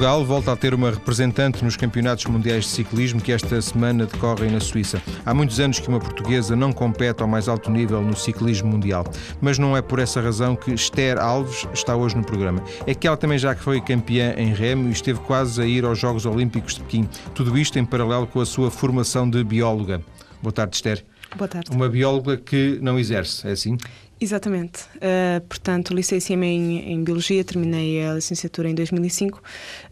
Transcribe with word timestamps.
Portugal 0.00 0.24
volta 0.24 0.52
a 0.52 0.56
ter 0.56 0.72
uma 0.72 0.92
representante 0.92 1.62
nos 1.62 1.76
campeonatos 1.76 2.24
mundiais 2.24 2.64
de 2.64 2.70
ciclismo 2.70 3.20
que 3.20 3.32
esta 3.32 3.60
semana 3.60 4.06
decorrem 4.06 4.50
na 4.50 4.58
Suíça. 4.58 5.02
Há 5.26 5.34
muitos 5.34 5.60
anos 5.60 5.78
que 5.78 5.86
uma 5.88 6.00
portuguesa 6.00 6.56
não 6.56 6.72
compete 6.72 7.20
ao 7.20 7.28
mais 7.28 7.48
alto 7.48 7.70
nível 7.70 8.00
no 8.00 8.16
ciclismo 8.16 8.70
mundial, 8.70 9.04
mas 9.42 9.58
não 9.58 9.76
é 9.76 9.82
por 9.82 9.98
essa 9.98 10.18
razão 10.18 10.56
que 10.56 10.72
Esther 10.72 11.18
Alves 11.18 11.66
está 11.74 11.94
hoje 11.94 12.16
no 12.16 12.24
programa. 12.24 12.64
É 12.86 12.94
que 12.94 13.06
ela 13.06 13.14
também 13.14 13.36
já 13.36 13.54
foi 13.54 13.78
campeã 13.78 14.32
em 14.38 14.54
remo 14.54 14.88
e 14.88 14.92
esteve 14.92 15.20
quase 15.20 15.60
a 15.60 15.66
ir 15.66 15.84
aos 15.84 15.98
Jogos 15.98 16.24
Olímpicos 16.24 16.76
de 16.76 16.80
Pequim. 16.80 17.06
Tudo 17.34 17.58
isto 17.58 17.78
em 17.78 17.84
paralelo 17.84 18.26
com 18.26 18.40
a 18.40 18.46
sua 18.46 18.70
formação 18.70 19.28
de 19.28 19.44
bióloga. 19.44 20.00
Boa 20.40 20.50
tarde, 20.50 20.76
Esther. 20.76 21.09
Boa 21.36 21.48
tarde. 21.48 21.70
Uma 21.70 21.88
bióloga 21.88 22.36
que 22.36 22.78
não 22.82 22.98
exerce, 22.98 23.46
é 23.46 23.52
assim? 23.52 23.76
Exatamente. 24.20 24.82
Uh, 24.96 25.40
portanto, 25.48 25.94
licenciei-me 25.94 26.46
em, 26.46 26.92
em, 26.92 27.02
Biologia, 27.02 27.42
terminei 27.42 28.04
a 28.04 28.14
licenciatura 28.14 28.68
em 28.68 28.74
2005. 28.74 29.38
Uh, 29.38 29.40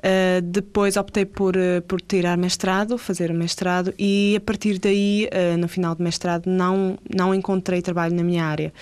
ah, 0.03 0.41
depois 0.43 0.99
optei 0.99 1.25
por, 1.25 1.57
uh, 1.57 1.81
por 1.89 1.99
tirar 2.03 2.37
mestrado, 2.37 2.99
fazer 2.99 3.33
mestrado, 3.33 3.95
e 3.99 4.35
a 4.37 4.41
partir 4.41 4.79
daí, 4.79 5.29
no 5.59 5.67
final 5.67 5.95
do 5.95 6.03
mestrado, 6.03 6.47
não, 6.47 6.99
não 7.15 7.35
encontrei 7.35 7.81
trabalho 7.81 8.15
na 8.15 8.23
minha 8.23 8.45
área. 8.45 8.73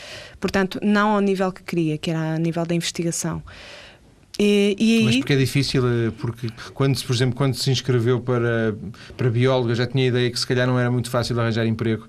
Portanto, 0.40 0.80
não 0.82 1.10
ao 1.10 1.20
nível 1.20 1.52
que 1.52 1.62
queria, 1.62 1.96
que 1.96 2.10
era 2.10 2.34
a 2.34 2.38
nível 2.38 2.66
da 2.66 2.74
investigação. 2.74 3.40
E, 4.38 4.76
e 4.78 4.98
aí... 4.98 5.04
Mas 5.04 5.16
porque 5.16 5.32
é 5.32 5.36
difícil, 5.36 5.82
porque 6.18 6.48
quando, 6.74 7.00
por 7.02 7.14
exemplo, 7.14 7.36
quando 7.36 7.54
se 7.54 7.70
inscreveu 7.70 8.20
para, 8.20 8.76
para 9.16 9.30
bióloga, 9.30 9.74
já 9.74 9.86
tinha 9.86 10.04
a 10.04 10.08
ideia 10.08 10.30
que 10.30 10.38
se 10.38 10.46
calhar 10.46 10.66
não 10.66 10.78
era 10.78 10.90
muito 10.90 11.08
fácil 11.08 11.38
arranjar 11.38 11.66
emprego? 11.66 12.08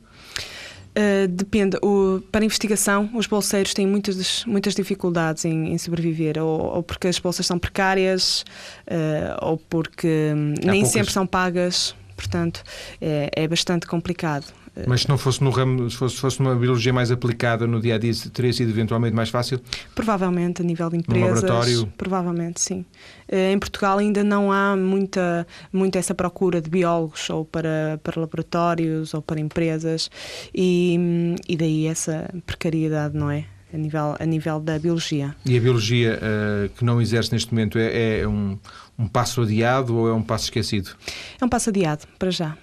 Uh, 0.98 1.28
depende. 1.28 1.78
O, 1.84 2.22
para 2.32 2.44
investigação, 2.44 3.08
os 3.14 3.28
bolseiros 3.28 3.72
têm 3.72 3.86
muitas, 3.86 4.44
muitas 4.46 4.74
dificuldades 4.74 5.46
em, 5.46 5.72
em 5.74 5.78
sobreviver, 5.78 6.42
ou, 6.42 6.76
ou, 6.78 6.82
porque 6.84 7.08
as 7.08 7.20
bolsas 7.20 7.46
são 7.46 7.60
precárias, 7.60 8.44
uh, 8.90 9.46
ou 9.46 9.58
porque 9.58 10.32
Há 10.64 10.66
nem 10.66 10.82
poucas. 10.82 10.90
sempre 10.90 11.14
são 11.14 11.28
pagas. 11.28 11.96
Portanto, 12.16 12.64
é, 13.00 13.30
é 13.32 13.48
bastante 13.48 13.86
complicado. 13.86 14.52
Mas 14.86 15.02
se 15.02 15.10
não 15.10 15.18
fosse 15.18 15.44
no 15.44 15.50
ramo, 15.50 15.90
se 15.90 15.98
fosse, 15.98 16.18
fosse 16.18 16.40
uma 16.40 16.56
biologia 16.56 16.94
mais 16.94 17.12
aplicada 17.12 17.66
no 17.66 17.82
dia 17.82 17.96
a 17.96 17.98
dia, 17.98 18.12
teria 18.34 18.54
sido 18.54 18.70
eventualmente 18.70 19.16
mais 19.16 19.30
fácil? 19.30 19.60
Provavelmente, 19.96 20.62
a 20.62 20.66
nível 20.66 20.90
de 20.90 20.98
empresas. 20.98 21.22
No 21.22 21.36
laboratório? 21.36 21.94
Provavelmente, 21.98 22.62
sim. 22.62 22.86
Eh, 23.28 23.52
em 23.52 23.60
Portugal 23.60 23.98
ainda 23.98 24.24
não 24.24 24.52
há 24.52 24.76
muita, 24.76 25.48
muita 25.72 25.98
essa 25.98 26.14
procura 26.14 26.62
de 26.62 26.70
biólogos, 26.70 27.30
ou 27.30 27.46
para, 27.46 28.00
para 28.04 28.20
laboratórios, 28.20 29.14
ou 29.14 29.22
para 29.22 29.40
empresas, 29.40 30.12
e, 30.54 31.36
e 31.48 31.56
daí 31.56 31.88
essa 31.88 32.30
precariedade, 32.46 33.18
não 33.18 33.32
é? 33.32 33.46
A 33.74 33.78
nível, 33.78 34.16
a 34.18 34.26
nível 34.26 34.60
da 34.62 34.80
biologia. 34.80 35.36
E 35.46 35.58
a 35.58 35.60
biologia 35.60 36.18
uh, 36.18 36.70
que 36.70 36.86
não 36.86 37.02
exerce 37.02 37.34
neste 37.34 37.54
momento 37.54 37.78
é, 37.78 38.22
é 38.22 38.28
um, 38.28 38.58
um 38.98 39.08
passo 39.08 39.42
adiado 39.42 39.96
ou 39.96 40.08
é 40.08 40.14
um 40.14 40.24
passo 40.24 40.46
esquecido? 40.46 40.92
É 41.40 41.44
um 41.44 41.50
passo 41.50 41.70
adiado, 41.70 42.08
para 42.18 42.32
já. 42.32 42.58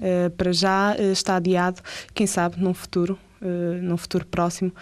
Uh, 0.00 0.30
para 0.30 0.50
já 0.50 0.96
uh, 0.98 1.12
está 1.12 1.36
adiado, 1.36 1.82
quem 2.14 2.26
sabe, 2.26 2.56
num 2.58 2.72
futuro, 2.72 3.18
uh, 3.42 3.82
num 3.82 3.98
futuro 3.98 4.24
próximo, 4.24 4.72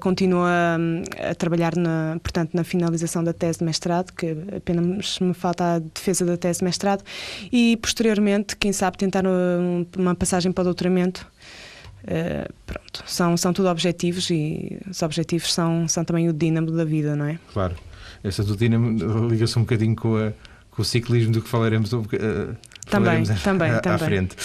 continua 0.00 0.78
um, 0.78 1.02
a 1.30 1.34
trabalhar 1.34 1.76
na, 1.76 2.18
portanto, 2.22 2.54
na 2.54 2.64
finalização 2.64 3.22
da 3.22 3.34
tese 3.34 3.58
de 3.58 3.64
mestrado, 3.66 4.12
que 4.12 4.34
apenas 4.56 5.18
me 5.18 5.34
falta 5.34 5.74
a 5.74 5.78
defesa 5.78 6.24
da 6.24 6.38
tese 6.38 6.60
de 6.60 6.64
mestrado, 6.64 7.04
e 7.52 7.76
posteriormente, 7.76 8.56
quem 8.56 8.72
sabe, 8.72 8.96
tentar 8.96 9.26
um, 9.26 9.84
uma 9.96 10.14
passagem 10.14 10.50
para 10.50 10.62
o 10.62 10.64
doutoramento. 10.64 11.26
pronto, 12.66 13.04
são, 13.06 13.36
são 13.36 13.52
tudo 13.52 13.68
objetivos 13.68 14.30
e 14.30 14.78
os 14.88 15.02
objetivos 15.02 15.52
são, 15.52 15.86
são 15.86 16.02
também 16.02 16.28
o 16.28 16.32
dínamo 16.32 16.70
da 16.70 16.84
vida, 16.84 17.14
não 17.14 17.26
é? 17.26 17.38
Claro. 17.52 17.76
Essa 18.24 18.44
do 18.44 18.56
dínamo 18.56 19.28
liga-se 19.28 19.58
um 19.58 19.62
bocadinho 19.62 19.96
com, 19.96 20.16
a, 20.16 20.32
com 20.72 20.82
o 20.82 20.84
ciclismo 20.84 21.32
do 21.32 21.40
que 21.40 21.48
falaremos 21.48 21.92
uh, 21.92 22.02
também, 22.90 23.24
também, 23.42 23.70
à, 23.70 23.80
também. 23.80 23.94
à 23.94 23.98
frente. 23.98 24.36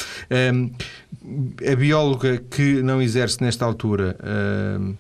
Um, 0.54 0.72
a 1.70 1.76
bióloga 1.76 2.38
que 2.38 2.82
não 2.84 3.02
exerce 3.02 3.42
nesta 3.42 3.66
altura. 3.66 4.16
Um, 4.80 4.96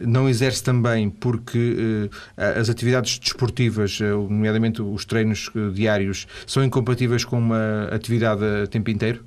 não 0.00 0.28
exerce 0.28 0.62
também 0.62 1.10
porque 1.10 2.08
uh, 2.08 2.58
as 2.58 2.70
atividades 2.70 3.18
desportivas, 3.18 3.98
uh, 4.00 4.04
nomeadamente 4.04 4.80
os 4.80 5.04
treinos 5.04 5.50
diários, 5.74 6.26
são 6.46 6.64
incompatíveis 6.64 7.24
com 7.24 7.38
uma 7.38 7.88
atividade 7.92 8.42
a 8.64 8.66
tempo 8.66 8.90
inteiro? 8.90 9.24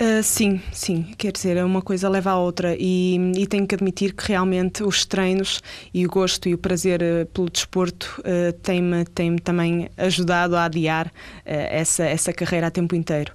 Uh, 0.00 0.22
sim, 0.22 0.62
sim. 0.72 1.12
Quer 1.18 1.32
dizer, 1.32 1.64
uma 1.64 1.82
coisa 1.82 2.08
leva 2.08 2.30
à 2.30 2.38
outra 2.38 2.76
e, 2.78 3.16
e, 3.36 3.46
tenho 3.48 3.66
que 3.66 3.74
admitir 3.74 4.14
que 4.14 4.28
realmente 4.28 4.84
os 4.84 5.04
treinos 5.04 5.60
e 5.92 6.06
o 6.06 6.08
gosto 6.08 6.48
e 6.48 6.54
o 6.54 6.58
prazer 6.58 7.02
uh, 7.02 7.26
pelo 7.26 7.50
desporto 7.50 8.20
uh, 8.20 8.52
têm-me 8.62 9.04
têm 9.06 9.36
também 9.38 9.90
ajudado 9.96 10.54
a 10.54 10.66
adiar 10.66 11.12
essa, 11.44 12.04
essa 12.04 12.32
carreira 12.32 12.68
a 12.68 12.70
tempo 12.70 12.94
inteiro 12.94 13.32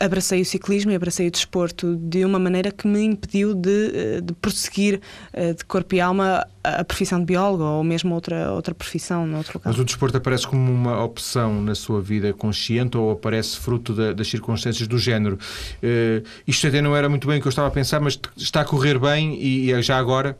abracei 0.00 0.40
o 0.40 0.44
ciclismo 0.44 0.90
e 0.90 0.94
abracei 0.94 1.28
o 1.28 1.30
desporto 1.30 1.96
de 1.96 2.24
uma 2.24 2.38
maneira 2.38 2.70
que 2.70 2.86
me 2.86 3.02
impediu 3.02 3.54
de, 3.54 3.92
eh, 3.94 4.20
de 4.20 4.32
prosseguir 4.34 5.00
eh, 5.32 5.52
de 5.52 5.64
corpo 5.64 5.94
e 5.94 6.00
alma 6.00 6.46
a 6.62 6.84
profissão 6.84 7.18
de 7.18 7.24
biólogo 7.24 7.62
ou 7.62 7.82
mesmo 7.82 8.14
outra, 8.14 8.52
outra 8.52 8.74
profissão 8.74 9.26
noutro 9.26 9.58
local. 9.58 9.72
Mas 9.72 9.80
o 9.80 9.84
desporto 9.84 10.16
aparece 10.16 10.46
como 10.46 10.70
uma 10.70 11.02
opção 11.02 11.62
na 11.62 11.74
sua 11.74 12.00
vida 12.00 12.32
consciente 12.32 12.96
ou 12.96 13.10
aparece 13.10 13.58
fruto 13.58 13.94
da, 13.94 14.12
das 14.12 14.28
circunstâncias 14.28 14.86
do 14.86 14.98
género? 14.98 15.38
Uh, 15.82 16.26
isto 16.46 16.66
até 16.66 16.82
não 16.82 16.94
era 16.94 17.08
muito 17.08 17.26
bem 17.26 17.38
o 17.38 17.40
que 17.40 17.46
eu 17.46 17.50
estava 17.50 17.68
a 17.68 17.70
pensar, 17.70 18.00
mas 18.00 18.18
está 18.36 18.60
a 18.60 18.64
correr 18.64 18.98
bem 18.98 19.34
e, 19.40 19.70
e 19.70 19.82
já 19.82 19.98
agora 19.98 20.36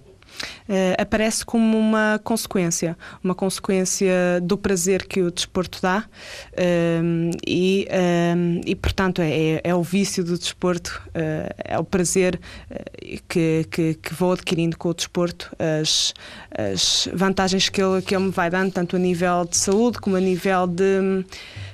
aparece 0.98 1.44
como 1.44 1.78
uma 1.78 2.20
consequência, 2.22 2.96
uma 3.22 3.34
consequência 3.34 4.12
do 4.42 4.56
prazer 4.56 5.06
que 5.06 5.22
o 5.22 5.30
desporto 5.30 5.80
dá 5.80 6.04
uh, 6.52 7.30
e, 7.46 7.88
uh, 7.90 8.60
e, 8.64 8.74
portanto, 8.74 9.20
é, 9.22 9.30
é, 9.30 9.60
é, 9.64 9.74
o 9.74 9.82
vício 9.82 10.24
do 10.24 10.38
desporto, 10.38 11.02
é 11.64 11.78
o 11.78 11.84
prazer 11.84 12.40
que, 13.28 13.66
que, 13.70 13.94
que, 13.94 14.14
vou 14.14 14.32
adquirindo 14.32 14.76
com 14.76 14.88
o 14.90 14.94
desporto, 14.94 15.50
as, 15.58 16.14
as 16.50 17.08
vantagens 17.12 17.68
que 17.68 17.82
ele, 17.82 18.02
que 18.02 18.14
ele 18.14 18.24
me 18.24 18.30
vai 18.30 18.50
dando, 18.50 18.72
tanto 18.72 18.96
a 18.96 18.98
nível 18.98 19.44
de 19.44 19.56
saúde 19.56 19.98
como 19.98 20.16
a 20.16 20.20
nível 20.20 20.66
de. 20.66 21.24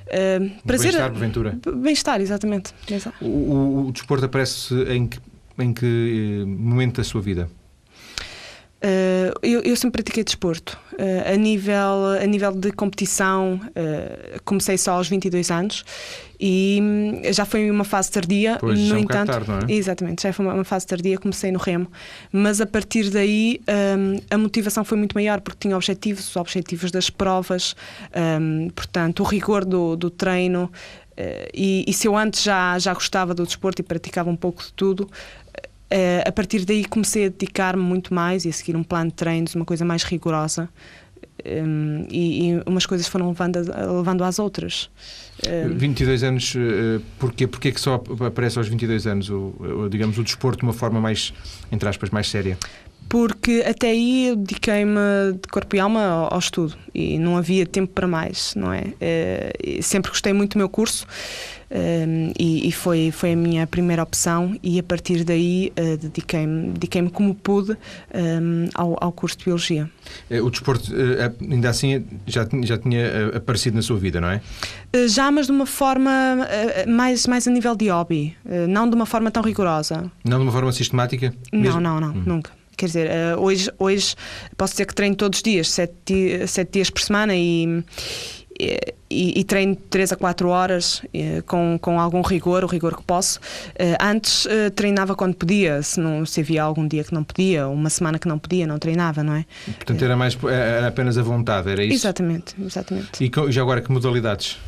Uh, 0.05 0.51
prazer, 0.67 0.93
bem-estar, 0.93 1.11
porventura. 1.11 1.59
Bem-estar, 1.77 2.21
exatamente. 2.21 2.73
O, 3.21 3.27
o, 3.27 3.87
o, 3.89 3.93
desporto 3.93 4.25
aparece 4.25 4.75
em 4.85 5.07
que, 5.07 5.19
em 5.59 5.73
que 5.73 6.45
momento 6.47 6.97
da 6.97 7.05
sua 7.05 7.21
vida? 7.21 7.49
Uh, 8.85 9.33
eu, 9.43 9.63
eu, 9.63 9.75
sempre 9.77 10.03
pratiquei 10.03 10.23
desporto. 10.23 10.79
Uh, 10.93 11.33
a, 11.33 11.37
nível, 11.37 12.19
a 12.21 12.27
nível 12.27 12.53
de 12.53 12.71
competição, 12.71 13.59
uh, 13.69 14.43
comecei 14.45 14.77
só 14.77 14.93
aos 14.93 15.09
22 15.09 15.51
anos 15.51 15.85
e 16.39 16.79
hum, 16.83 17.23
já 17.33 17.47
foi 17.47 17.71
uma 17.71 17.85
fase 17.85 18.11
tardia. 18.11 18.59
Pois, 18.61 18.79
no 18.79 18.95
é 18.95 18.99
um 18.99 19.01
entanto, 19.01 19.31
tarde, 19.31 19.49
não 19.49 19.59
é? 19.61 19.73
exatamente, 19.73 20.23
já 20.23 20.35
foi 20.35 20.45
uma, 20.45 20.55
uma, 20.55 20.65
fase 20.65 20.87
tardia. 20.87 21.17
Comecei 21.17 21.51
no 21.51 21.59
remo, 21.59 21.91
mas 22.31 22.61
a 22.61 22.67
partir 22.67 23.09
daí 23.09 23.59
um, 23.99 24.21
a 24.31 24.37
motivação 24.37 24.85
foi 24.85 24.99
muito 24.99 25.15
maior 25.15 25.41
porque 25.41 25.61
tinha 25.61 25.75
objetivos, 25.75 26.29
os 26.29 26.37
objetivos 26.37 26.91
das 26.91 27.09
provas, 27.09 27.75
um, 28.15 28.69
portanto, 28.69 29.21
o 29.21 29.23
rigor 29.25 29.65
do, 29.65 29.97
do 29.97 30.11
treino. 30.11 30.71
E, 31.55 31.85
e, 31.87 31.93
se 31.93 32.09
eu 32.09 32.17
antes 32.17 32.43
já, 32.43 32.77
já 32.77 32.93
gostava 32.93 33.33
do 33.33 33.47
desporto 33.47 33.81
e 33.81 33.85
praticava 33.85 34.29
um 34.29 34.35
pouco 34.35 34.65
de 34.65 34.73
tudo, 34.73 35.09
Uh, 35.09 35.44
a 36.27 36.33
partir 36.33 36.65
daí 36.65 36.85
comecei 36.85 37.27
a 37.27 37.29
dedicar-me 37.29 37.83
muito 37.83 38.13
mais 38.13 38.45
e 38.45 38.49
a 38.49 38.53
seguir 38.53 38.77
um 38.77 38.83
plano 38.83 39.11
de 39.11 39.17
treinos, 39.17 39.55
uma 39.55 39.65
coisa 39.65 39.85
mais 39.85 40.03
rigorosa. 40.03 40.69
Um, 41.45 42.07
e, 42.11 42.53
e, 42.53 42.63
umas 42.65 42.87
coisas 42.87 43.07
foram 43.07 43.29
levando, 43.29 43.57
levando 43.97 44.25
às 44.25 44.39
outras. 44.39 44.89
Um, 45.47 45.77
22 45.77 46.23
anos, 46.23 46.55
uh, 46.55 47.03
porquê, 47.19 47.47
porquê 47.47 47.73
que 47.73 47.81
só 47.81 48.03
aparece 48.27 48.57
aos 48.57 48.69
22 48.69 49.07
anos 49.07 49.29
o, 49.29 49.55
o, 49.59 49.89
digamos, 49.91 50.17
o 50.17 50.23
desporto 50.23 50.61
de 50.61 50.65
uma 50.65 50.73
forma 50.73 51.01
mais, 51.01 51.35
entre 51.71 51.89
aspas, 51.89 52.11
mais 52.11 52.29
séria? 52.29 52.57
Porque 53.09 53.63
até 53.67 53.89
aí 53.91 54.29
eu 54.29 54.37
dediquei-me 54.37 55.35
de 55.35 55.49
corpo 55.49 55.77
e 55.77 55.81
alma 55.81 56.05
ao, 56.05 56.35
ao, 56.35 56.39
estudo 56.39 56.75
e 56.95 57.19
não 57.19 57.37
havia 57.37 57.67
tempo 57.67 57.93
para 57.93 58.07
mais, 58.07 58.55
não 58.55 58.73
é? 58.73 58.95
Uh, 59.01 59.83
sempre 59.83 60.11
gostei 60.11 60.33
muito 60.33 60.55
do 60.55 60.59
meu 60.59 60.69
curso 60.69 61.07
um, 61.71 62.33
e, 62.39 62.69
e, 62.69 62.73
foi, 62.73 63.11
foi 63.11 63.33
a 63.33 63.37
minha 63.37 63.67
primeira 63.67 64.03
opção 64.03 64.57
e 64.63 64.79
a 64.79 64.83
partir 64.83 65.25
daí 65.25 65.73
uh, 65.79 65.97
dediquei-me 65.97 66.71
dediquei 66.73 67.09
como 67.11 67.35
pude 67.35 67.73
um, 67.73 68.69
ao, 68.75 68.97
ao 69.01 69.13
curso 69.13 69.39
de 69.39 69.45
Biologia. 69.45 69.91
Eh, 70.31 70.41
o 70.41 70.51
desporto, 70.51 70.93
uh, 70.93 71.53
ainda 71.53 71.71
assim, 71.71 72.05
já, 72.27 72.47
já 72.63 72.79
tinha 72.79 73.37
aparecido 73.37 73.77
na 73.77 73.83
sua 73.83 73.99
vida, 73.99 74.21
não 74.21 74.29
é? 74.29 74.41
Já, 75.09 75.31
mas 75.31 75.47
de 75.47 75.53
uma 75.53 75.67
forma 75.67 76.11
mais, 76.87 77.27
mais 77.27 77.49
a 77.49 77.51
nível 77.51 77.75
de 77.75 77.89
hobby, 77.89 78.37
não 78.69 78.89
de 78.89 78.95
uma 78.95 79.07
forma 79.07 79.31
tão 79.31 79.43
rigorosa. 79.43 80.11
Não 80.25 80.39
de 80.39 80.45
uma 80.45 80.53
forma 80.53 80.71
sistemática? 80.71 81.35
Não, 81.53 81.61
mesmo? 81.61 81.81
não, 81.81 82.01
não, 82.01 82.11
hum. 82.11 82.23
nunca. 82.25 82.53
Quer 82.77 82.87
dizer, 82.87 83.11
hoje, 83.39 83.71
hoje 83.79 84.15
posso 84.57 84.75
dizer 84.75 84.87
que 84.87 84.95
treino 84.95 85.17
todos 85.17 85.39
os 85.39 85.43
dias, 85.43 85.71
sete, 85.71 86.47
sete 86.47 86.73
dias 86.73 86.91
por 86.91 87.03
semana 87.03 87.35
e 87.35 87.83
e, 88.59 89.41
e, 89.41 89.45
treino 89.45 89.77
3 89.77 90.13
a 90.13 90.17
4 90.17 90.49
horas 90.49 91.03
com, 91.47 91.79
com 91.81 92.01
algum 92.01 92.21
rigor, 92.23 92.65
o 92.65 92.67
rigor 92.67 92.97
que 92.97 93.03
posso. 93.03 93.41
Antes 94.01 94.47
treinava 94.75 95.15
quando 95.15 95.35
podia, 95.35 95.83
se, 95.83 96.01
não, 96.01 96.25
se 96.25 96.41
havia 96.41 96.63
algum 96.63 96.87
dia 96.87 97.05
que 97.05 97.13
não 97.13 97.25
podia, 97.25 97.69
uma 97.69 97.91
semana 97.91 98.19
que 98.19 98.29
não 98.29 98.39
podia, 98.39 98.67
não 98.67 98.79
treinava, 98.79 99.23
não 99.23 99.35
é? 99.35 99.45
Portanto, 99.67 100.05
era, 100.05 100.17
mais, 100.17 100.37
era 100.45 100.89
apenas 100.89 101.19
a 101.19 101.23
vontade, 101.23 101.71
era 101.71 101.85
isso? 101.85 101.95
Exatamente, 101.95 102.55
exatamente. 102.61 103.25
E 103.25 103.53
já 103.53 103.63
agora, 103.63 103.81
que 103.81 103.91
modalidades? 103.91 104.59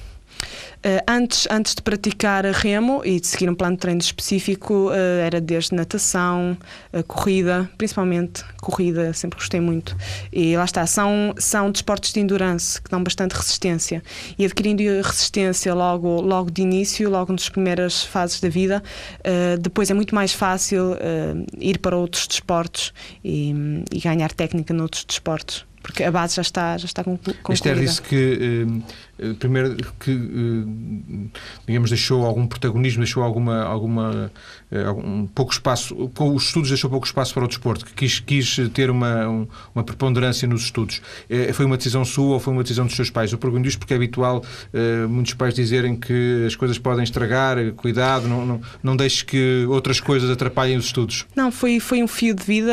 Uh, 0.87 1.03
antes, 1.09 1.49
antes 1.51 1.75
de 1.75 1.83
praticar 1.83 2.45
remo 2.45 3.03
e 3.05 3.19
de 3.19 3.27
seguir 3.27 3.51
um 3.51 3.57
plano 3.57 3.75
de 3.75 3.81
treino 3.81 4.01
específico, 4.01 4.91
uh, 4.91 5.21
era 5.21 5.41
desde 5.41 5.75
natação, 5.75 6.57
uh, 6.93 7.03
corrida, 7.03 7.69
principalmente 7.77 8.45
corrida, 8.63 9.13
sempre 9.13 9.37
gostei 9.37 9.59
muito. 9.59 9.97
E 10.33 10.57
lá 10.57 10.65
está, 10.65 10.87
são, 10.87 11.35
são 11.39 11.73
desportos 11.73 12.13
de 12.13 12.21
endurance 12.21 12.81
que 12.81 12.89
dão 12.89 13.03
bastante 13.03 13.33
resistência. 13.33 14.01
E 14.39 14.45
adquirindo 14.45 14.85
resistência 15.03 15.75
logo, 15.75 16.21
logo 16.21 16.53
de 16.53 16.63
início, 16.63 17.11
logo 17.11 17.33
nas 17.33 17.49
primeiras 17.49 18.05
fases 18.05 18.41
da 18.41 18.49
vida, 18.49 18.81
depois 19.61 19.91
é 19.91 19.95
muito 19.95 20.15
mais 20.15 20.33
fácil 20.33 20.97
ir 21.59 21.79
para 21.79 21.97
outros 21.97 22.27
desportos 22.27 22.93
e, 23.25 23.83
e 23.93 24.01
ganhar 24.01 24.33
técnica 24.33 24.73
noutros 24.73 25.05
desportos 25.05 25.67
porque 25.87 26.03
a 26.03 26.11
base 26.11 26.35
já 26.35 26.43
está, 26.43 26.77
já 26.77 26.85
está 26.85 27.05
concluída. 27.05 27.39
Esther 27.49 27.79
disse 27.79 28.03
que, 28.03 28.67
eh, 28.67 28.83
primeiro, 29.39 29.77
que, 29.99 30.11
eh, 30.11 31.39
digamos, 31.67 31.91
deixou 31.91 32.25
algum 32.27 32.47
protagonismo, 32.47 33.03
deixou 33.03 33.23
alguma, 33.23 33.63
alguma 33.63 34.31
eh, 34.71 34.91
um 34.91 35.27
pouco 35.27 35.53
espaço, 35.53 35.95
com 36.15 36.35
os 36.35 36.45
estudos 36.45 36.69
deixou 36.69 36.91
pouco 36.91 37.07
espaço 37.07 37.33
para 37.33 37.45
o 37.45 37.49
desporto, 37.49 37.85
que 37.85 37.95
quis, 37.95 38.21
quis 38.21 38.57
ter 38.75 38.91
uma, 38.91 39.27
um, 39.29 39.47
uma 39.75 39.83
preponderância 39.83 40.47
nos 40.47 40.63
estudos. 40.63 41.01
Foi 41.55 41.65
uma 41.65 41.77
decisão 41.77 42.05
sua 42.05 42.35
ou 42.35 42.41
foi 42.41 42.53
uma 42.53 42.63
decisão 42.63 42.87
dos 42.87 42.95
seus 42.95 43.11
pais? 43.11 43.33
Eu 43.33 43.39
pergunto 43.39 43.69
isto 43.69 43.79
porque 43.79 43.95
é 43.95 43.97
habitual 43.97 44.43
muitos 45.09 45.35
pais 45.35 45.55
dizerem 45.55 45.97
que 45.97 46.45
as 46.47 46.55
coisas 46.55 46.79
podem 46.79 47.05
estragar, 47.05 47.57
cuidado, 47.73 48.29
não, 48.29 48.45
não, 48.45 48.61
não 48.83 48.97
deixe 48.97 49.25
que 49.25 49.65
outras 49.69 50.01
coisas 50.01 50.31
atrapalhem 50.31 50.77
os 50.77 50.87
estudos. 50.87 51.27
Não, 51.35 51.51
foi, 51.51 51.81
foi 51.81 52.03
um 52.03 52.09
fio 52.09 52.35
de 52.35 52.45
vida. 52.45 52.73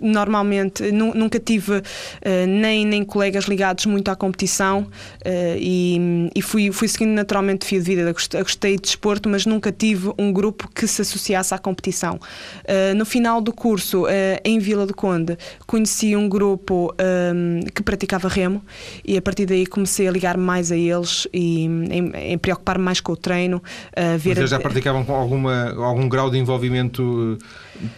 Normalmente, 0.00 0.90
nunca 0.92 1.38
tive 1.38 1.82
nem, 2.46 2.84
nem 2.84 3.04
colegas 3.04 3.44
ligados 3.44 3.86
muito 3.86 4.10
à 4.10 4.16
competição 4.16 4.88
e, 5.24 6.30
e, 6.34 6.42
fui, 6.42 6.70
fui 6.72 6.88
seguindo 6.88 7.14
naturalmente 7.14 7.66
fio 7.66 7.80
de 7.80 7.84
vida. 7.84 8.12
Gostei, 8.12 8.76
de 8.76 8.82
desporto, 8.82 9.28
mas 9.28 9.46
nunca 9.46 9.72
tive 9.72 10.12
um 10.18 10.32
grupo 10.32 10.68
que 10.74 10.86
se 10.86 11.02
associasse 11.02 11.54
à 11.54 11.58
competição. 11.58 12.16
Uh, 12.64 12.94
no 12.96 13.04
final 13.04 13.40
do 13.40 13.52
curso, 13.52 14.04
em 14.44 14.58
Vila 14.58 14.86
do 14.86 14.94
Conde, 14.94 15.36
conheci 15.66 16.16
um 16.16 16.28
grupo 16.28 16.94
um, 16.98 17.60
que 17.74 17.82
praticava 17.82 18.28
remo 18.28 18.62
e 19.04 19.16
a 19.16 19.22
partir 19.22 19.46
daí 19.46 19.66
comecei 19.66 20.08
a 20.08 20.10
ligar 20.10 20.36
mais 20.36 20.70
a 20.72 20.76
eles 20.76 21.26
e 21.32 21.64
em, 21.64 22.12
em 22.32 22.38
preocupar-me 22.38 22.84
mais 22.84 23.00
com 23.00 23.12
o 23.12 23.16
treino. 23.16 23.58
Uh, 23.92 24.18
ver 24.18 24.36
Vocês 24.36 24.50
já 24.50 24.60
praticavam 24.60 25.04
com 25.04 25.14
alguma, 25.14 25.74
algum 25.84 26.08
grau 26.08 26.30
de 26.30 26.38
envolvimento 26.38 27.38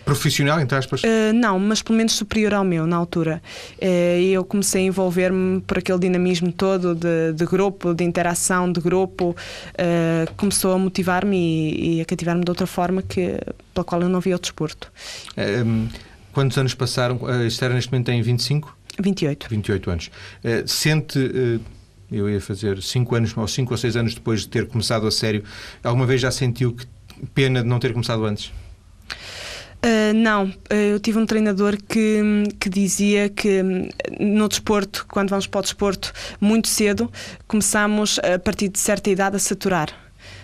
profissional, 0.05 0.61
entre 0.61 0.77
aspas? 0.77 1.03
Uh, 1.03 1.33
não, 1.35 1.59
mas 1.59 1.83
pelo 1.83 1.97
menos 1.97 2.13
superior 2.13 2.55
ao 2.55 2.65
meu 2.65 2.87
na 2.87 2.97
altura. 2.97 3.43
Eh, 3.81 4.21
e 4.21 4.33
eu 4.33 4.45
comecei 4.45 4.83
a 4.83 4.87
envolver-me 4.87 5.61
por 5.61 5.79
aquele 5.79 5.99
dinamismo 5.99 6.53
todo 6.53 6.95
de, 6.95 7.09
de, 7.35 7.45
grupo, 7.45 7.95
de 7.95 8.05
interação 8.05 8.71
de 8.71 8.81
grupo, 8.81 9.31
uh, 9.31 10.35
começou 10.37 10.73
a 10.73 10.79
motivar-me 10.79 11.37
e, 11.37 11.97
e, 11.97 12.01
a 12.01 12.05
cativar-me 12.05 12.45
de 12.45 12.51
outra 12.51 12.67
forma 12.67 13.03
que, 13.03 13.39
pela 13.75 13.85
qual 13.85 14.03
eu 14.03 14.09
não 14.09 14.21
via 14.21 14.37
o 14.37 14.39
desporto. 14.39 14.91
Um, 15.37 15.43
ehm, 15.43 15.89
quantos 16.33 16.57
anos 16.59 16.75
passaram? 16.75 17.21
A 17.27 17.45
Esther 17.45 17.73
neste 17.73 17.91
momento 17.93 18.07
tem 18.07 18.23
25? 18.23 18.77
28. 18.99 19.49
28 19.49 19.91
anos. 19.91 20.11
Uh, 20.45 20.67
sente 20.67 21.19
eu 22.11 22.29
ia 22.29 22.41
fazer 22.41 22.83
5 22.83 23.15
anos 23.15 23.37
ou 23.37 23.47
5 23.47 23.73
ou 23.73 23.79
6 23.79 23.97
anos 23.97 24.15
depois 24.15 24.41
de 24.41 24.49
ter 24.49 24.67
começado 24.67 25.07
a 25.07 25.11
sério, 25.11 25.45
alguma 25.83 26.07
vez 26.07 26.21
já 26.21 26.31
sentiu 26.31 26.75
que 26.75 26.85
pena 27.35 27.63
de 27.63 27.69
não 27.69 27.79
ter 27.79 27.93
começado 27.93 28.25
antes? 28.25 28.53
Uh, 29.83 30.13
não, 30.15 30.45
uh, 30.45 30.75
eu 30.75 31.01
tive 31.01 31.19
um 31.19 31.25
treinador 31.25 31.77
que, 31.89 32.21
que 32.61 32.69
dizia 32.69 33.31
que 33.31 33.63
hum, 33.63 33.89
no 34.19 34.47
desporto, 34.47 35.07
quando 35.09 35.31
vamos 35.31 35.47
para 35.47 35.61
o 35.61 35.63
desporto 35.63 36.13
muito 36.39 36.69
cedo, 36.69 37.11
começamos 37.49 38.19
a 38.19 38.39
partir 38.39 38.69
de 38.69 38.79
certa 38.79 39.09
idade 39.09 39.37
a 39.37 39.39
saturar. 39.39 39.89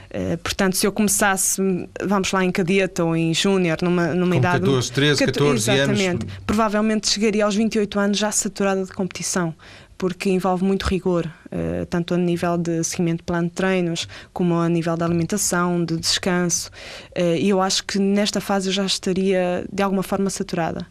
Uh, 0.09 0.39
portanto, 0.39 0.77
se 0.77 0.87
eu 0.87 0.93
começasse, 0.93 1.61
vamos 2.03 2.33
lá 2.33 2.43
em 2.45 2.51
cadete 2.51 3.03
ou 3.03 3.15
em 3.15 3.35
júnior, 3.35 3.77
numa, 3.83 4.15
numa 4.15 4.33
Com 4.33 4.39
idade. 4.39 4.61
14, 4.61 4.93
13, 4.93 5.27
14 5.27 5.71
exatamente, 5.71 6.25
anos. 6.25 6.39
Provavelmente 6.47 7.09
chegaria 7.11 7.45
aos 7.45 7.55
28 7.55 7.99
anos 8.01 8.19
já 8.19 8.33
saturada 8.33 8.85
de 8.85 8.93
competição 8.93 9.55
porque 9.99 10.29
envolve 10.29 10.65
muito 10.65 10.85
rigor, 10.85 11.27
uh, 11.47 11.87
tanto 11.87 12.15
a 12.15 12.17
nível 12.17 12.59
de 12.59 12.85
seguimento 12.85 13.19
de 13.19 13.23
plano 13.25 13.49
de 13.49 13.55
treinos, 13.55 14.07
como 14.33 14.55
a 14.55 14.69
nível 14.69 14.97
da 14.97 15.07
alimentação, 15.07 15.85
de 15.85 15.97
descanso. 15.97 16.71
Uh, 17.17 17.37
e 17.39 17.49
eu 17.49 17.61
acho 17.61 17.85
que 17.85 17.99
nesta 17.99 18.41
fase 18.41 18.69
eu 18.69 18.73
já 18.73 18.85
estaria 18.85 19.65
de 19.73 19.83
alguma 19.83 20.03
forma 20.03 20.29
saturada. 20.29 20.87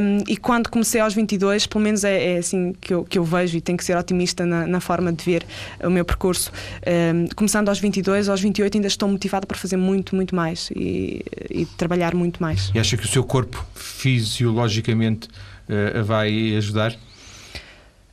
Um, 0.00 0.24
e 0.28 0.36
quando 0.36 0.68
comecei 0.68 1.00
aos 1.00 1.14
22, 1.14 1.66
pelo 1.66 1.82
menos 1.82 2.04
é, 2.04 2.34
é, 2.34 2.38
assim 2.38 2.74
que 2.80 2.92
eu, 2.92 3.04
que 3.04 3.18
eu 3.18 3.24
vejo 3.24 3.56
e 3.56 3.60
tenho 3.60 3.78
que 3.78 3.84
ser 3.84 3.96
otimista 3.96 4.44
na, 4.44 4.66
na 4.66 4.80
forma 4.80 5.12
de 5.12 5.24
ver 5.24 5.46
o 5.82 5.90
meu 5.90 6.04
percurso. 6.04 6.52
Um, 6.86 7.26
começando 7.34 7.68
aos 7.68 7.78
22, 7.78 8.28
aos 8.28 8.40
28 8.40 8.76
ainda 8.76 8.88
estou 8.88 9.08
motivada 9.08 9.46
para 9.46 9.56
fazer 9.56 9.76
muito, 9.76 10.14
muito 10.14 10.34
mais 10.34 10.70
e, 10.76 11.24
e 11.50 11.64
trabalhar 11.64 12.14
muito 12.14 12.42
mais. 12.42 12.70
E 12.74 12.78
acha 12.78 12.96
que 12.96 13.04
o 13.04 13.08
seu 13.08 13.24
corpo 13.24 13.64
fisiologicamente 13.74 15.28
uh, 15.68 16.04
vai 16.04 16.54
ajudar? 16.56 16.94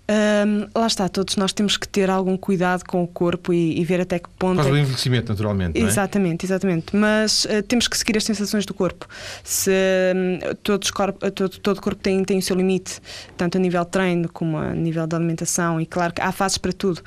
Um, 0.07 0.67
lá 0.79 0.85
está, 0.85 1.09
todos 1.09 1.35
nós 1.35 1.51
temos 1.51 1.77
que 1.77 1.87
ter 1.87 2.11
algum 2.11 2.37
cuidado 2.37 2.83
com 2.85 3.03
o 3.03 3.07
corpo 3.07 3.51
e, 3.51 3.79
e 3.79 3.83
ver 3.83 4.01
até 4.01 4.19
que 4.19 4.29
ponto. 4.37 4.57
Por 4.57 4.63
causa 4.63 4.77
é 4.77 4.81
envelhecimento, 4.81 5.31
naturalmente. 5.31 5.79
Não 5.79 5.87
é? 5.87 5.89
Exatamente, 5.89 6.45
exatamente. 6.45 6.95
Mas 6.95 7.45
uh, 7.45 7.63
temos 7.63 7.87
que 7.87 7.97
seguir 7.97 8.15
as 8.17 8.23
sensações 8.23 8.65
do 8.67 8.73
corpo. 8.73 9.07
Se 9.43 9.71
um, 10.15 10.53
todos 10.61 10.91
corpo, 10.91 11.31
todo, 11.31 11.57
todo 11.57 11.81
corpo 11.81 12.01
tem, 12.01 12.23
tem 12.23 12.37
o 12.37 12.41
seu 12.41 12.55
limite, 12.55 13.01
tanto 13.35 13.57
a 13.57 13.61
nível 13.61 13.83
de 13.83 13.89
treino 13.89 14.29
como 14.29 14.57
a 14.57 14.73
nível 14.73 15.07
de 15.07 15.15
alimentação, 15.15 15.81
e 15.81 15.87
claro 15.87 16.13
que 16.13 16.21
há 16.21 16.31
fases 16.31 16.59
para 16.59 16.71
tudo. 16.71 17.01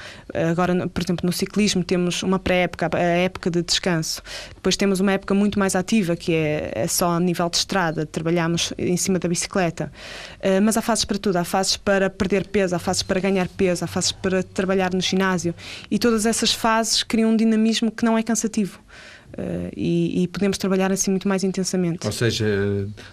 Agora, 0.51 0.89
por 0.89 1.03
exemplo, 1.03 1.25
no 1.25 1.33
ciclismo 1.33 1.85
temos 1.85 2.25
uma 2.25 2.39
pré-época, 2.39 2.91
a 2.93 2.99
época 2.99 3.49
de 3.49 3.63
descanso. 3.63 4.21
Depois 4.55 4.77
temos 4.77 4.99
uma 4.99 5.13
época 5.13 5.35
muito 5.35 5.57
mais 5.59 5.77
ativa, 5.77 6.17
que 6.17 6.35
é, 6.35 6.73
é 6.75 6.87
só 6.89 7.11
a 7.11 7.21
nível 7.21 7.49
de 7.49 7.59
estrada, 7.59 8.05
trabalhamos 8.05 8.73
em 8.77 8.97
cima 8.97 9.21
da 9.21 9.29
bicicleta. 9.29 9.93
Uh, 10.39 10.61
mas 10.63 10.77
há 10.77 10.83
fases 10.83 11.05
para 11.05 11.19
tudo, 11.19 11.37
há 11.37 11.45
fases 11.45 11.77
para 11.77 12.11
perder 12.11 12.49
peso, 12.49 12.75
há 12.75 12.79
fases 12.89 13.03
para 13.03 13.21
ganhar 13.21 13.47
peso, 13.49 13.85
há 13.85 13.87
fases 13.87 14.13
para 14.13 14.43
trabalhar 14.43 14.95
no 14.95 15.01
ginásio 15.03 15.55
e 15.91 15.99
todas 15.99 16.25
essas 16.25 16.55
fases 16.55 17.03
criam 17.03 17.31
um 17.33 17.37
dinamismo 17.37 17.91
que 17.91 18.03
não 18.03 18.17
é 18.17 18.23
cansativo. 18.23 18.81
Uh, 19.29 19.71
e, 19.77 20.23
e, 20.23 20.29
podemos 20.29 20.57
trabalhar 20.57 20.91
assim 20.91 21.11
muito 21.11 21.29
mais 21.29 21.45
intensamente. 21.45 22.07
Ou 22.07 22.13
seja, 22.13 22.47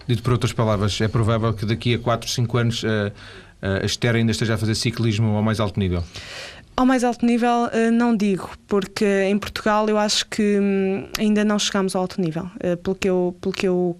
dito 0.08 0.22
por 0.22 0.32
outras 0.32 0.50
palavras, 0.50 0.98
é 0.98 1.06
provável 1.06 1.52
que 1.52 1.66
daqui 1.66 1.94
a 1.94 1.98
4, 1.98 2.28
5 2.28 2.58
anos 2.58 2.82
uh, 2.82 2.86
uh, 2.86 3.82
a 3.82 3.84
Esther 3.84 4.14
ainda 4.14 4.32
esteja 4.32 4.54
a 4.54 4.56
fazer 4.56 4.74
ciclismo 4.74 5.36
ao 5.36 5.42
mais 5.42 5.60
alto 5.60 5.78
nível? 5.78 6.02
Ao 6.74 6.86
mais 6.86 7.04
alto 7.04 7.24
nível, 7.24 7.70
não 7.92 8.14
digo, 8.16 8.50
porque 8.66 9.24
em 9.30 9.38
Portugal 9.38 9.88
eu 9.88 9.96
acho 9.96 10.26
que 10.26 10.58
hum, 10.58 11.08
ainda 11.18 11.42
não 11.42 11.58
chegamos 11.58 11.94
ao 11.94 12.02
alto 12.02 12.20
nível. 12.20 12.50
Pelo 12.82 12.94
que 12.94 13.08
eu, 13.08 13.34
pelo 13.40 13.54
que 13.54 13.66
eu 13.66 13.98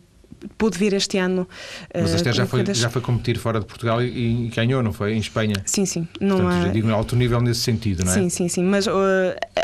pude 0.56 0.78
vir 0.78 0.92
este 0.94 1.18
ano. 1.18 1.48
Mas 1.94 2.12
a 2.12 2.16
Esther 2.16 2.34
já, 2.34 2.46
foi, 2.46 2.62
das... 2.62 2.78
já 2.78 2.90
foi 2.90 3.02
competir 3.02 3.38
fora 3.38 3.60
de 3.60 3.66
Portugal 3.66 4.02
e, 4.02 4.46
e, 4.46 4.48
ganhou, 4.48 4.82
não 4.82 4.92
foi? 4.92 5.14
Em 5.14 5.18
Espanha? 5.18 5.56
Sim, 5.64 5.86
sim. 5.86 6.08
Não 6.20 6.40
Portanto, 6.40 6.66
há... 6.68 6.72
digo 6.72 6.90
alto 6.90 7.16
nível 7.16 7.40
nesse 7.40 7.60
sentido, 7.60 8.04
não 8.04 8.12
é? 8.12 8.14
Sim, 8.14 8.28
sim, 8.28 8.48
sim. 8.48 8.64
Mas 8.64 8.86
uh, 8.86 8.90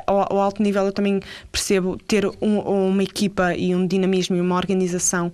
ao, 0.06 0.32
ao, 0.32 0.40
alto 0.40 0.62
nível 0.62 0.84
eu 0.84 0.92
também 0.92 1.20
percebo 1.50 1.96
ter 2.06 2.26
um, 2.40 2.58
uma 2.58 3.02
equipa 3.02 3.54
e 3.54 3.74
um 3.74 3.86
dinamismo 3.86 4.36
e 4.36 4.40
uma 4.40 4.56
organização 4.56 5.32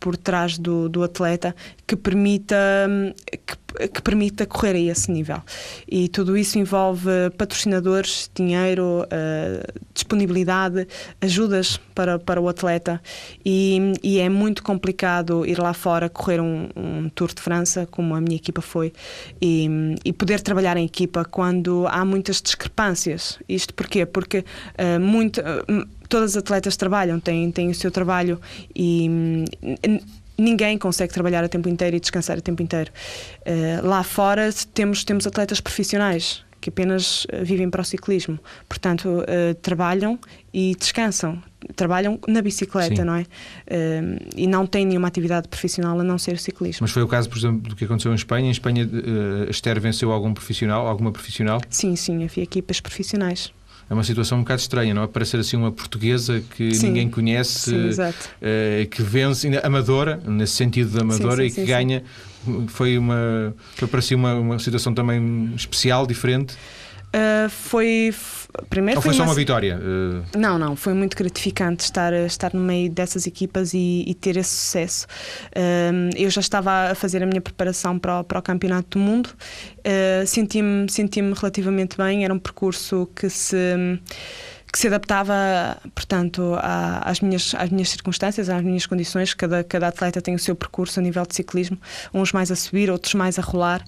por 0.00 0.16
trás 0.16 0.58
do, 0.58 0.88
do 0.88 1.02
atleta 1.02 1.54
que 1.86 1.96
permita 1.96 2.56
que, 3.26 3.88
que, 3.88 4.02
permita 4.02 4.46
correr 4.46 4.76
a 4.76 4.92
esse 4.92 5.10
nível 5.10 5.42
e 5.88 6.08
tudo 6.08 6.36
isso 6.36 6.58
envolve 6.58 7.10
patrocinadores 7.36 8.30
dinheiro 8.34 9.02
uh, 9.02 9.80
disponibilidade 10.08 10.88
ajudas 11.20 11.78
para, 11.94 12.18
para 12.18 12.40
o 12.40 12.48
atleta. 12.48 13.00
E, 13.44 13.92
e, 14.02 14.18
é 14.18 14.28
muito 14.28 14.62
complicado 14.62 15.44
ir 15.44 15.58
lá 15.58 15.74
fora 15.74 16.08
correr 16.08 16.40
um, 16.40 16.68
um, 16.74 17.08
Tour 17.10 17.32
de 17.34 17.42
França 17.42 17.86
como 17.90 18.14
a 18.14 18.20
minha 18.20 18.36
equipa 18.36 18.62
foi 18.62 18.92
e, 19.40 19.68
e, 20.04 20.12
poder 20.12 20.40
trabalhar 20.40 20.76
em 20.76 20.84
equipa 20.84 21.24
quando 21.24 21.86
há 21.88 22.04
muitas 22.04 22.40
discrepâncias. 22.40 23.38
Isto 23.48 23.74
porquê? 23.74 24.06
Porque 24.06 24.38
uh, 24.38 24.98
muito 24.98 25.40
uh, 25.40 25.86
todas 26.08 26.32
as 26.32 26.36
atletas 26.38 26.76
trabalham, 26.76 27.20
têm, 27.20 27.50
têm 27.50 27.68
o 27.68 27.74
seu 27.74 27.90
trabalho 27.90 28.40
e 28.74 29.44
ninguém 30.38 30.78
consegue 30.78 31.12
trabalhar 31.12 31.44
a 31.44 31.48
tempo 31.48 31.68
inteiro 31.68 31.96
e 31.96 32.00
descansar 32.00 32.38
a 32.38 32.40
tempo 32.40 32.62
inteiro. 32.62 32.90
Uh, 33.40 33.86
lá 33.86 34.02
fora 34.02 34.48
temos, 34.72 35.04
temos 35.04 35.26
atletas 35.26 35.60
profissionais 35.60 36.47
que 36.60 36.68
apenas 36.70 37.26
eh, 37.30 37.42
vivem 37.42 37.70
para 37.70 37.82
o 37.82 37.84
ciclismo. 37.84 38.38
Portanto, 38.68 39.08
uh, 39.08 39.54
trabalham 39.62 40.18
e 40.52 40.74
descansam. 40.78 41.42
trabalham 41.76 42.18
na 42.26 42.40
bicicleta, 42.42 42.96
Sim. 42.96 43.04
não 43.04 43.14
é? 43.14 43.22
Uh, 43.22 44.26
e 44.36 44.46
não 44.46 44.66
têm 44.66 44.86
nenhuma 44.86 45.08
atividade 45.08 45.48
profissional 45.48 45.98
a 45.98 46.04
não 46.04 46.18
ser 46.18 46.38
ciclismo. 46.38 46.82
Mas 46.82 46.90
foi 46.90 47.02
o 47.02 47.08
caso, 47.08 47.28
por 47.28 47.38
exemplo, 47.38 47.68
do 47.68 47.76
que 47.76 47.84
aconteceu 47.84 48.12
em 48.12 48.16
Espanha. 48.16 48.48
Em 48.48 48.50
Espanha, 48.50 48.86
uh, 48.86 49.48
a 49.48 49.50
Esther 49.50 49.80
venceu 49.80 50.10
algum 50.12 50.32
profissional, 50.34 50.86
alguma 50.86 51.12
profissional? 51.12 51.60
Sim, 51.70 51.94
sim, 51.96 52.24
havia 52.24 52.42
equipas 52.42 52.80
profissionais. 52.80 53.52
É 53.90 53.94
uma 53.94 54.04
situação 54.04 54.38
um 54.38 54.42
bocado 54.42 54.60
estranha, 54.60 54.92
não 54.92 55.02
é? 55.02 55.06
Parecer 55.06 55.40
assim 55.40 55.56
uma 55.56 55.72
portuguesa 55.72 56.42
que 56.54 56.74
Sim. 56.74 56.88
ninguém 56.88 57.08
conhece, 57.08 57.70
Sim, 57.70 58.02
uh, 58.02 58.86
que 58.90 59.02
vence, 59.02 59.48
amadora, 59.62 60.20
nesse 60.26 60.54
sentido 60.54 60.90
de 60.90 61.00
amadora, 61.00 61.42
Sim, 61.42 61.46
e 61.46 61.50
que 61.50 61.64
ganha. 61.64 62.02
Foi 62.68 62.98
uma, 62.98 63.54
foi 63.76 63.88
para 63.88 64.00
si 64.00 64.14
uma, 64.14 64.34
uma 64.34 64.58
situação 64.58 64.92
também 64.94 65.52
especial, 65.54 66.06
diferente? 66.06 66.54
Uh, 67.08 67.48
foi 67.48 68.14
primeiro 68.68 68.98
Ou 68.98 69.02
foi, 69.02 69.12
foi 69.12 69.16
só 69.16 69.22
uma- 69.22 69.30
uma 69.30 69.34
vitória? 69.34 69.78
Uh, 69.80 70.38
Não, 70.38 70.58
não, 70.58 70.76
foi 70.76 70.92
muito 70.92 71.16
gratificante 71.16 71.82
estar, 71.84 72.12
estar 72.12 72.52
no 72.52 72.60
meio 72.60 72.90
dessas 72.90 73.26
equipas 73.26 73.72
e, 73.72 74.04
e 74.06 74.12
ter 74.14 74.36
esse 74.36 74.50
sucesso. 74.50 75.06
Um, 75.56 76.10
eu 76.14 76.28
já 76.28 76.40
estava 76.42 76.90
a 76.90 76.94
fazer 76.94 77.22
a 77.22 77.26
minha 77.26 77.40
preparação 77.40 77.98
para 77.98 78.20
o, 78.20 78.24
para 78.24 78.38
o 78.38 78.42
Campeonato 78.42 78.98
do 78.98 79.04
Mundo, 79.04 79.30
Uh, 79.78 80.26
senti-me 80.26 80.86
senti 80.90 81.22
relativamente 81.22 81.96
bem, 81.96 82.22
era 82.22 82.34
um 82.34 82.38
percurso 82.38 83.08
que 83.16 83.30
se 83.30 83.56
que 84.72 84.78
se 84.78 84.86
adaptava, 84.86 85.34
portanto, 85.94 86.54
às 86.60 87.20
minhas, 87.20 87.54
às 87.56 87.70
minhas 87.70 87.88
circunstâncias, 87.88 88.48
às 88.48 88.62
minhas 88.62 88.84
condições. 88.86 89.32
Cada, 89.34 89.64
cada 89.64 89.88
atleta 89.88 90.20
tem 90.20 90.34
o 90.34 90.38
seu 90.38 90.54
percurso 90.54 91.00
a 91.00 91.02
nível 91.02 91.24
de 91.26 91.34
ciclismo, 91.34 91.78
uns 92.12 92.32
mais 92.32 92.50
a 92.50 92.56
subir, 92.56 92.90
outros 92.90 93.14
mais 93.14 93.38
a 93.38 93.42
rolar. 93.42 93.84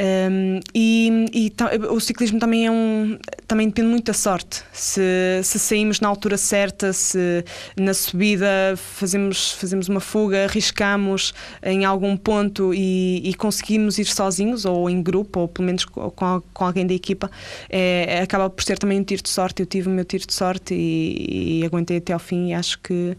Um, 0.00 0.60
e 0.74 1.26
e 1.32 1.52
o 1.90 2.00
ciclismo 2.00 2.38
também 2.38 2.66
é 2.66 2.70
um 2.70 3.18
também 3.46 3.68
depende 3.68 3.88
muito 3.88 4.06
da 4.06 4.14
sorte. 4.14 4.62
Se, 4.72 5.40
se 5.44 5.58
saímos 5.58 6.00
na 6.00 6.08
altura 6.08 6.36
certa, 6.38 6.92
se 6.92 7.44
na 7.76 7.92
subida 7.92 8.46
fazemos, 8.76 9.52
fazemos 9.52 9.88
uma 9.88 10.00
fuga, 10.00 10.44
arriscamos 10.44 11.34
em 11.62 11.84
algum 11.84 12.16
ponto 12.16 12.72
e, 12.72 13.20
e 13.28 13.34
conseguimos 13.34 13.98
ir 13.98 14.06
sozinhos 14.06 14.64
ou 14.64 14.88
em 14.88 15.02
grupo, 15.02 15.40
ou 15.40 15.48
pelo 15.48 15.66
menos 15.66 15.84
co- 15.84 16.10
com, 16.12 16.42
com 16.54 16.64
alguém 16.64 16.86
da 16.86 16.94
equipa, 16.94 17.30
é- 17.68 18.20
acaba 18.22 18.48
por 18.48 18.64
ser 18.64 18.78
também 18.78 18.98
um 18.98 19.04
tiro 19.04 19.22
de 19.22 19.28
sorte. 19.28 19.60
Eu 19.60 19.66
tive 19.66 19.88
o 19.88 19.90
meu 19.90 20.04
tiro 20.04 20.21
de 20.26 20.34
sorte 20.34 20.74
e, 20.74 21.60
e 21.60 21.66
aguentei 21.66 21.98
até 21.98 22.12
ao 22.12 22.18
fim 22.18 22.48
e 22.48 22.54
acho 22.54 22.78
que 22.80 23.16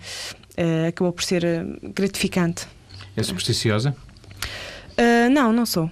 eh, 0.55 0.87
acabou 0.87 1.11
por 1.11 1.23
ser 1.23 1.43
eh, 1.43 1.65
gratificante. 1.95 2.67
é 3.15 3.23
supersticiosa? 3.23 3.95
Ah, 4.97 5.29
não, 5.29 5.51
não 5.51 5.65
sou. 5.65 5.89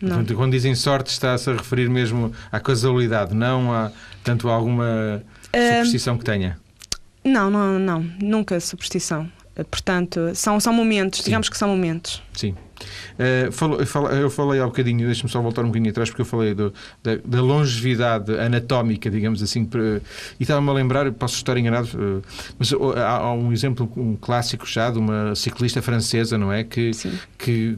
Não. 0.00 0.16
Portanto, 0.16 0.34
quando 0.34 0.52
dizem 0.52 0.74
sorte, 0.74 1.10
está-se 1.10 1.50
a 1.50 1.54
referir 1.54 1.88
mesmo 1.90 2.32
à 2.50 2.58
casualidade, 2.58 3.34
não 3.34 3.72
a 3.72 3.92
tanto 4.24 4.48
a 4.48 4.54
alguma 4.54 5.22
superstição 5.44 6.16
que 6.16 6.24
tenha. 6.24 6.58
Não, 7.22 7.50
não, 7.50 7.78
não, 7.78 8.00
nunca 8.20 8.58
superstição. 8.60 9.30
Portanto, 9.70 10.30
são, 10.34 10.58
são 10.58 10.72
momentos, 10.72 11.18
Sim. 11.18 11.24
digamos 11.26 11.48
que 11.50 11.58
são 11.58 11.68
momentos. 11.68 12.22
Sim. 12.32 12.54
Uh, 13.18 13.52
falo- 13.52 13.76
eu 13.80 13.86
falo- 13.86 14.08
eu 14.08 14.30
falei 14.30 14.60
há 14.60 14.64
bocadinho, 14.66 15.06
deixa-me 15.06 15.30
só 15.30 15.40
voltar 15.40 15.62
um 15.62 15.66
bocadinho 15.68 15.90
atrás, 15.90 16.08
porque 16.10 16.22
eu 16.22 16.26
falei 16.26 16.54
do- 16.54 16.72
da, 17.02 17.16
da 17.24 17.42
longevidade 17.42 18.32
anatómica, 18.38 19.10
digamos 19.10 19.42
assim, 19.42 19.68
e 20.38 20.42
estava-me 20.42 20.68
a 20.70 20.72
lembrar, 20.72 21.10
posso 21.12 21.36
estar 21.36 21.56
enganado, 21.56 21.88
uh, 21.94 22.22
mas 22.58 22.72
há, 22.96 23.16
há 23.18 23.32
um 23.34 23.52
exemplo, 23.52 23.90
um 23.96 24.16
clássico 24.16 24.66
já, 24.66 24.90
de 24.90 24.98
uma 24.98 25.34
ciclista 25.34 25.82
francesa, 25.82 26.36
não 26.38 26.52
é? 26.52 26.64
Que, 26.64 26.92
Sim. 26.94 27.12
que 27.38 27.76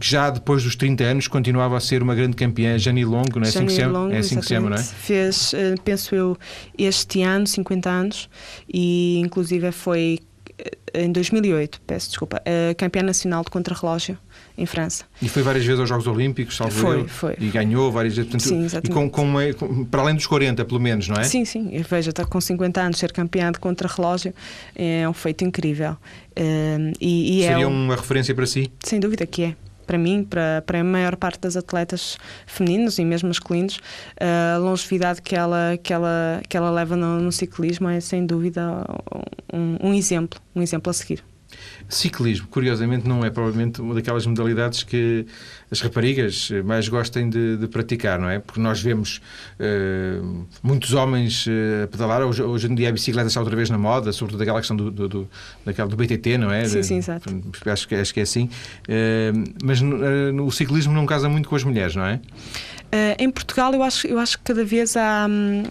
já 0.00 0.30
depois 0.30 0.64
dos 0.64 0.74
30 0.74 1.04
anos 1.04 1.28
continuava 1.28 1.76
a 1.76 1.80
ser 1.80 2.02
uma 2.02 2.14
grande 2.14 2.34
campeã, 2.34 2.76
Janie 2.78 3.04
Longo, 3.04 3.38
não 3.38 3.44
é 3.46 3.48
assim 3.48 3.64
que 3.66 3.72
se 3.72 3.80
chama? 3.80 4.12
É 4.12 4.18
assim 4.18 4.36
que 4.36 4.42
se 4.42 4.48
chama, 4.48 4.70
não 4.70 4.76
é? 4.76 4.82
Fez, 4.82 5.54
eh, 5.54 5.74
penso 5.84 6.14
eu, 6.14 6.36
este 6.76 7.22
ano 7.22 7.46
50 7.46 7.88
anos 7.88 8.28
e 8.72 9.18
inclusive 9.20 9.70
foi 9.70 10.18
em 10.94 11.12
2008, 11.12 11.80
peço 11.86 12.08
desculpa, 12.08 12.40
eh, 12.44 12.74
campeã 12.78 13.02
nacional 13.02 13.44
de 13.44 13.50
contrarrelógio 13.50 14.16
em 14.56 14.64
França. 14.64 15.04
E 15.20 15.28
foi 15.28 15.42
várias 15.42 15.64
vezes 15.64 15.80
aos 15.80 15.88
Jogos 15.88 16.06
Olímpicos, 16.06 16.56
salvo 16.56 16.72
Foi, 16.74 17.00
eu, 17.00 17.08
foi. 17.08 17.34
e 17.38 17.48
ganhou 17.48 17.92
várias 17.92 18.16
vezes. 18.16 18.30
Portanto, 18.30 18.48
Sim, 18.48 18.62
e 18.62 18.64
exatamente. 18.64 18.94
com, 18.94 19.10
com 19.10 19.22
uma- 19.22 19.52
com- 19.52 19.84
para 19.84 20.00
além 20.00 20.14
dos 20.14 20.26
40, 20.26 20.64
pelo 20.64 20.80
menos, 20.80 21.08
não 21.08 21.16
é? 21.16 21.24
Sim, 21.24 21.44
sim, 21.44 21.68
eu 21.72 21.82
vejo, 21.82 22.08
está 22.10 22.24
com 22.24 22.40
50 22.40 22.80
anos 22.80 22.98
ser 22.98 23.12
campeã 23.12 23.52
de 23.52 23.58
contrarrelógio 23.58 24.32
é 24.74 25.06
um 25.08 25.12
feito 25.12 25.44
incrível. 25.44 25.96
Eh, 26.34 26.92
e, 27.00 27.38
e 27.40 27.42
é 27.44 27.48
Seria 27.48 27.68
um- 27.68 27.84
uma 27.84 27.96
referência 27.96 28.34
para 28.34 28.46
si? 28.46 28.70
Sem 28.82 28.98
dúvida 28.98 29.26
que 29.26 29.42
é. 29.42 29.56
Para 29.86 29.98
mim, 29.98 30.24
para, 30.24 30.62
para 30.66 30.80
a 30.80 30.84
maior 30.84 31.16
parte 31.16 31.40
das 31.40 31.56
atletas 31.56 32.18
femininos 32.46 32.98
e 32.98 33.04
mesmo 33.04 33.28
masculinos, 33.28 33.80
a 34.18 34.58
longevidade 34.58 35.22
que 35.22 35.36
ela, 35.36 35.78
que 35.82 35.92
ela, 35.92 36.42
que 36.48 36.56
ela 36.56 36.70
leva 36.70 36.96
no, 36.96 37.20
no 37.20 37.32
ciclismo 37.32 37.88
é 37.88 38.00
sem 38.00 38.26
dúvida 38.26 38.84
um, 39.52 39.90
um 39.90 39.94
exemplo, 39.94 40.40
um 40.54 40.62
exemplo 40.62 40.90
a 40.90 40.92
seguir. 40.92 41.22
Ciclismo, 41.88 42.48
curiosamente, 42.48 43.06
não 43.06 43.24
é 43.24 43.30
provavelmente 43.30 43.80
uma 43.80 43.94
daquelas 43.94 44.26
modalidades 44.26 44.82
que 44.82 45.26
as 45.70 45.80
raparigas 45.80 46.50
mais 46.64 46.88
gostem 46.88 47.28
de, 47.28 47.56
de 47.56 47.68
praticar, 47.68 48.18
não 48.18 48.28
é? 48.28 48.38
Porque 48.38 48.60
nós 48.60 48.80
vemos 48.80 49.20
eh, 49.58 50.20
muitos 50.62 50.92
homens 50.94 51.46
eh, 51.48 51.84
a 51.84 51.86
pedalar. 51.86 52.22
Hoje, 52.22 52.42
hoje 52.42 52.66
em 52.66 52.74
dia 52.74 52.88
a 52.88 52.92
bicicleta 52.92 53.28
está 53.28 53.40
outra 53.40 53.56
vez 53.56 53.70
na 53.70 53.78
moda, 53.78 54.12
sobretudo 54.12 54.42
aquela 54.42 54.58
questão 54.58 54.76
do, 54.76 54.90
do, 54.90 55.08
do, 55.08 55.28
daquela, 55.64 55.88
do 55.88 55.96
BTT, 55.96 56.38
não 56.38 56.50
é? 56.50 56.64
Sim, 56.64 56.82
sim, 56.82 56.96
exato. 56.98 57.28
Acho 57.66 57.88
que, 57.88 57.94
acho 57.94 58.14
que 58.14 58.20
é 58.20 58.22
assim. 58.22 58.48
Eh, 58.88 59.32
mas 59.62 59.80
eh, 59.80 60.40
o 60.40 60.50
ciclismo 60.50 60.92
não 60.92 61.06
casa 61.06 61.28
muito 61.28 61.48
com 61.48 61.56
as 61.56 61.64
mulheres, 61.64 61.94
não 61.94 62.04
é? 62.04 62.20
Eh, 62.92 63.16
em 63.18 63.30
Portugal, 63.30 63.72
eu 63.74 63.82
acho, 63.82 64.06
eu 64.06 64.18
acho 64.18 64.38
que 64.38 64.44
cada 64.44 64.64
vez 64.64 64.96
há, 64.96 65.26
hum, 65.28 65.62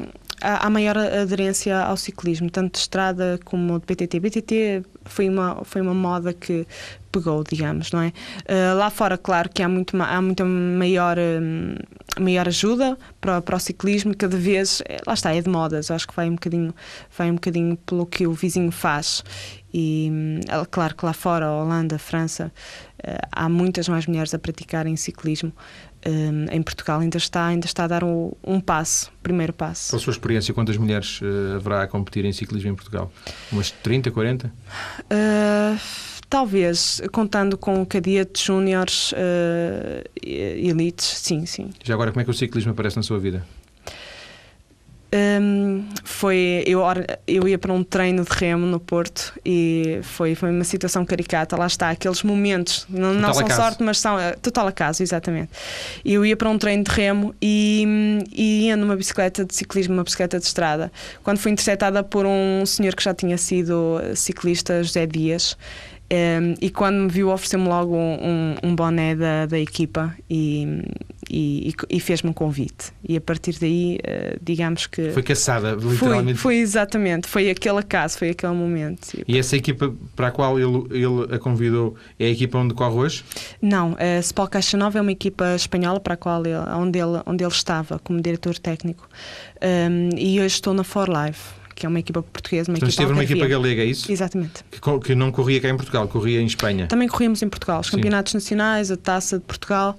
há, 0.41 0.69
maior 0.69 0.97
aderência 0.97 1.77
ao 1.79 1.97
ciclismo, 1.97 2.49
tanto 2.49 2.73
de 2.73 2.79
estrada 2.79 3.39
como 3.43 3.79
de 3.79 3.85
BTT. 3.85 4.19
BTT 4.19 4.83
foi 5.05 5.29
uma, 5.29 5.63
foi 5.63 5.81
uma 5.81 5.93
moda 5.93 6.33
que 6.33 6.67
pegou, 7.11 7.43
digamos, 7.43 7.91
não 7.91 8.01
é? 8.01 8.11
Eh, 8.45 8.73
lá 8.73 8.89
fora, 8.89 9.17
claro 9.17 9.49
que 9.49 9.63
há, 9.63 9.69
muito, 9.69 9.95
há 10.01 10.21
muita 10.21 10.43
maior, 10.43 11.17
hum, 11.17 11.75
maior 12.19 12.47
ajuda 12.47 12.97
para, 13.21 13.41
para 13.41 13.55
o 13.55 13.59
ciclismo, 13.59 14.15
cada 14.15 14.35
vez, 14.35 14.81
eh, 14.87 14.97
lá 15.07 15.13
está, 15.13 15.33
é 15.33 15.41
de 15.41 15.49
modas, 15.49 15.89
acho 15.89 16.07
que 16.07 16.15
vai 16.15 16.29
um 16.29 16.33
bocadinho, 16.33 16.75
vai 17.17 17.31
um 17.31 17.35
bocadinho 17.35 17.77
pelo 17.77 18.05
que 18.05 18.27
o 18.27 18.33
vizinho 18.33 18.71
faz. 18.71 19.23
E 19.73 20.09
hum, 20.11 20.39
claro 20.69 20.95
que 20.95 21.05
lá 21.05 21.13
fora, 21.13 21.49
Holanda, 21.49 21.97
França, 21.97 22.51
eh, 23.01 23.19
há 23.31 23.47
muitas 23.47 23.87
mais 23.87 24.07
mulheres 24.07 24.33
a 24.33 24.39
praticarem 24.39 24.95
ciclismo. 24.95 25.53
Hum, 26.07 26.45
em 26.51 26.61
Portugal 26.61 26.99
ainda 26.99 27.17
está, 27.17 27.47
ainda 27.47 27.65
está 27.65 27.85
a 27.85 27.87
dar 27.87 28.03
um, 28.03 28.31
um 28.45 28.59
passo, 28.59 29.11
primeiro 29.23 29.51
passo. 29.51 29.89
Pela 29.89 29.99
sua 29.99 30.11
experiência, 30.11 30.53
quantas 30.53 30.77
mulheres 30.77 31.19
eh, 31.23 31.55
haverá 31.55 31.81
a 31.81 31.87
competir 31.87 32.23
em 32.25 32.31
ciclismo 32.31 32.69
em 32.69 32.75
Portugal? 32.75 33.11
Umas 33.51 33.71
30, 33.71 34.11
40? 34.11 34.47
Uh, 34.47 35.79
talvez, 36.29 37.01
contando 37.11 37.57
com 37.57 37.83
cadetes, 37.85 38.43
júniores, 38.43 39.13
uh, 39.13 39.15
e- 40.23 40.69
elites, 40.69 41.07
sim, 41.07 41.45
sim. 41.47 41.71
Já 41.83 41.95
agora, 41.95 42.11
como 42.11 42.21
é 42.21 42.23
que 42.23 42.29
o 42.29 42.33
ciclismo 42.35 42.71
aparece 42.71 42.97
na 42.97 43.03
sua 43.03 43.17
vida? 43.17 43.43
Um, 45.13 45.85
foi 46.03 46.63
eu, 46.65 46.81
eu 47.27 47.47
ia 47.47 47.57
para 47.57 47.71
um 47.71 47.83
treino 47.83 48.25
de 48.25 48.31
remo 48.31 48.65
no 48.65 48.79
Porto 48.79 49.33
e 49.45 49.99
foi, 50.01 50.35
foi 50.35 50.51
uma 50.51 50.63
situação 50.63 51.05
caricata. 51.05 51.55
Lá 51.55 51.67
está, 51.67 51.89
aqueles 51.89 52.23
momentos, 52.23 52.85
não, 52.89 53.13
não 53.13 53.33
são 53.33 53.45
acaso. 53.45 53.61
sorte, 53.61 53.83
mas 53.83 53.99
são 53.99 54.19
eh, 54.19 54.33
total 54.41 54.67
acaso, 54.67 55.03
exatamente. 55.03 55.51
Eu 56.03 56.25
ia 56.25 56.35
para 56.35 56.49
um 56.49 56.57
treino 56.57 56.83
de 56.83 56.91
remo 56.91 57.33
e, 57.41 58.19
e 58.33 58.65
ia 58.65 58.75
numa 58.75 58.95
bicicleta 58.95 59.45
de 59.45 59.55
ciclismo, 59.55 59.93
uma 59.93 60.03
bicicleta 60.03 60.39
de 60.39 60.45
estrada, 60.45 60.91
quando 61.23 61.37
fui 61.37 61.51
interceptada 61.51 62.03
por 62.03 62.25
um 62.25 62.65
senhor 62.65 62.93
que 62.95 63.03
já 63.03 63.13
tinha 63.13 63.37
sido 63.37 64.01
ciclista, 64.15 64.83
José 64.83 65.05
Dias. 65.05 65.57
Um, 66.11 66.53
e 66.61 66.69
quando 66.69 66.97
me 66.97 67.09
viu, 67.09 67.29
ofereceu-me 67.29 67.67
logo 67.67 67.95
um, 67.95 68.13
um, 68.63 68.69
um 68.69 68.75
boné 68.75 69.15
da, 69.15 69.47
da 69.47 69.57
equipa 69.57 70.15
e, 70.29 70.83
e, 71.37 71.73
e- 71.89 71.99
fez-me 71.99 72.29
um 72.29 72.33
convite. 72.33 72.93
E 73.03 73.17
a 73.17 73.21
partir 73.21 73.59
daí, 73.59 73.99
eh, 74.03 74.37
digamos 74.41 74.87
que. 74.87 75.11
Foi 75.11 75.21
caçada, 75.21 75.77
Foi, 75.77 75.91
literalmente. 75.91 76.39
foi 76.39 76.55
exatamente, 76.55 77.27
foi 77.27 77.49
aquele 77.49 77.79
acaso, 77.79 78.17
foi 78.17 78.29
aquele 78.29 78.53
momento. 78.53 79.09
E 79.27 79.37
essa 79.37 79.57
equipa 79.57 79.93
para 80.15 80.27
a 80.27 80.31
qual 80.31 80.57
ele, 80.57 80.85
ele 80.91 81.35
a 81.35 81.37
convidou 81.37 81.95
é 82.17 82.27
a 82.27 82.29
equipa 82.29 82.57
onde 82.57 82.73
corre 82.73 82.95
hoje? 82.95 83.25
Não, 83.61 83.97
a 83.99 84.21
Spal 84.21 84.47
Caixa 84.47 84.77
Nova 84.77 84.97
é 84.97 85.01
uma 85.01 85.11
equipa 85.11 85.55
espanhola 85.55 85.99
para 85.99 86.13
a 86.13 86.17
qual 86.17 86.41
ele, 86.45 86.55
onde, 86.55 86.99
ele, 86.99 87.21
onde 87.25 87.43
ele 87.43 87.51
estava 87.51 87.99
como 87.99 88.21
diretor 88.21 88.57
técnico. 88.57 89.09
Um, 89.61 90.09
e 90.17 90.39
hoje 90.39 90.55
estou 90.55 90.73
na 90.73 90.83
For 90.85 91.09
Life, 91.09 91.53
que 91.75 91.85
é 91.85 91.89
uma 91.89 91.99
equipa 91.99 92.23
portuguesa, 92.23 92.71
uma 92.71 92.79
Portanto, 92.79 92.89
equipa 92.89 93.03
esteve 93.03 93.11
numa 93.11 93.23
equipa 93.23 93.45
galega, 93.47 93.81
é 93.81 93.85
isso? 93.85 94.09
Exatamente. 94.09 94.63
Que, 94.71 94.99
que 94.99 95.13
não 95.13 95.29
corria 95.29 95.59
cá 95.59 95.69
em 95.69 95.75
Portugal, 95.75 96.07
corria 96.07 96.39
em 96.41 96.45
Espanha. 96.45 96.87
Também 96.87 97.07
corríamos 97.09 97.41
em 97.41 97.49
Portugal, 97.49 97.81
os 97.81 97.87
Sim. 97.87 97.97
campeonatos 97.97 98.33
nacionais, 98.33 98.89
a 98.91 98.97
taça 98.97 99.37
de 99.37 99.43
Portugal. 99.43 99.97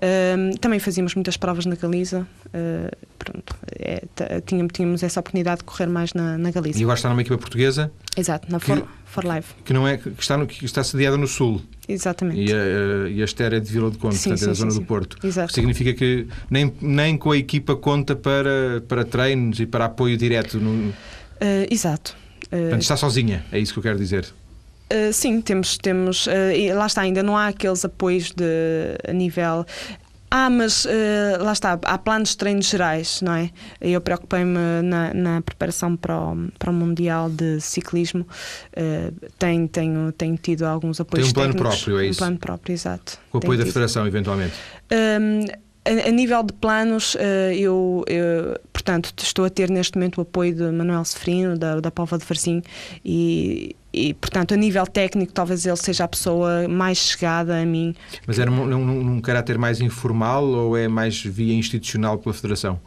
Um, 0.00 0.52
também 0.52 0.78
fazíamos 0.78 1.14
muitas 1.16 1.36
provas 1.36 1.66
na 1.66 1.74
Galiza. 1.74 2.26
Uh, 2.46 2.96
pronto, 3.18 3.56
é, 3.78 4.40
tínhamos, 4.46 4.72
tínhamos 4.72 5.02
essa 5.02 5.18
oportunidade 5.18 5.58
de 5.58 5.64
correr 5.64 5.86
mais 5.88 6.14
na, 6.14 6.38
na 6.38 6.50
Galiza. 6.52 6.78
E 6.78 6.82
agora 6.82 6.96
está 6.96 7.08
numa 7.08 7.20
equipa 7.20 7.36
portuguesa 7.38 7.90
Exato, 8.16 8.50
na 8.50 8.60
Que- 8.60 8.66
For, 8.66 8.86
For 9.16 9.36
Life. 9.36 9.54
que, 9.64 9.72
não 9.72 9.86
é, 9.86 9.96
que, 9.96 10.08
está, 10.18 10.36
no, 10.36 10.46
que 10.46 10.64
está 10.64 10.84
sediada 10.84 11.16
no 11.16 11.26
Sul 11.26 11.62
Exatamente. 11.88 12.40
e 12.40 12.52
a, 12.52 13.08
e 13.08 13.22
a 13.22 13.24
Esther 13.24 13.54
é 13.54 13.60
de 13.60 13.70
Vila 13.70 13.90
do 13.90 13.98
Conde, 13.98 14.16
Sim, 14.16 14.30
portanto 14.30 14.44
é 14.44 14.48
da 14.48 14.54
sim, 14.54 14.60
zona 14.60 14.70
sim, 14.70 14.80
do. 14.80 14.86
Porto. 14.86 15.26
Exato. 15.26 15.52
Significa 15.52 15.92
que 15.94 16.26
nem, 16.50 16.72
nem 16.80 17.16
com 17.16 17.32
a 17.32 17.36
equipa 17.36 17.74
conta 17.74 18.14
para, 18.14 18.82
para 18.86 19.04
treinos 19.04 19.58
e 19.58 19.66
para 19.66 19.86
apoio 19.86 20.16
direto. 20.16 20.58
No... 20.58 20.90
Uh, 20.90 20.94
exato. 21.70 22.16
Portanto, 22.48 22.82
está 22.82 22.96
sozinha, 22.96 23.44
é 23.50 23.58
isso 23.58 23.72
que 23.72 23.78
eu 23.80 23.82
quero 23.82 23.98
dizer. 23.98 24.26
Uh, 24.92 25.12
sim, 25.12 25.40
temos, 25.40 25.76
temos 25.78 26.26
uh, 26.26 26.30
lá 26.76 26.86
está, 26.86 27.00
ainda 27.00 27.22
não 27.22 27.36
há 27.36 27.48
aqueles 27.48 27.84
apoios 27.84 28.30
de, 28.30 28.96
a 29.08 29.12
nível. 29.12 29.66
Ah, 30.30 30.50
mas 30.50 30.84
uh, 30.84 30.88
lá 31.40 31.52
está, 31.52 31.78
há 31.84 31.98
planos 31.98 32.30
de 32.30 32.36
treinos 32.36 32.66
gerais, 32.66 33.20
não 33.22 33.32
é? 33.32 33.50
Eu 33.80 34.00
preocupei-me 34.00 34.82
na, 34.82 35.14
na, 35.14 35.42
preparação 35.42 35.96
para 35.96 36.18
o, 36.18 36.48
para 36.58 36.70
o 36.70 36.72
Mundial 36.72 37.30
de 37.30 37.60
Ciclismo. 37.60 38.26
Uh, 38.76 39.14
tenho, 39.38 39.68
tenho, 39.68 40.12
tenho 40.12 40.36
tido 40.36 40.64
alguns 40.64 41.00
apoios 41.00 41.26
Tem 41.26 41.30
um 41.30 41.34
plano 41.34 41.52
técnicos, 41.54 41.84
próprio, 41.84 42.00
é 42.00 42.06
isso? 42.08 42.18
Um 42.18 42.22
plano 42.26 42.38
próprio, 42.38 42.72
exato. 42.72 43.18
Com 43.30 43.38
o 43.38 43.40
apoio 43.40 43.58
da 43.58 43.66
Federação, 43.66 44.06
eventualmente? 44.06 44.54
Um, 44.92 45.65
a, 45.86 46.08
a, 46.08 46.10
nível 46.10 46.42
de 46.42 46.52
planos, 46.52 47.16
eu, 47.56 48.04
eu, 48.06 48.58
portanto, 48.72 49.12
estou 49.18 49.44
a 49.44 49.50
ter 49.50 49.70
neste 49.70 49.96
momento 49.96 50.18
o 50.18 50.20
apoio 50.22 50.54
de 50.54 50.64
Manuel 50.70 51.04
Seferino, 51.04 51.56
da, 51.58 51.80
da 51.80 51.90
Pova 51.90 52.18
de 52.18 52.24
Varzim, 52.24 52.62
e 53.04 53.76
e, 53.96 54.12
portanto, 54.12 54.52
a 54.52 54.56
nível 54.58 54.86
técnico, 54.86 55.32
talvez 55.32 55.64
ele 55.64 55.76
seja 55.76 56.04
a 56.04 56.08
pessoa 56.08 56.68
mais 56.68 56.98
chegada 56.98 57.58
a 57.58 57.64
mim. 57.64 57.94
Mas 58.26 58.38
era 58.38 58.50
num, 58.50 58.66
num, 58.66 58.84
num 58.84 59.20
caráter 59.22 59.56
mais 59.56 59.80
informal 59.80 60.44
ou 60.44 60.76
é 60.76 60.86
mais 60.86 61.18
via 61.22 61.54
institucional 61.54 62.18
pela 62.18 62.34
Federação? 62.34 62.78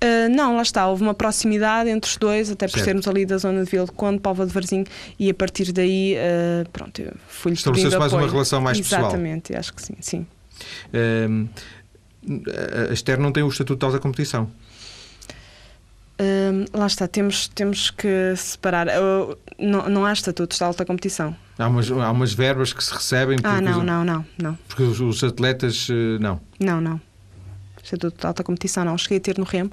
Uh, 0.00 0.28
não, 0.30 0.54
lá 0.54 0.62
está, 0.62 0.86
houve 0.86 1.02
uma 1.02 1.12
proximidade 1.12 1.90
entre 1.90 2.08
os 2.08 2.16
dois, 2.16 2.52
até 2.52 2.68
por 2.68 2.74
certo. 2.74 2.84
sermos 2.84 3.08
ali 3.08 3.26
da 3.26 3.36
zona 3.36 3.64
de 3.64 3.68
Vila 3.68 3.84
de 3.84 3.90
Conde, 3.90 4.20
Póvoa 4.20 4.46
de 4.46 4.52
Varzim, 4.52 4.84
e 5.18 5.28
a 5.28 5.34
partir 5.34 5.72
daí, 5.72 6.14
uh, 6.14 6.68
pronto, 6.70 7.02
fui-lhe 7.26 7.56
Estabeleceu-se 7.56 7.98
mais 7.98 8.12
uma 8.12 8.28
relação 8.28 8.60
mais 8.60 8.78
Exatamente, 8.78 9.02
pessoal. 9.02 9.10
Exatamente, 9.10 9.56
acho 9.56 9.74
que 9.74 9.82
sim, 9.82 9.94
sim. 10.00 10.26
Uh, 10.94 11.48
a 12.90 12.92
Esther 12.92 13.18
não 13.18 13.32
tem 13.32 13.42
o 13.42 13.48
estatuto 13.48 13.78
de 13.78 13.86
alta 13.86 13.98
competição 13.98 14.50
lá 16.72 16.86
está, 16.86 17.06
temos, 17.06 17.48
temos 17.48 17.90
que 17.90 18.34
separar. 18.36 18.88
Uh, 18.88 19.36
não, 19.58 19.88
não 19.88 20.04
há 20.04 20.12
estatutos 20.12 20.58
de 20.58 20.64
alta 20.64 20.84
competição. 20.84 21.34
Há 21.58 21.68
umas, 21.68 21.90
há 21.90 22.10
umas 22.10 22.32
verbas 22.32 22.72
que 22.72 22.82
se 22.82 22.92
recebem. 22.92 23.38
Ah, 23.42 23.60
não, 23.60 23.78
os, 23.78 23.84
não, 23.84 24.04
não, 24.04 24.26
não. 24.40 24.58
Porque 24.66 24.82
os, 24.82 25.00
os 25.00 25.22
atletas, 25.22 25.88
uh, 25.88 26.18
não. 26.20 26.40
Não, 26.58 26.80
não. 26.80 27.00
Estatuto 27.82 28.20
de 28.20 28.26
alta 28.26 28.42
competição, 28.42 28.84
não. 28.84 28.98
Cheguei 28.98 29.18
a 29.18 29.20
ter 29.20 29.38
no 29.38 29.44
Remo 29.44 29.70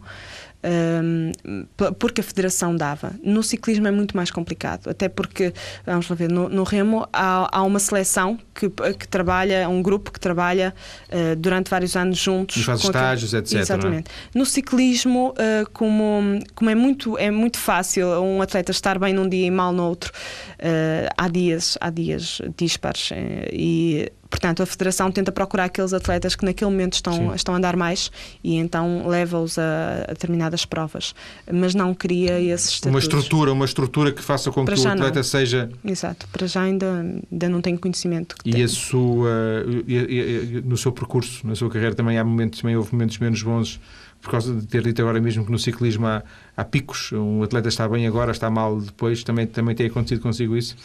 porque 2.00 2.22
a 2.22 2.24
federação 2.24 2.76
dava. 2.76 3.14
No 3.24 3.44
ciclismo 3.44 3.88
é 3.88 3.92
muito 3.92 4.16
mais 4.16 4.32
complicado, 4.32 4.90
até 4.90 5.08
porque, 5.08 5.54
vamos 5.86 6.10
lá 6.10 6.16
ver, 6.16 6.30
no, 6.30 6.50
no 6.50 6.64
remo 6.64 7.08
há, 7.14 7.58
há, 7.58 7.64
uma 7.64 7.80
seleção 7.80 8.40
que, 8.54 8.70
que 8.70 9.08
trabalha, 9.08 9.70
um 9.70 9.82
grupo 9.82 10.12
que 10.12 10.20
trabalha 10.20 10.74
uh, 11.10 11.36
durante 11.36 11.70
vários 11.70 11.96
anos 11.96 12.18
juntos. 12.18 12.58
E 12.58 12.64
faz 12.64 12.84
estágios, 12.84 13.34
etc. 13.34 13.54
É? 13.54 13.60
Exatamente. 13.60 14.10
É? 14.10 14.38
No 14.38 14.46
ciclismo, 14.46 15.34
uh, 15.34 15.70
como, 15.72 16.40
como 16.56 16.70
é, 16.70 16.76
muito, 16.76 17.18
é 17.18 17.30
muito 17.30 17.58
fácil 17.58 18.08
um 18.22 18.42
atleta 18.42 18.72
estar 18.72 18.98
bem 18.98 19.14
num 19.14 19.28
dia 19.28 19.46
e 19.46 19.52
mal 19.52 19.72
no 19.72 19.84
outro, 19.84 20.12
uh, 20.60 21.10
há 21.18 21.28
dias, 21.28 21.78
há 21.80 21.90
dias 21.90 22.42
dispares 22.58 23.12
e 23.52 24.12
Portanto, 24.36 24.62
a 24.62 24.66
Federação 24.66 25.10
tenta 25.10 25.32
procurar 25.32 25.64
aqueles 25.64 25.94
atletas 25.94 26.36
que 26.36 26.44
naquele 26.44 26.70
momento 26.70 26.96
estão, 26.96 27.34
estão 27.34 27.56
a 27.56 27.58
andar 27.58 27.78
mais 27.78 28.12
e 28.44 28.56
então 28.56 29.08
leva-os 29.08 29.58
a, 29.58 30.04
a, 30.10 30.12
determinadas 30.12 30.66
provas. 30.66 31.16
Mas 31.50 31.74
não 31.74 31.94
cria 31.94 32.38
esses 32.42 32.72
estatutos. 32.72 32.92
Uma 32.92 33.00
estrutura, 33.00 33.54
uma 33.54 33.66
estrutura 33.66 34.12
que 34.12 34.22
faça 34.22 34.52
com 34.52 34.66
para 34.66 34.76
que 34.76 34.82
o 34.82 34.88
atleta 34.90 35.16
não. 35.16 35.24
seja. 35.24 35.70
Exato, 35.86 36.28
para 36.34 36.48
já 36.48 36.64
ainda, 36.64 36.86
ainda 37.32 37.48
não 37.48 37.62
tenho 37.62 37.80
conhecimento. 37.80 38.36
e 38.44 38.62
a 38.62 38.68
sua, 38.68 39.66
e, 39.88 39.96
e, 39.96 40.62
no 40.66 40.76
seu 40.76 40.92
percurso, 40.92 41.48
na 41.48 41.56
sua 41.56 41.70
carreira, 41.70 41.96
também 41.96 42.18
há 42.18 42.24
momentos, 42.26 42.60
também 42.60 42.76
houve 42.76 42.92
momentos 42.92 43.18
menos 43.20 43.42
bons 43.42 43.80
por 44.26 44.32
causa 44.32 44.56
de 44.56 44.66
ter 44.66 44.82
dito 44.82 45.02
agora 45.02 45.22
mesmo 45.22 45.46
que 45.46 45.52
no 45.52 45.60
ciclismo 45.60 46.08
há, 46.08 46.24
há 46.58 46.64
picos, 46.66 47.12
um 47.12 47.44
atleta 47.44 47.68
está 47.68 47.88
bem 47.88 48.08
agora, 48.08 48.32
está 48.32 48.50
mal 48.50 48.82
depois, 48.82 49.24
também, 49.24 49.46
também 49.46 49.76
tem 49.76 49.86
acontecido 49.86 50.20
consigo 50.20 50.58
isso? 50.58 50.76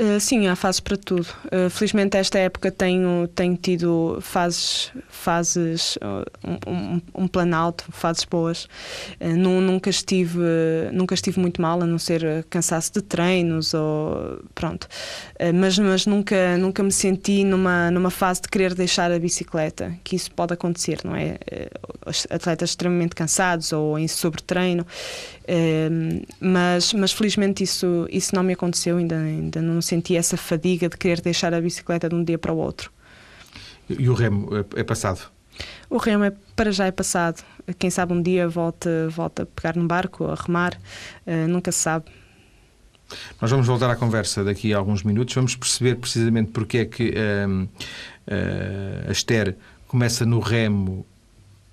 Uh, 0.00 0.18
sim, 0.18 0.46
há 0.46 0.56
fases 0.56 0.80
para 0.80 0.96
tudo. 0.96 1.26
Uh, 1.46 1.68
felizmente 1.68 2.16
esta 2.16 2.38
época 2.38 2.70
tenho, 2.70 3.28
tenho 3.28 3.56
tido 3.56 4.18
fases, 4.20 4.90
fases 5.08 5.96
uh, 5.96 6.24
um, 6.66 6.72
um, 6.72 7.02
um 7.14 7.28
plano 7.28 7.54
alto, 7.54 7.84
fases 7.90 8.24
boas. 8.24 8.68
nunca, 9.20 9.90
estive, 9.90 10.38
nunca 10.92 11.14
estive 11.14 11.38
muito 11.40 11.60
mal, 11.60 11.82
a 11.82 11.86
não 11.86 11.98
ser 11.98 12.44
cansaço 12.48 12.92
de 12.92 13.02
treinos 13.02 13.74
ou 13.74 14.40
pronto. 14.54 14.88
mas 15.54 15.78
mas 15.78 16.06
nunca, 16.06 16.56
nunca 16.58 16.82
me 16.82 16.92
senti 16.92 17.44
numa, 17.44 17.90
numa 17.90 18.10
fase 18.10 18.42
de 18.42 18.48
querer 18.48 18.74
deixar 18.74 19.10
a 19.10 19.18
bicicleta, 19.18 19.94
que 20.04 20.16
isso 20.16 20.30
pode 20.32 20.54
acontecer, 20.54 20.98
não 21.04 21.14
é? 21.14 21.38
Atletas 22.30 22.70
extremamente 22.70 23.14
cansados 23.14 23.72
ou 23.72 23.98
em 23.98 24.08
sobretreino. 24.08 24.86
mas, 26.40 26.92
mas 26.92 27.12
felizmente 27.12 27.62
isso, 27.62 28.06
isso 28.10 28.34
não 28.34 28.42
me 28.42 28.52
aconteceu, 28.52 28.96
ainda, 28.96 29.16
ainda 29.16 29.62
não 29.62 29.80
senti 29.80 30.16
essa 30.16 30.36
fadiga 30.36 30.88
de 30.88 30.96
querer 30.96 31.20
deixar 31.20 31.52
a 31.54 31.60
bicicleta 31.60 32.08
de 32.08 32.14
um 32.14 32.24
dia 32.24 32.38
para 32.38 32.52
o 32.52 32.56
outro. 32.56 32.90
E 33.88 34.08
o 34.08 34.14
remo 34.14 34.48
é, 34.56 34.80
é 34.80 34.84
passado? 34.84 35.30
O 35.90 35.98
remo 35.98 36.24
é, 36.24 36.32
para 36.56 36.72
já 36.72 36.86
é 36.86 36.90
passado. 36.90 37.42
Quem 37.78 37.90
sabe 37.90 38.12
um 38.12 38.22
dia 38.22 38.48
volta, 38.48 39.08
volta 39.10 39.42
a 39.42 39.46
pegar 39.46 39.76
num 39.76 39.86
barco, 39.86 40.24
a 40.24 40.34
remar, 40.34 40.74
uh, 41.26 41.48
nunca 41.48 41.70
se 41.70 41.78
sabe. 41.78 42.06
Nós 43.40 43.50
vamos 43.50 43.66
voltar 43.66 43.90
à 43.90 43.96
conversa 43.96 44.42
daqui 44.42 44.72
a 44.72 44.78
alguns 44.78 45.02
minutos. 45.02 45.34
Vamos 45.34 45.54
perceber 45.54 45.96
precisamente 45.96 46.50
porque 46.50 46.78
é 46.78 46.84
que 46.86 47.10
uh, 47.10 47.62
uh, 47.62 49.08
a 49.08 49.12
Esther 49.12 49.54
começa 49.86 50.24
no 50.24 50.40
remo 50.40 51.06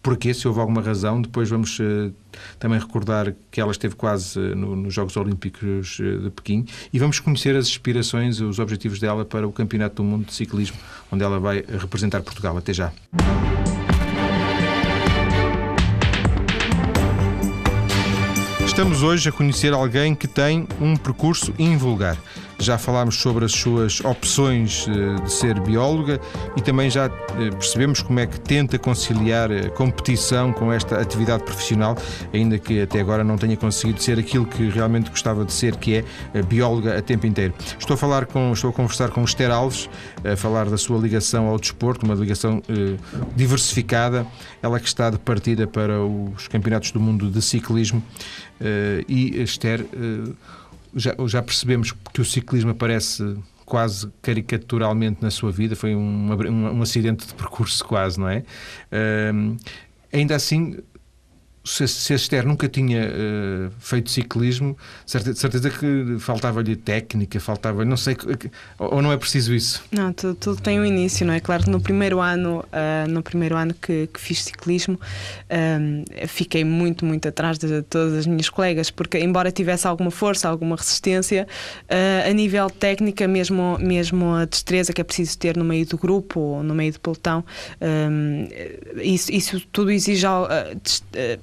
porquê, 0.02 0.34
se 0.34 0.48
houve 0.48 0.60
alguma 0.60 0.82
razão. 0.82 1.22
Depois 1.22 1.50
vamos 1.50 1.80
uh, 1.80 2.14
também 2.58 2.80
recordar 2.80 3.34
que 3.52 3.60
ela 3.60 3.72
esteve 3.72 3.96
quase 3.96 4.40
uh, 4.40 4.56
no, 4.56 4.76
nos 4.76 4.94
Jogos 4.94 5.16
Olímpicos 5.18 6.00
uh, 6.00 6.20
de 6.20 6.30
Pequim 6.30 6.66
e 6.92 7.00
vamos 7.00 7.20
conhecer 7.20 7.56
as 7.56 7.68
inspirações, 7.68 8.40
os 8.40 8.60
objetivos 8.60 9.00
dela 9.00 9.26
para 9.26 9.48
o 9.48 9.52
Campeonato 9.52 9.98
do 9.98 10.04
Mundo 10.04 10.26
de 10.26 10.34
Ciclismo, 10.34 10.78
onde 11.12 11.24
ela 11.24 11.40
vai 11.40 11.64
representar 11.68 12.22
Portugal. 12.22 12.58
Até 12.58 12.74
já. 12.74 12.92
Estamos 18.66 19.04
hoje 19.04 19.28
a 19.28 19.32
conhecer 19.32 19.74
alguém 19.74 20.16
que 20.16 20.26
tem 20.26 20.66
um 20.80 20.96
percurso 20.96 21.54
invulgar. 21.60 22.18
Já 22.60 22.78
falámos 22.78 23.16
sobre 23.16 23.46
as 23.46 23.54
suas 23.54 24.02
opções 24.02 24.86
eh, 24.90 25.22
de 25.24 25.32
ser 25.32 25.60
bióloga 25.62 26.20
e 26.58 26.62
também 26.62 26.90
já 26.90 27.06
eh, 27.06 27.50
percebemos 27.52 28.02
como 28.02 28.20
é 28.20 28.28
que 28.28 28.38
tenta 28.40 28.78
conciliar 28.78 29.50
a 29.50 29.70
competição 29.70 30.52
com 30.52 30.72
esta 30.72 31.00
atividade 31.00 31.44
profissional, 31.44 31.98
ainda 32.34 32.58
que 32.58 32.82
até 32.82 33.00
agora 33.00 33.24
não 33.24 33.38
tenha 33.38 33.56
conseguido 33.56 34.04
ser 34.04 34.20
aquilo 34.20 34.46
que 34.46 34.70
realmente 34.70 35.10
gostava 35.10 35.46
de 35.46 35.54
ser, 35.54 35.78
que 35.78 36.04
é 36.34 36.42
bióloga 36.42 36.98
a 36.98 37.02
tempo 37.02 37.26
inteiro. 37.26 37.54
Estou 37.80 37.94
a 37.94 37.98
falar 37.98 38.26
com, 38.26 38.52
estou 38.52 38.72
a 38.72 38.74
conversar 38.74 39.10
com 39.10 39.24
Esther 39.24 39.52
Alves, 39.52 39.90
a 40.30 40.36
falar 40.36 40.70
da 40.70 40.78
sua 40.78 41.00
ligação 41.00 41.48
ao 41.48 41.58
desporto, 41.58 42.06
uma 42.06 42.16
ligação 42.16 42.62
eh, 42.68 42.98
diversificada, 43.38 44.28
ela 44.62 44.80
que 44.82 44.88
está 44.88 45.10
de 45.10 45.18
partida 45.18 45.66
para 45.66 46.02
os 46.04 46.50
campeonatos 46.50 46.92
do 46.92 47.00
mundo 47.00 47.30
de 47.32 47.42
ciclismo. 47.42 48.04
Eh, 48.60 49.06
e 49.08 49.42
Esther 49.42 49.86
já, 50.96 51.16
já 51.28 51.42
percebemos 51.42 51.94
que 52.14 52.22
o 52.22 52.26
ciclismo 52.26 52.72
aparece 52.72 53.38
quase 53.66 54.12
caricaturalmente 54.22 55.22
na 55.22 55.30
sua 55.30 55.52
vida, 55.52 55.76
foi 55.76 55.96
um, 55.96 56.32
um, 56.32 56.78
um 56.78 56.82
acidente 56.82 57.28
de 57.28 57.34
percurso 57.36 57.86
quase, 57.86 58.20
não 58.20 58.28
é? 58.28 58.44
Ainda 60.12 60.36
assim, 60.36 60.78
se, 61.70 61.88
se 61.88 62.14
a 62.14 62.16
Esther 62.16 62.46
nunca 62.48 62.68
tinha 62.68 63.08
uh, 63.08 63.72
feito 63.80 64.10
ciclismo, 64.10 64.76
certeza, 65.06 65.40
certeza 65.40 65.70
que 65.70 66.18
faltava-lhe 66.20 66.76
técnica, 66.76 67.40
faltava 67.40 67.86
não 67.86 67.96
sei, 67.96 68.18
ou 68.80 69.02
não 69.02 69.12
é 69.12 69.18
preciso 69.18 69.54
isso? 69.54 69.84
Não, 69.92 70.12
tudo, 70.12 70.34
tudo 70.34 70.62
tem 70.62 70.80
um 70.80 70.86
início, 70.86 71.26
não 71.28 71.34
é? 71.34 71.40
Claro 71.40 71.66
que 71.66 71.70
no 71.70 71.80
primeiro 71.80 72.20
ano, 72.20 72.66
uh, 72.74 73.10
no 73.10 73.22
primeiro 73.22 73.56
ano 73.56 73.76
que, 73.76 74.08
que 74.08 74.20
fiz 74.20 74.44
ciclismo, 74.44 74.96
uh, 74.96 76.28
fiquei 76.28 76.64
muito, 76.64 77.06
muito 77.06 77.28
atrás 77.28 77.60
de 77.60 77.84
todas 77.84 78.14
as 78.16 78.26
minhas 78.26 78.50
colegas, 78.50 78.90
porque 78.90 79.20
embora 79.20 79.52
tivesse 79.52 79.88
alguma 79.88 80.10
força, 80.10 80.50
alguma 80.50 80.76
resistência, 80.76 81.48
a 82.28 82.34
nível 82.34 82.70
técnica, 82.70 83.28
mesmo, 83.28 83.78
mesmo 83.80 84.34
a 84.34 84.46
destreza 84.46 84.94
que 84.94 85.02
é 85.02 85.04
preciso 85.04 85.38
ter 85.38 85.56
no 85.56 85.64
meio 85.64 85.86
do 85.86 85.98
grupo 85.98 86.40
ou 86.40 86.64
no 86.64 86.74
meio 86.74 86.94
do 86.94 87.00
pelotão, 87.00 87.44
isso, 89.02 89.32
isso 89.32 89.60
tudo 89.72 89.92
exige 89.92 90.26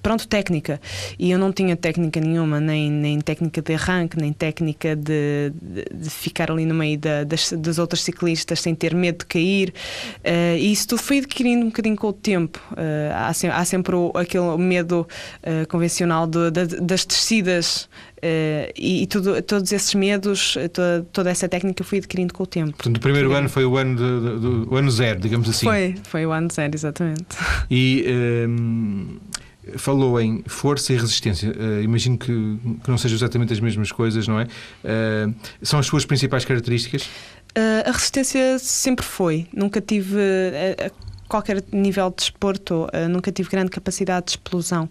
pronto, 0.03 0.16
técnica. 0.25 0.81
E 1.19 1.31
eu 1.31 1.39
não 1.39 1.53
tinha 1.53 1.77
técnica 1.77 2.21
nenhuma, 2.21 2.61
nem, 2.61 2.91
nem 2.91 3.21
técnica 3.21 3.61
de 3.61 3.75
arranque, 3.75 4.17
nem 4.17 4.33
técnica 4.33 4.95
de, 4.95 5.53
de, 5.61 5.85
de 5.93 6.11
ficar 6.11 6.51
ali 6.51 6.65
no 6.65 6.75
meio 6.75 6.99
da, 6.99 7.25
das, 7.25 7.53
das 7.53 7.79
outras 7.79 8.03
ciclistas 8.03 8.61
sem 8.61 8.75
ter 8.75 8.95
medo 8.95 9.19
de 9.19 9.27
cair. 9.27 9.73
Uh, 10.19 10.57
e 10.59 10.73
isso 10.73 10.89
tudo 10.89 11.03
foi 11.03 11.19
adquirindo 11.19 11.65
um 11.65 11.69
bocadinho 11.69 11.97
com 11.97 12.09
o 12.09 12.13
tempo. 12.13 12.61
Uh, 12.73 13.15
há, 13.15 13.33
sem, 13.33 13.51
há, 13.51 13.65
sempre 13.65 13.95
o, 13.95 14.13
aquele 14.15 14.57
medo 14.57 15.07
uh, 15.43 15.69
convencional 15.69 16.27
de, 16.27 16.51
de, 16.51 16.67
das 16.81 17.05
descidas. 17.05 17.89
Uh, 18.17 18.73
e, 18.77 19.03
e 19.03 19.07
tudo, 19.07 19.41
todos 19.43 19.71
esses 19.73 19.95
medos, 19.95 20.57
toda, 20.73 21.07
toda, 21.13 21.31
essa 21.31 21.49
técnica 21.49 21.85
fui 21.85 21.99
adquirindo 21.99 22.33
com 22.33 22.43
o 22.43 22.47
tempo. 22.47 22.73
Portanto, 22.73 22.97
o 22.97 23.01
primeiro 23.01 23.33
ano 23.33 23.49
foi 23.49 23.65
o 23.65 23.77
ano, 23.77 23.95
de, 23.95 24.21
de, 24.21 24.41
de, 24.41 24.69
o 24.69 24.77
ano 24.77 24.91
zero, 24.91 25.21
digamos 25.21 25.49
assim. 25.49 25.67
Foi, 25.67 25.95
foi 26.05 26.27
o 26.27 26.33
ano 26.33 26.49
zero, 26.53 26.75
exatamente. 26.75 27.27
E. 27.71 28.05
Um 28.49 29.19
falou 29.77 30.21
em 30.21 30.43
força 30.47 30.93
e 30.93 30.97
resistência. 30.97 31.51
Uh, 31.51 31.83
imagino 31.83 32.17
que, 32.17 32.27
que, 32.27 32.89
não 32.89 32.99
sejam 32.99 33.17
exatamente 33.17 33.53
as 33.53 33.61
mesmas 33.61 33.91
coisas, 33.91 34.29
não 34.29 34.39
é? 34.41 34.45
Uh, 34.45 35.35
são 35.63 35.79
as 35.79 35.87
suas 35.87 36.05
principais 36.05 36.45
características? 36.45 37.03
Uh, 37.57 37.87
a 37.87 37.91
resistência 37.91 38.59
sempre 38.59 39.05
foi. 39.05 39.47
Nunca 39.53 39.81
tive 39.81 40.17
qualquer 41.27 41.63
nível 41.73 42.11
de 42.11 42.17
desporto, 42.17 42.85
uh, 42.85 43.09
nunca 43.09 43.31
tive 43.33 43.49
grande 43.49 43.71
capacidade 43.71 44.27
de 44.27 44.31
explosão. 44.33 44.89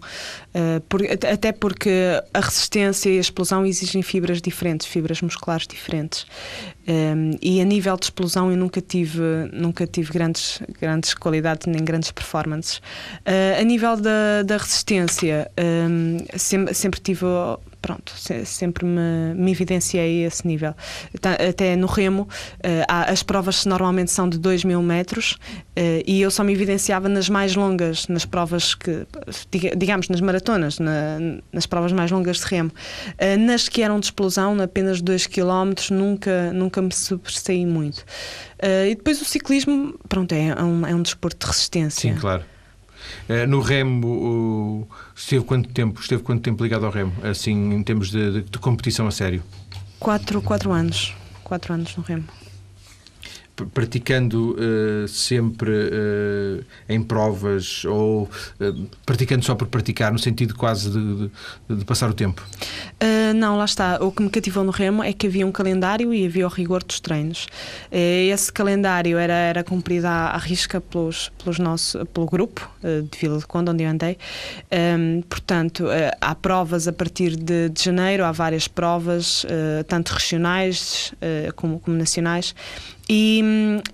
Uh, 0.54 0.80
por, 0.88 1.02
até 1.02 1.52
porque 1.52 1.90
a 2.32 2.40
resistência 2.40 3.10
e 3.10 3.18
a 3.18 3.20
explosão 3.20 3.64
exigem 3.64 4.02
fibras 4.02 4.40
diferentes, 4.40 4.86
fibras 4.86 5.20
musculares 5.20 5.66
diferentes. 5.66 6.26
Um, 6.88 6.92
ehm, 6.92 7.38
e 7.42 7.60
a 7.60 7.64
nível 7.64 7.96
de 7.96 8.04
explosão 8.04 8.50
eu 8.50 8.56
nunca 8.56 8.80
tive, 8.80 9.20
nunca 9.52 9.86
tive 9.86 10.12
grandes, 10.12 10.60
grandes 10.80 11.14
qualidades 11.14 11.66
nem 11.66 11.84
grandes 11.84 12.12
performances. 12.12 12.76
Uh, 13.26 13.60
a 13.60 13.64
nível 13.64 13.96
da, 13.96 14.42
da 14.44 14.56
resistência, 14.56 15.50
um, 15.58 16.18
ehm, 16.18 16.26
sempre, 16.36 16.74
sempre 16.74 17.00
tive 17.00 17.26
pronto, 17.86 18.12
sempre 18.44 18.84
me, 18.84 19.32
me 19.36 19.52
evidenciei 19.52 20.24
a 20.24 20.26
esse 20.26 20.44
nível. 20.44 20.74
Até 21.48 21.76
no 21.76 21.86
remo, 21.86 22.28
eh, 22.60 22.84
as 22.88 23.22
provas 23.22 23.64
normalmente 23.64 24.10
são 24.10 24.28
de 24.28 24.38
2 24.38 24.64
mil 24.64 24.82
metros 24.82 25.38
eh, 25.76 26.02
e 26.04 26.20
eu 26.20 26.28
só 26.28 26.42
me 26.42 26.52
evidenciava 26.52 27.08
nas 27.08 27.28
mais 27.28 27.54
longas, 27.54 28.08
nas 28.08 28.24
provas 28.24 28.74
que, 28.74 29.06
digamos, 29.76 30.08
nas 30.08 30.20
maratonas, 30.20 30.78
nas 31.52 31.64
provas 31.66 31.92
mais 31.92 32.10
longas 32.10 32.38
de 32.38 32.46
remo. 32.46 32.72
Eh, 33.18 33.36
nas 33.36 33.68
que 33.68 33.82
eram 33.82 34.00
de 34.00 34.06
explosão, 34.06 34.60
apenas 34.60 35.00
2 35.00 35.28
km, 35.28 35.72
nunca, 35.92 36.52
nunca 36.52 36.82
me 36.82 36.92
sobressaí 36.92 37.64
muito. 37.64 38.04
E 38.90 38.96
depois 38.96 39.22
o 39.22 39.24
ciclismo, 39.24 39.96
pronto, 40.08 40.32
é 40.32 40.60
um, 40.60 40.84
é 40.84 40.92
um 40.92 41.02
desporto 41.02 41.46
de 41.46 41.52
resistência. 41.52 42.12
Sim, 42.12 42.18
claro. 42.18 42.42
Uh, 43.28 43.46
no 43.46 43.60
remo, 43.60 44.88
esteve 45.14 45.44
quanto 45.44 45.68
tempo? 45.70 46.00
Esteve 46.00 46.22
quanto 46.22 46.42
tempo 46.42 46.62
ligado 46.62 46.86
ao 46.86 46.92
remo, 46.92 47.12
assim, 47.22 47.72
em 47.72 47.82
termos 47.82 48.10
de, 48.10 48.32
de, 48.32 48.42
de 48.42 48.58
competição 48.58 49.06
a 49.06 49.10
sério? 49.10 49.42
Quatro, 49.98 50.40
quatro 50.42 50.72
anos. 50.72 51.14
Quatro 51.42 51.74
anos 51.74 51.96
no 51.96 52.02
remo 52.02 52.24
praticando 53.64 54.56
uh, 54.58 55.08
sempre 55.08 55.70
uh, 55.70 56.64
em 56.88 57.02
provas 57.02 57.84
ou 57.84 58.24
uh, 58.24 58.88
praticando 59.04 59.44
só 59.44 59.54
por 59.54 59.66
praticar, 59.68 60.12
no 60.12 60.18
sentido 60.18 60.54
quase 60.54 60.90
de, 60.90 61.28
de, 61.68 61.76
de 61.76 61.84
passar 61.84 62.10
o 62.10 62.14
tempo? 62.14 62.42
não, 63.34 63.58
lá 63.58 63.64
está. 63.64 63.98
O 64.02 64.10
que 64.10 64.22
me 64.22 64.30
cativou 64.30 64.64
no 64.64 64.70
remo 64.70 65.02
é 65.02 65.12
que 65.12 65.26
havia 65.26 65.46
um 65.46 65.52
calendário 65.52 66.14
e 66.14 66.24
havia 66.24 66.46
o 66.46 66.48
rigor 66.48 66.82
dos 66.82 67.00
treinos. 67.00 67.46
esse 67.90 68.50
calendário 68.52 69.18
era, 69.18 69.34
era 69.34 69.64
cumprido 69.64 70.06
à, 70.06 70.28
à 70.28 70.38
risca 70.38 70.80
pelos, 70.80 71.30
pelos 71.42 71.58
nosso, 71.58 72.06
pelo 72.06 72.24
grupo 72.24 72.70
de 72.82 73.18
Vila 73.18 73.38
de 73.38 73.46
Conde, 73.46 73.70
onde 73.70 73.82
eu 73.82 73.90
andei. 73.90 74.16
Um, 74.72 74.76
ehm, 74.76 75.20
portanto, 75.28 75.86
há 76.20 76.34
provas 76.34 76.88
a 76.88 76.92
partir 76.92 77.36
de, 77.36 77.68
de 77.68 77.84
janeiro, 77.84 78.24
há 78.24 78.32
várias 78.32 78.68
provas, 78.68 79.44
tanto 79.88 80.10
regionais 80.10 81.12
como, 81.56 81.80
como 81.80 81.96
nacionais. 81.96 82.54
E, 83.08 83.40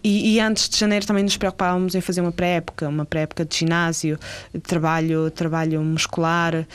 e, 0.03 0.35
e, 0.35 0.41
antes 0.41 0.69
de 0.69 0.79
janeiro 0.79 1.07
também 1.07 1.23
nos 1.23 1.37
preocupávamos 1.37 1.95
em 1.95 2.01
fazer 2.01 2.23
uma 2.23 2.33
pré-época, 2.33 2.89
uma 2.89 3.05
pré-época 3.05 3.45
de 3.45 3.57
ginásio, 3.57 4.19
de 4.55 4.61
trabalho, 4.61 5.31
trabalho 5.31 5.83
muscular. 5.83 6.67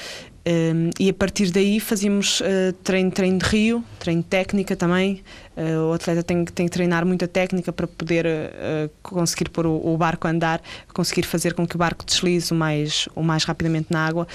Um, 0.48 0.92
e 0.98 1.10
a 1.10 1.14
partir 1.14 1.52
daí 1.52 1.80
fazíamos 1.80 2.40
uh, 2.40 2.72
treino, 2.84 3.12
treino 3.12 3.40
de 3.40 3.46
rio, 3.46 3.84
treino 4.00 4.22
de 4.22 4.28
técnica 4.30 4.78
também, 4.78 5.22
o 5.90 5.94
atleta 5.94 6.22
tem, 6.22 6.46
tem 6.46 6.68
que 6.68 6.72
treinar 6.72 7.06
muita 7.06 7.28
técnica 7.28 7.74
para 7.74 7.88
poder 7.88 8.26
uh, 8.26 8.90
conseguir 9.02 9.50
pôr 9.50 9.66
o, 9.66 9.94
o, 9.94 9.98
barco 9.98 10.28
a 10.28 10.30
andar, 10.30 10.62
conseguir 10.94 11.24
fazer 11.24 11.54
com 11.54 11.66
que 11.66 11.76
o 11.76 11.80
barco 11.80 12.06
deslize 12.06 12.52
o 12.52 12.56
mais, 12.56 13.10
o 13.16 13.24
mais 13.24 13.44
rapidamente 13.44 13.88
na 13.90 14.06
água. 14.06 14.28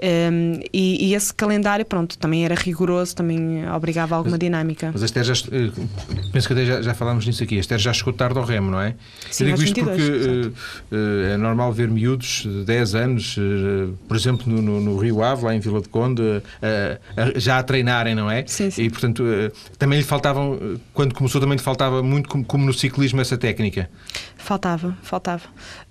Um, 0.00 0.06
ehm, 0.06 0.60
e, 0.72 1.08
e, 1.08 1.14
esse 1.14 1.34
calendário, 1.34 1.84
pronto, 1.84 2.16
também 2.16 2.44
era 2.44 2.54
rigoroso, 2.54 3.16
também 3.16 3.68
obrigava 3.70 4.14
a 4.14 4.18
alguma 4.18 4.32
mas, 4.32 4.40
dinâmica. 4.40 4.90
Mas 4.92 5.02
a 5.02 5.06
Esther 5.06 5.24
já, 5.24 5.34
penso 6.32 6.46
que 6.46 6.52
até 6.52 6.64
já, 6.64 6.82
já 6.82 6.94
falámos 6.94 7.26
nisso 7.26 7.42
aqui, 7.42 7.56
a 7.56 7.60
Esther 7.60 7.78
já 7.78 7.92
chegou 7.92 8.12
tarde 8.12 8.38
ao 8.38 8.44
remo, 8.44 8.70
não 8.70 8.80
é? 8.80 8.94
Sim, 9.30 9.48
Eu 9.48 9.56
digo 9.56 9.64
isto 9.64 9.84
22, 9.84 10.02
porque 10.02 10.48
uh, 10.94 11.32
é 11.32 11.36
normal 11.36 11.72
ver 11.72 11.88
miúdos 11.88 12.42
de 12.44 12.64
10 12.64 12.94
anos, 12.94 13.36
por 14.06 14.16
exemplo, 14.16 14.50
no, 14.50 14.62
no, 14.62 14.80
no, 14.80 14.98
Rio 14.98 15.22
Ave, 15.22 15.44
lá 15.44 15.54
em 15.54 15.60
Vila 15.60 15.80
de 15.80 15.88
Conde, 15.88 16.22
já 17.36 17.58
a 17.58 17.62
treinarem, 17.62 18.14
não 18.14 18.30
é? 18.30 18.44
Sim, 18.46 18.70
sim. 18.70 18.82
E 18.82 18.90
portanto 18.90 19.24
também 19.78 19.98
lhe 19.98 20.04
faltavam 20.04 20.58
quando 20.92 21.14
começou 21.14 21.40
também 21.40 21.58
faltava 21.58 22.02
muito, 22.02 22.28
como, 22.28 22.44
como 22.44 22.64
no 22.64 22.72
ciclismo, 22.72 23.20
essa 23.20 23.36
técnica? 23.36 23.88
Faltava, 24.36 24.96
faltava. 25.02 25.44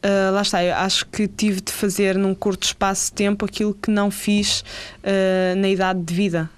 Uh, 0.03 0.33
lá 0.33 0.41
está, 0.41 0.63
eu 0.63 0.75
acho 0.75 1.05
que 1.07 1.27
tive 1.27 1.61
de 1.61 1.71
fazer 1.71 2.17
num 2.17 2.33
curto 2.35 2.63
espaço 2.63 3.07
de 3.07 3.13
tempo 3.13 3.45
aquilo 3.45 3.73
que 3.73 3.91
não 3.91 4.11
fiz 4.11 4.61
uh, 5.03 5.55
na 5.57 5.69
idade 5.69 6.01
de 6.01 6.13
vida. 6.13 6.49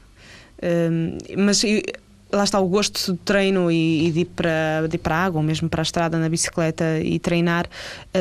Uh, 0.58 1.18
mas 1.38 1.64
lá 2.32 2.44
está 2.44 2.60
o 2.60 2.68
gosto 2.68 3.14
de 3.14 3.20
treino 3.20 3.72
e, 3.72 4.08
e, 4.08 4.12
de, 4.12 4.20
ir 4.22 4.26
para, 4.26 4.88
de 4.88 4.96
ir 4.96 5.00
para 5.00 5.16
a 5.16 5.26
água, 5.26 5.40
ou 5.40 5.46
mesmo 5.46 5.70
para 5.70 5.82
a 5.82 5.84
estrada 5.84 6.18
na 6.18 6.30
bicicleta 6.30 7.00
e 7.00 7.18
treinar, 7.18 7.68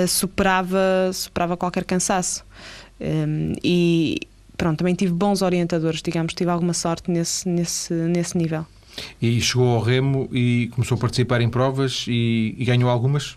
superava, 0.06 1.10
superava 1.12 1.56
qualquer 1.56 1.84
cansaço. 1.84 2.44
e 3.62 4.18
pronto, 4.56 4.78
também 4.78 4.94
tive 4.94 5.12
bons 5.12 5.42
orientadores, 5.42 6.00
digamos, 6.02 6.32
tive 6.32 6.50
alguma 6.50 6.72
sorte 6.72 7.10
nesse, 7.10 7.48
nesse, 7.48 7.92
nesse 7.92 8.36
nível. 8.38 8.66
E 9.20 9.40
chegou 9.40 9.68
ao 9.68 9.80
remo 9.80 10.28
e 10.32 10.70
começou 10.72 10.96
a 10.96 11.00
participar 11.00 11.40
em 11.40 11.48
provas 11.48 12.04
e, 12.08 12.54
e 12.58 12.64
ganhou 12.64 12.90
algumas? 12.90 13.32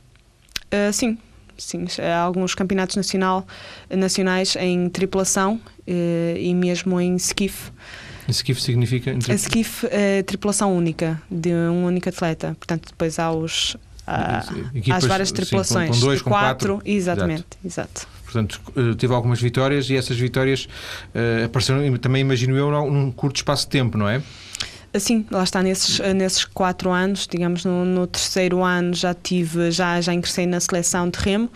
Uh, 0.73 0.91
sim, 0.91 1.17
sim. 1.57 1.85
Há 1.99 2.19
alguns 2.19 2.55
campeonatos 2.55 2.95
nacional, 2.95 3.45
nacionais 3.89 4.55
em 4.55 4.89
tripulação 4.89 5.59
uh, 5.87 6.37
e 6.37 6.53
mesmo 6.53 6.99
em 6.99 7.15
skiff. 7.15 7.71
Em 8.27 8.31
skiff 8.31 8.61
significa? 8.61 9.11
A 9.11 9.33
skiff 9.33 9.87
é 9.91 10.23
tripulação 10.23 10.75
única, 10.75 11.21
de 11.29 11.53
um 11.53 11.85
único 11.85 12.09
atleta. 12.09 12.55
Portanto, 12.57 12.89
depois 12.89 13.19
há 13.19 13.31
os. 13.31 13.75
Há, 14.07 14.43
Equipas, 14.73 15.03
as 15.03 15.09
várias 15.09 15.31
tripulações. 15.31 15.87
Sim, 15.87 15.93
com, 15.93 15.99
com 15.99 16.05
dois, 16.05 16.21
com 16.21 16.29
quatro. 16.29 16.75
quatro. 16.75 16.91
Exatamente, 16.91 17.45
exato. 17.63 18.01
exato. 18.01 18.21
Portanto, 18.31 18.61
eh, 18.77 18.95
teve 18.95 19.13
algumas 19.13 19.41
vitórias 19.41 19.89
e 19.89 19.95
essas 19.97 20.17
vitórias 20.17 20.67
uh, 21.13 21.45
apareceram, 21.45 21.97
também 21.97 22.21
imagino 22.21 22.55
eu, 22.55 22.71
num 22.89 23.11
curto 23.11 23.35
espaço 23.35 23.65
de 23.65 23.71
tempo, 23.71 23.97
não 23.97 24.07
é? 24.07 24.21
Sim, 24.99 25.25
lá 25.31 25.43
está 25.43 25.63
nesses, 25.63 25.99
nesses 26.13 26.43
quatro 26.43 26.91
anos, 26.91 27.25
digamos 27.25 27.63
no, 27.63 27.85
no, 27.85 28.07
terceiro 28.07 28.61
ano 28.61 28.93
já 28.93 29.13
tive, 29.13 29.71
já, 29.71 30.01
já 30.01 30.13
ingressei 30.13 30.45
na 30.45 30.59
seleção 30.59 31.09
de 31.09 31.17
remo 31.17 31.49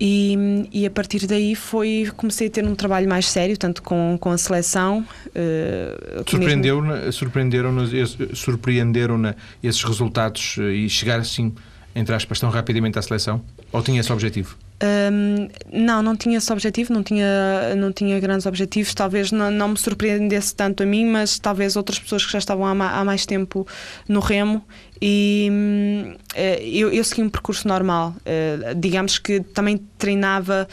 e, 0.00 0.68
e 0.72 0.86
a 0.86 0.90
partir 0.90 1.26
daí 1.26 1.54
foi 1.54 2.10
comecei 2.16 2.48
a 2.48 2.50
ter 2.50 2.66
um 2.66 2.74
trabalho 2.74 3.08
mais 3.08 3.26
sério, 3.26 3.56
tanto 3.56 3.82
com, 3.82 4.18
com 4.20 4.30
a 4.30 4.38
seleção. 4.38 5.06
Uh, 5.28 6.28
Surpreendeu-na, 6.28 7.12
surpreenderam-na 7.12 7.86
surpreenderam 8.34 9.34
esses 9.62 9.82
resultados 9.82 10.56
eh, 10.58 10.72
e 10.72 10.90
chegar 10.90 11.20
assim, 11.20 11.54
entre 11.94 12.14
aspas, 12.14 12.40
tão 12.40 12.50
rapidamente 12.50 12.98
à 12.98 13.02
seleção? 13.02 13.40
Ou 13.72 13.82
tinha 13.82 14.00
esse 14.00 14.12
objetivo? 14.12 14.56
Um, 14.84 15.48
não, 15.72 16.02
não 16.02 16.16
tinha 16.16 16.36
esse 16.36 16.52
objetivo, 16.52 16.92
não 16.92 17.02
tinha, 17.02 17.74
não 17.76 17.92
tinha 17.92 18.18
grandes 18.20 18.46
objetivos. 18.46 18.92
Talvez 18.92 19.32
não, 19.32 19.50
não 19.50 19.68
me 19.68 19.78
surpreendesse 19.78 20.54
tanto 20.54 20.82
a 20.82 20.86
mim, 20.86 21.06
mas 21.06 21.38
talvez 21.38 21.76
outras 21.76 21.98
pessoas 21.98 22.26
que 22.26 22.32
já 22.32 22.38
estavam 22.38 22.66
há, 22.66 22.90
há 22.90 23.04
mais 23.04 23.24
tempo 23.24 23.66
no 24.08 24.20
remo. 24.20 24.64
E 25.00 25.48
uh, 25.50 26.38
eu, 26.62 26.92
eu 26.92 27.04
segui 27.04 27.22
um 27.22 27.30
percurso 27.30 27.66
normal. 27.66 28.14
Uh, 28.20 28.74
digamos 28.74 29.18
que 29.18 29.40
também 29.40 29.78
treinava, 29.98 30.68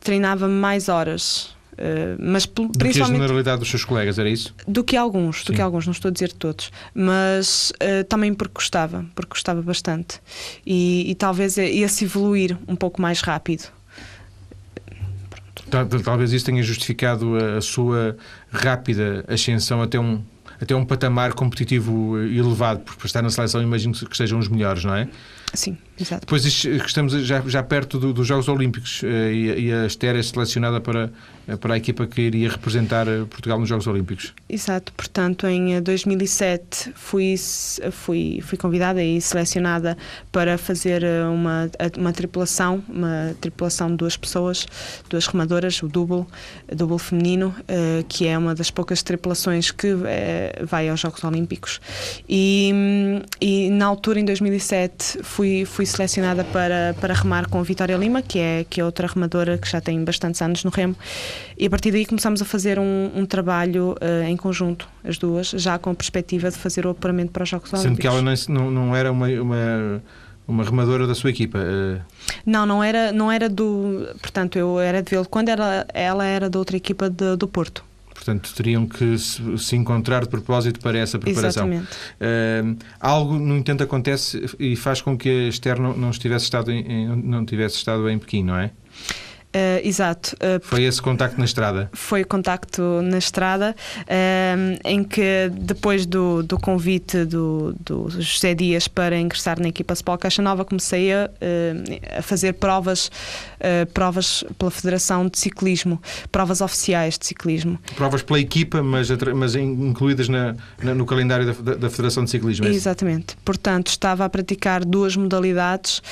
treinava 0.00 0.48
mais 0.48 0.88
horas. 0.88 1.53
Uh, 1.74 2.16
mas 2.18 2.46
do 2.46 2.68
principalmente, 2.68 2.94
que 2.94 3.02
a 3.02 3.06
generalidade 3.06 3.58
dos 3.58 3.68
seus 3.68 3.84
colegas, 3.84 4.18
era 4.18 4.28
isso? 4.28 4.54
Do 4.66 4.84
que 4.84 4.96
alguns, 4.96 5.40
Sim. 5.40 5.46
do 5.46 5.52
que 5.54 5.60
alguns, 5.60 5.86
não 5.86 5.92
estou 5.92 6.08
a 6.08 6.12
dizer 6.12 6.32
todos, 6.32 6.70
mas 6.94 7.72
uh, 7.72 8.04
também 8.04 8.32
porque 8.32 8.54
gostava, 8.54 9.04
porque 9.14 9.30
gostava 9.30 9.60
bastante 9.60 10.20
e, 10.64 11.10
e 11.10 11.14
talvez 11.14 11.58
esse 11.58 12.04
evoluir 12.04 12.56
um 12.68 12.76
pouco 12.76 13.02
mais 13.02 13.20
rápido. 13.20 13.68
Talvez 16.04 16.32
isso 16.32 16.44
tenha 16.44 16.62
justificado 16.62 17.36
a, 17.36 17.58
a 17.58 17.60
sua 17.60 18.16
rápida 18.50 19.24
ascensão 19.26 19.82
até 19.82 19.98
um, 19.98 20.22
até 20.60 20.74
um 20.74 20.84
patamar 20.84 21.32
competitivo 21.32 22.18
elevado, 22.18 22.80
porque 22.80 22.98
para 22.98 23.06
estar 23.06 23.22
na 23.22 23.30
seleção 23.30 23.62
imagino 23.62 23.94
que 23.94 24.16
sejam 24.16 24.38
os 24.38 24.48
melhores, 24.48 24.84
não 24.84 24.94
é? 24.94 25.08
Sim, 25.54 25.76
exato. 25.98 26.26
Depois 26.26 26.44
estamos 26.44 27.12
já, 27.24 27.40
já 27.46 27.62
perto 27.62 27.98
do, 27.98 28.12
dos 28.12 28.26
Jogos 28.26 28.48
Olímpicos 28.48 29.02
eh, 29.04 29.32
e, 29.32 29.66
e 29.66 29.72
a 29.72 29.86
Esther 29.86 30.16
é 30.16 30.22
selecionada 30.22 30.80
para, 30.80 31.12
para 31.60 31.74
a 31.74 31.76
equipa 31.76 32.06
que 32.06 32.22
iria 32.22 32.50
representar 32.50 33.06
eh, 33.06 33.24
Portugal 33.30 33.58
nos 33.60 33.68
Jogos 33.68 33.86
Olímpicos. 33.86 34.34
Exato, 34.48 34.92
portanto 34.92 35.46
em 35.46 35.80
2007 35.80 36.88
eh, 36.88 36.92
fui, 36.96 37.36
fui, 37.92 38.40
fui 38.42 38.58
convidada 38.58 39.02
e 39.02 39.20
selecionada 39.20 39.96
para 40.32 40.58
fazer 40.58 41.04
uma, 41.32 41.70
uma 41.96 42.12
tripulação, 42.12 42.82
uma 42.88 43.34
tripulação 43.40 43.90
de 43.90 43.96
duas 43.96 44.16
pessoas, 44.16 44.66
duas 45.08 45.26
remadoras, 45.26 45.80
o 45.82 45.88
double, 45.88 46.26
double 46.74 46.98
feminino, 46.98 47.54
que 48.08 48.26
é 48.26 48.36
uma 48.36 48.54
das 48.54 48.70
poucas 48.70 49.02
tripulações 49.02 49.70
que 49.70 49.94
vai 50.62 50.88
aos 50.88 51.00
Jogos 51.00 51.22
Olímpicos. 51.24 51.80
E, 52.28 52.72
e 53.40 53.70
na 53.70 53.86
altura, 53.86 54.20
em 54.20 54.24
2007, 54.24 55.20
fui 55.22 55.64
fui, 55.64 55.86
selecionada 55.86 56.44
para, 56.44 56.94
para 57.00 57.14
remar 57.14 57.48
com 57.48 57.58
a 57.58 57.62
Vitória 57.62 57.96
Lima, 57.96 58.22
que 58.22 58.38
é, 58.38 58.64
que 58.68 58.80
é 58.80 58.84
outra 58.84 59.06
remadora 59.06 59.58
que 59.58 59.68
já 59.68 59.80
tem 59.80 60.02
bastantes 60.02 60.40
anos 60.42 60.64
no 60.64 60.70
remo, 60.70 60.96
e 61.58 61.66
a 61.66 61.70
partir 61.70 61.90
daí 61.90 62.04
começámos 62.06 62.42
a 62.42 62.44
fazer 62.44 62.78
um, 62.78 63.10
um 63.14 63.26
trabalho 63.26 63.94
uh, 64.00 64.24
em 64.26 64.36
conjunto, 64.36 64.88
as 65.04 65.18
duas, 65.18 65.50
já 65.50 65.78
com 65.78 65.90
a 65.90 65.94
perspectiva 65.94 66.50
de 66.50 66.56
fazer 66.56 66.86
o 66.86 66.90
apuramento 66.90 67.30
para 67.30 67.42
os 67.42 67.48
Jogos 67.48 67.72
Olímpicos. 67.72 67.96
Sendo 67.96 68.00
que 68.00 68.06
ela 68.06 68.22
não, 68.48 68.70
não 68.70 68.96
era 68.96 69.12
uma, 69.12 69.28
uma 69.28 70.02
uma 70.46 70.62
remadora 70.62 71.06
da 71.06 71.14
sua 71.14 71.30
equipa? 71.30 71.58
Uh... 71.58 72.00
Não, 72.44 72.66
não 72.66 72.84
era, 72.84 73.12
não 73.12 73.32
era 73.32 73.48
do. 73.48 74.06
Portanto, 74.20 74.58
eu 74.58 74.78
era 74.78 75.02
de 75.02 75.10
vê-lo 75.10 75.26
quando 75.26 75.48
era, 75.48 75.86
ela 75.92 76.24
era 76.24 76.50
da 76.50 76.58
outra 76.58 76.76
equipa 76.76 77.08
de, 77.08 77.36
do 77.36 77.48
Porto. 77.48 77.84
Portanto, 78.24 78.54
teriam 78.54 78.86
que 78.86 79.18
se, 79.18 79.58
se, 79.58 79.76
encontrar 79.76 80.22
de 80.22 80.28
propósito 80.30 80.80
para 80.80 80.98
essa 80.98 81.18
preparação. 81.18 81.70
Exatamente. 81.70 81.94
Uh, 82.18 82.84
algo, 82.98 83.34
no 83.34 83.54
entanto, 83.54 83.82
acontece 83.82 84.46
e 84.58 84.74
faz 84.76 85.02
com 85.02 85.14
que 85.16 85.28
a 85.28 85.48
Esther 85.48 85.78
não, 85.78 85.94
não, 85.94 86.10
estivesse 86.10 86.44
estado 86.46 86.72
em, 86.72 87.06
não 87.16 87.44
tivesse 87.44 87.76
estado 87.76 88.08
em 88.08 88.18
Pequim, 88.18 88.42
não 88.42 88.56
é? 88.56 88.70
Uh, 89.54 89.86
exato. 89.86 90.34
Uh, 90.34 90.60
foi 90.60 90.82
esse 90.82 91.00
contacto 91.00 91.38
na 91.38 91.44
estrada? 91.44 91.88
Foi 91.92 92.22
o 92.22 92.26
contacto 92.26 92.82
na 93.02 93.18
estrada, 93.18 93.76
uh, 94.00 94.80
em 94.84 95.04
que 95.04 95.48
depois 95.52 96.04
do, 96.06 96.42
do 96.42 96.58
convite 96.58 97.24
do, 97.24 97.72
do 97.78 98.10
José 98.10 98.52
Dias 98.52 98.88
para 98.88 99.16
ingressar 99.16 99.60
na 99.60 99.68
equipa 99.68 99.94
Spol 99.94 100.18
Caixa 100.18 100.42
Nova, 100.42 100.64
comecei 100.64 101.12
a, 101.12 101.30
a 102.18 102.22
fazer 102.22 102.54
provas, 102.54 103.10
provas 103.92 104.42
pela 104.58 104.70
Federação 104.72 105.28
de 105.28 105.38
Ciclismo, 105.38 106.02
provas 106.32 106.60
oficiais 106.60 107.16
de 107.16 107.26
ciclismo. 107.26 107.78
Provas 107.94 108.22
pela 108.22 108.40
equipa, 108.40 108.82
mas, 108.82 109.08
mas 109.36 109.54
incluídas 109.54 110.28
na, 110.28 110.56
na, 110.82 110.94
no 110.94 111.06
calendário 111.06 111.54
da, 111.54 111.74
da, 111.74 111.90
Federação 111.90 112.24
de 112.24 112.30
Ciclismo? 112.30 112.66
É 112.66 112.70
Exatamente. 112.70 113.36
Portanto, 113.44 113.88
estava 113.88 114.24
a 114.24 114.28
praticar 114.28 114.84
duas 114.84 115.16
modalidades. 115.16 116.02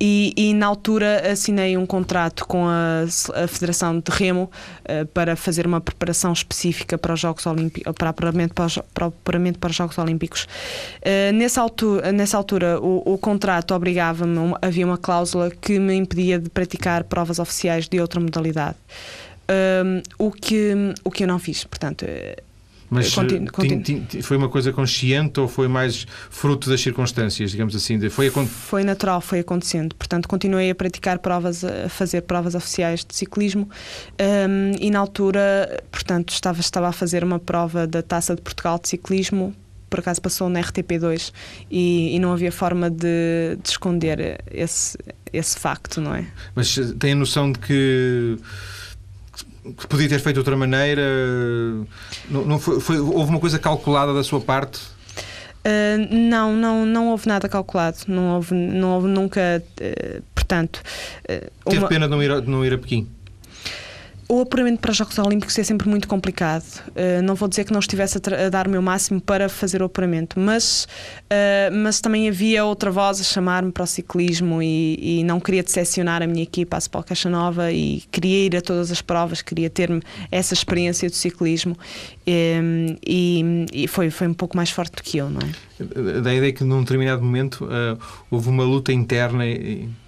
E, 0.00 0.32
e, 0.36 0.54
na 0.54 0.66
altura 0.66 1.32
assinei 1.32 1.76
um 1.76 1.84
contrato 1.84 2.46
com 2.46 2.66
a, 2.68 3.02
a 3.34 3.48
Federação 3.48 3.98
de 3.98 4.10
Remo 4.12 4.48
uh, 4.84 5.06
para 5.06 5.34
fazer 5.34 5.66
uma 5.66 5.80
preparação 5.80 6.32
específica 6.32 6.96
para 6.96 7.14
os 7.14 7.20
Jogos 7.20 7.44
Olímpicos, 7.46 7.92
para 7.94 8.10
apuramento 8.10 8.54
para 8.54 8.66
os, 8.66 8.78
para, 8.94 9.68
os 9.68 9.76
Jogos 9.76 9.98
Olímpicos. 9.98 10.46
Uh, 11.02 11.32
nessa 11.34 11.60
altura, 11.60 12.12
nessa 12.12 12.36
altura 12.36 12.80
o, 12.80 13.14
o 13.14 13.18
contrato 13.18 13.74
obrigava-me, 13.74 14.54
havia 14.62 14.86
uma 14.86 14.98
cláusula 14.98 15.50
que 15.50 15.80
me 15.80 15.96
impedia 15.96 16.38
de 16.38 16.48
praticar 16.48 17.02
provas 17.02 17.40
oficiais 17.40 17.88
de 17.88 18.00
outra 18.00 18.20
modalidade. 18.20 18.76
Uh, 19.50 20.02
o, 20.16 20.30
que, 20.30 20.74
o 21.02 21.10
que 21.10 21.24
eu 21.24 21.28
não 21.28 21.40
fiz, 21.40 21.64
portanto 21.64 22.04
mas 22.90 23.14
continu, 23.14 23.50
continu. 23.52 24.22
foi 24.22 24.36
uma 24.36 24.48
coisa 24.48 24.72
consciente 24.72 25.38
ou 25.40 25.48
foi 25.48 25.68
mais 25.68 26.06
fruto 26.30 26.70
das 26.70 26.80
circunstâncias, 26.80 27.50
digamos 27.50 27.76
assim? 27.76 27.98
De, 27.98 28.08
foi, 28.08 28.30
foi 28.30 28.84
natural, 28.84 29.20
foi 29.20 29.40
acontecendo. 29.40 29.94
Portanto, 29.94 30.28
continuei 30.28 30.70
a 30.70 30.74
praticar 30.74 31.18
provas, 31.18 31.64
a 31.64 31.88
fazer 31.88 32.22
provas 32.22 32.54
oficiais 32.54 33.04
de 33.04 33.14
ciclismo 33.14 33.68
um, 34.20 34.72
e 34.80 34.90
na 34.90 34.98
altura, 34.98 35.82
portanto, 35.90 36.32
estava, 36.32 36.60
estava 36.60 36.88
a 36.88 36.92
fazer 36.92 37.22
uma 37.22 37.38
prova 37.38 37.86
da 37.86 38.02
Taça 38.02 38.34
de 38.34 38.42
Portugal 38.42 38.78
de 38.78 38.88
ciclismo 38.88 39.54
por 39.88 40.00
acaso 40.00 40.20
passou 40.20 40.48
na 40.48 40.60
RTP2 40.60 41.32
e, 41.70 42.14
e 42.14 42.18
não 42.18 42.32
havia 42.32 42.52
forma 42.52 42.90
de, 42.90 43.56
de, 43.62 43.68
esconder 43.68 44.38
esse, 44.50 44.98
esse 45.32 45.58
facto, 45.58 46.00
não 46.00 46.14
é? 46.14 46.26
Mas 46.54 46.76
tem 46.98 47.12
a 47.12 47.16
noção 47.16 47.50
de 47.50 47.58
que 47.58 48.38
que 49.76 49.86
podia 49.86 50.08
ter 50.08 50.20
feito 50.20 50.34
de 50.34 50.40
outra 50.40 50.56
maneira? 50.56 51.02
Não, 52.28 52.44
não 52.44 52.58
foi, 52.58 52.80
foi, 52.80 52.98
houve 52.98 53.30
uma 53.30 53.40
coisa 53.40 53.58
calculada 53.58 54.14
da 54.14 54.22
sua 54.22 54.40
parte? 54.40 54.80
Uh, 55.58 56.14
não, 56.14 56.54
não, 56.56 56.86
não 56.86 57.08
houve 57.08 57.26
nada 57.28 57.48
calculado. 57.48 57.98
Não 58.06 58.36
houve, 58.36 58.54
não 58.54 58.94
houve 58.94 59.08
nunca. 59.08 59.62
Uh, 59.80 60.22
portanto. 60.34 60.80
Uh, 61.24 61.50
Teve 61.70 61.78
uma... 61.82 61.88
pena 61.88 62.06
de 62.06 62.10
não 62.10 62.22
ir, 62.22 62.40
de 62.40 62.48
não 62.48 62.64
ir 62.64 62.72
a 62.72 62.78
Pequim? 62.78 63.08
O 64.28 64.42
apuramento 64.42 64.80
para 64.80 64.90
os 64.90 64.96
Jogos 64.96 65.18
Olímpicos 65.18 65.58
é 65.58 65.64
sempre 65.64 65.88
muito 65.88 66.06
complicado. 66.06 66.82
Uh, 66.88 67.22
não 67.22 67.34
vou 67.34 67.48
dizer 67.48 67.64
que 67.64 67.72
não 67.72 67.80
estivesse 67.80 68.18
a, 68.18 68.46
a, 68.46 68.48
dar 68.50 68.66
o 68.66 68.70
meu 68.70 68.82
máximo 68.82 69.20
para 69.20 69.48
fazer 69.48 69.80
o 69.80 69.86
apuramento, 69.86 70.38
mas, 70.38 70.86
uh, 71.24 71.74
mas 71.74 71.98
também 72.00 72.28
havia 72.28 72.62
outra 72.64 72.90
voz 72.90 73.20
a 73.22 73.24
chamar-me 73.24 73.72
para 73.72 73.84
o 73.84 73.86
ciclismo 73.86 74.62
e, 74.62 75.20
e, 75.20 75.24
não 75.24 75.40
queria 75.40 75.62
decepcionar 75.62 76.22
a 76.22 76.26
minha 76.26 76.42
equipa, 76.42 76.76
a 76.76 76.80
Spal 76.80 77.02
Caixa 77.02 77.30
Nova, 77.30 77.72
e 77.72 78.02
queria 78.10 78.44
ir 78.44 78.56
a 78.56 78.60
todas 78.60 78.90
as 78.90 79.00
provas, 79.00 79.40
queria 79.40 79.70
ter 79.70 79.88
essa 80.30 80.52
experiência 80.52 81.08
do 81.08 81.16
ciclismo 81.16 81.74
um, 82.26 82.96
e, 83.06 83.66
e, 83.72 83.88
foi, 83.88 84.10
foi 84.10 84.28
um 84.28 84.34
pouco 84.34 84.54
mais 84.54 84.68
forte 84.68 84.96
do 84.96 85.02
que 85.02 85.16
eu, 85.16 85.30
não 85.30 85.40
é? 85.40 85.67
Da 86.22 86.34
ideia 86.34 86.52
que 86.52 86.64
num 86.64 86.80
determinado 86.80 87.22
momento 87.22 87.64
uh, 87.64 87.98
houve 88.30 88.48
uma 88.48 88.64
luta 88.64 88.92
interna 88.92 89.44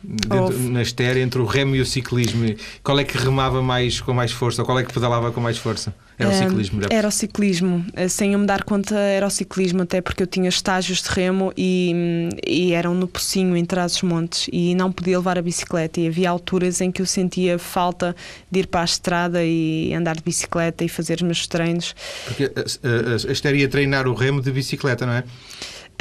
dentro, 0.03 0.59
na 0.71 0.83
estérea 0.83 1.23
entre 1.23 1.41
o 1.41 1.45
remo 1.45 1.77
e 1.77 1.81
o 1.81 1.87
ciclismo. 1.87 2.45
Qual 2.83 2.99
é 2.99 3.05
que 3.05 3.17
remava 3.17 3.63
mais 3.63 4.01
com 4.01 4.13
mais 4.13 4.33
força? 4.33 4.63
Ou 4.63 4.67
qual 4.67 4.79
é 4.79 4.85
que 4.85 4.93
pedalava 4.93 5.31
com 5.31 5.41
mais 5.41 5.59
força? 5.59 5.95
Era 6.21 6.31
o 6.31 6.35
ciclismo? 6.35 6.81
Era 6.91 7.09
o 7.09 7.11
ciclismo. 7.11 7.87
Eh, 7.95 8.09
sem 8.09 8.33
eu 8.35 8.39
me 8.39 8.47
dar 8.47 8.65
conta, 8.65 8.97
era 8.97 9.27
o 9.27 9.31
ciclismo, 9.31 9.83
até 9.83 10.01
porque 10.01 10.23
eu 10.23 10.27
tinha 10.27 10.49
estágios 10.49 11.03
de 11.03 11.09
remo 11.09 11.53
e, 11.57 12.29
e 12.47 12.73
eram 12.73 12.95
no 12.95 13.09
Pocinho, 13.09 13.57
em 13.57 13.65
Trás-os-Montes, 13.65 14.49
e 14.53 14.75
não 14.75 14.93
podia 14.93 15.19
levar 15.19 15.39
a 15.39 15.43
bicicleta. 15.43 16.01
E 16.01 16.07
havia 16.07 16.31
alturas 16.31 16.81
em 16.81 16.91
que 16.91 17.01
eu 17.03 17.07
sentia 17.07 17.59
falta 17.59 18.15
de 18.51 18.61
ir 18.61 18.67
para 18.67 18.83
a 18.83 18.85
estrada 18.85 19.45
e 19.45 19.93
andar 19.95 20.17
de 20.17 20.23
bicicleta 20.23 20.85
e 20.85 20.89
fazer 20.89 21.17
os 21.17 21.23
meus 21.23 21.47
treinos. 21.47 21.95
Porque 22.27 22.45
a, 22.45 22.61
a, 22.61 23.29
a 23.29 23.33
estaria 23.33 23.67
a 23.67 23.69
treinar 23.69 24.07
o 24.07 24.15
remo 24.15 24.43
de 24.43 24.51
bicicleta, 24.51 25.07
não 25.07 25.15
é? 25.15 25.25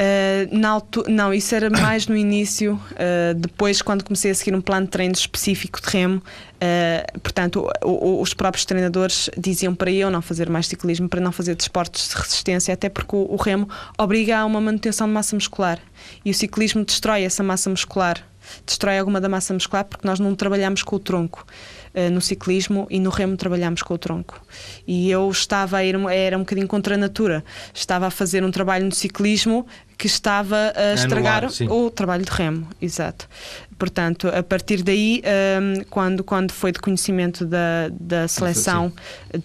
Uh, 0.00 0.58
na 0.58 0.70
altura, 0.70 1.10
não, 1.10 1.34
isso 1.34 1.54
era 1.54 1.68
mais 1.68 2.06
no 2.06 2.16
início, 2.16 2.80
uh, 2.92 3.34
depois 3.34 3.82
quando 3.82 4.02
comecei 4.02 4.30
a 4.30 4.34
seguir 4.34 4.54
um 4.54 4.60
plano 4.62 4.86
de 4.86 4.92
treino 4.92 5.12
específico 5.12 5.78
de 5.78 5.88
remo, 5.88 6.16
uh, 6.16 7.20
portanto 7.20 7.68
o, 7.84 7.90
o, 7.90 8.22
os 8.22 8.32
próprios 8.32 8.64
treinadores 8.64 9.28
diziam 9.36 9.74
para 9.74 9.90
eu 9.90 10.10
não 10.10 10.22
fazer 10.22 10.48
mais 10.48 10.68
ciclismo, 10.68 11.06
para 11.06 11.20
não 11.20 11.30
fazer 11.30 11.54
desportos 11.54 12.08
de 12.08 12.14
resistência, 12.14 12.72
até 12.72 12.88
porque 12.88 13.14
o, 13.14 13.30
o 13.30 13.36
remo 13.36 13.68
obriga 13.98 14.38
a 14.38 14.46
uma 14.46 14.58
manutenção 14.58 15.06
de 15.06 15.12
massa 15.12 15.36
muscular 15.36 15.78
e 16.24 16.30
o 16.30 16.34
ciclismo 16.34 16.82
destrói 16.82 17.24
essa 17.24 17.42
massa 17.42 17.68
muscular, 17.68 18.26
destrói 18.64 18.98
alguma 18.98 19.20
da 19.20 19.28
massa 19.28 19.52
muscular 19.52 19.84
porque 19.84 20.08
nós 20.08 20.18
não 20.18 20.34
trabalhamos 20.34 20.82
com 20.82 20.96
o 20.96 20.98
tronco. 20.98 21.44
Eh, 21.92 22.08
no 22.08 22.20
ciclismo 22.20 22.86
e 22.88 23.00
no 23.00 23.10
remo 23.10 23.36
trabalhámos 23.36 23.82
com 23.82 23.94
o 23.94 23.98
tronco. 23.98 24.40
E 24.86 25.10
eu 25.10 25.28
estava 25.28 25.78
a 25.78 25.84
ir, 25.84 25.96
era 26.12 26.36
um 26.36 26.40
bocadinho 26.40 26.68
contra 26.68 26.94
a 26.94 26.98
natura. 26.98 27.42
Estava 27.74 28.06
a 28.06 28.10
fazer 28.12 28.44
um 28.44 28.50
trabalho 28.52 28.84
no 28.84 28.92
ciclismo 28.92 29.66
que 29.98 30.06
estava 30.06 30.72
a 30.76 30.94
estragar 30.94 31.44
Anular, 31.44 31.72
o 31.72 31.90
trabalho 31.90 32.24
de 32.24 32.30
remo, 32.30 32.68
exato. 32.80 33.28
Portanto, 33.76 34.28
a 34.28 34.40
partir 34.40 34.84
daí, 34.84 35.20
ehm, 35.24 35.82
quando, 35.90 36.22
quando 36.22 36.52
foi 36.52 36.70
de 36.70 36.78
conhecimento 36.78 37.44
da, 37.44 37.90
da 37.90 38.28
seleção 38.28 38.92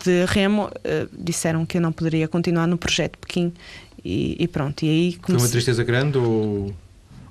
de 0.03 0.25
remo, 0.25 0.65
uh, 0.65 1.09
disseram 1.17 1.65
que 1.65 1.77
eu 1.77 1.81
não 1.81 1.91
poderia 1.91 2.27
continuar 2.27 2.67
no 2.67 2.77
projeto 2.77 3.17
Pequim 3.17 3.51
e, 4.03 4.35
e 4.39 4.47
pronto. 4.47 4.83
E 4.85 4.89
aí 4.89 5.13
comecei... 5.13 5.39
Foi 5.39 5.47
uma 5.47 5.51
tristeza 5.51 5.83
grande 5.83 6.19
ou 6.19 6.73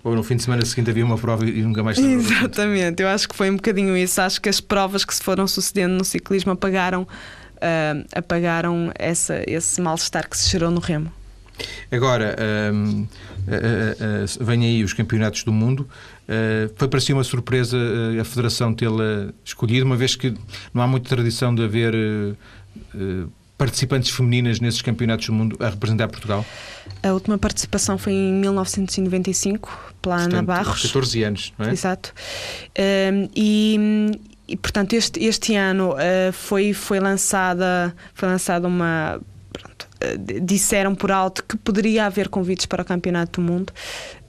ou 0.05 0.15
no 0.15 0.23
fim 0.23 0.37
de 0.37 0.43
semana 0.43 0.65
seguinte 0.67 0.91
havia 0.91 1.05
uma 1.05 1.17
prova 1.17 1.47
e 1.47 1.63
nunca 1.63 1.83
mais 1.83 1.99
Exatamente, 1.99 3.03
eu 3.03 3.09
acho 3.09 3.27
que 3.27 3.35
foi 3.35 3.51
um 3.51 3.57
bocadinho 3.57 3.97
isso. 3.97 4.21
Acho 4.21 4.41
que 4.41 4.51
as 4.51 4.61
provas 4.61 5.05
que 5.05 5.15
se 5.15 5.23
foram 5.23 5.49
sucedendo 5.49 5.93
no 5.95 6.05
ciclismo 6.05 6.53
apagaram, 6.53 7.03
uh, 7.03 8.05
apagaram 8.15 8.93
essa, 8.99 9.43
esse 9.47 9.81
mal-estar 9.81 10.29
que 10.29 10.37
se 10.37 10.49
gerou 10.51 10.71
no 10.71 10.79
remo. 10.79 11.11
Agora, 11.91 12.37
uh, 12.39 12.77
uh, 12.77 13.07
uh, 13.07 14.45
vêm 14.45 14.65
aí 14.65 14.85
os 14.85 14.93
campeonatos 14.93 15.43
do 15.45 15.53
mundo. 15.53 15.89
foi 16.77 16.89
para 16.89 17.01
si 17.01 17.13
uma 17.13 17.25
surpresa 17.25 17.79
a 18.21 18.25
Federação 18.25 18.75
tê-la 18.75 19.33
escolhido, 19.45 19.87
uma 19.87 19.97
vez 19.97 20.17
que 20.17 20.35
não 20.73 20.83
há 20.83 20.87
muita 20.87 21.09
tradição 21.09 21.55
de 21.55 21.63
haver 21.63 21.95
participantes 23.57 24.11
femininas 24.11 24.61
nesses 24.61 24.83
campeonatos 24.83 25.27
do 25.27 25.33
mundo 25.33 25.57
a 25.61 25.69
representar 25.69 26.09
Portugal? 26.09 26.45
A 27.03 27.13
última 27.13 27.39
participação 27.39 27.97
foi 27.97 28.13
em 28.13 28.33
1995, 28.33 29.95
pela 30.03 30.17
Ana 30.17 30.43
Barros. 30.43 30.83
14 30.83 31.23
anos, 31.23 31.53
não 31.59 31.67
é? 31.67 31.73
Exato. 31.73 32.13
Um, 32.79 33.29
e, 33.35 34.11
e, 34.49 34.57
portanto, 34.57 34.95
este, 34.95 35.23
este 35.25 35.55
ano 35.55 35.93
uh, 35.93 36.33
foi, 36.33 36.73
foi, 36.73 37.01
lançada, 37.01 37.95
foi 38.13 38.29
lançada 38.29 38.67
uma. 38.67 39.21
Pronto, 39.53 39.89
uh, 40.03 40.41
disseram 40.41 40.95
por 40.95 41.13
alto 41.13 41.45
que 41.45 41.57
poderia 41.57 42.07
haver 42.07 42.29
convites 42.29 42.67
para 42.67 42.83
o 42.83 42.85
Campeonato 42.85 43.41
do 43.41 43.47
Mundo 43.47 43.73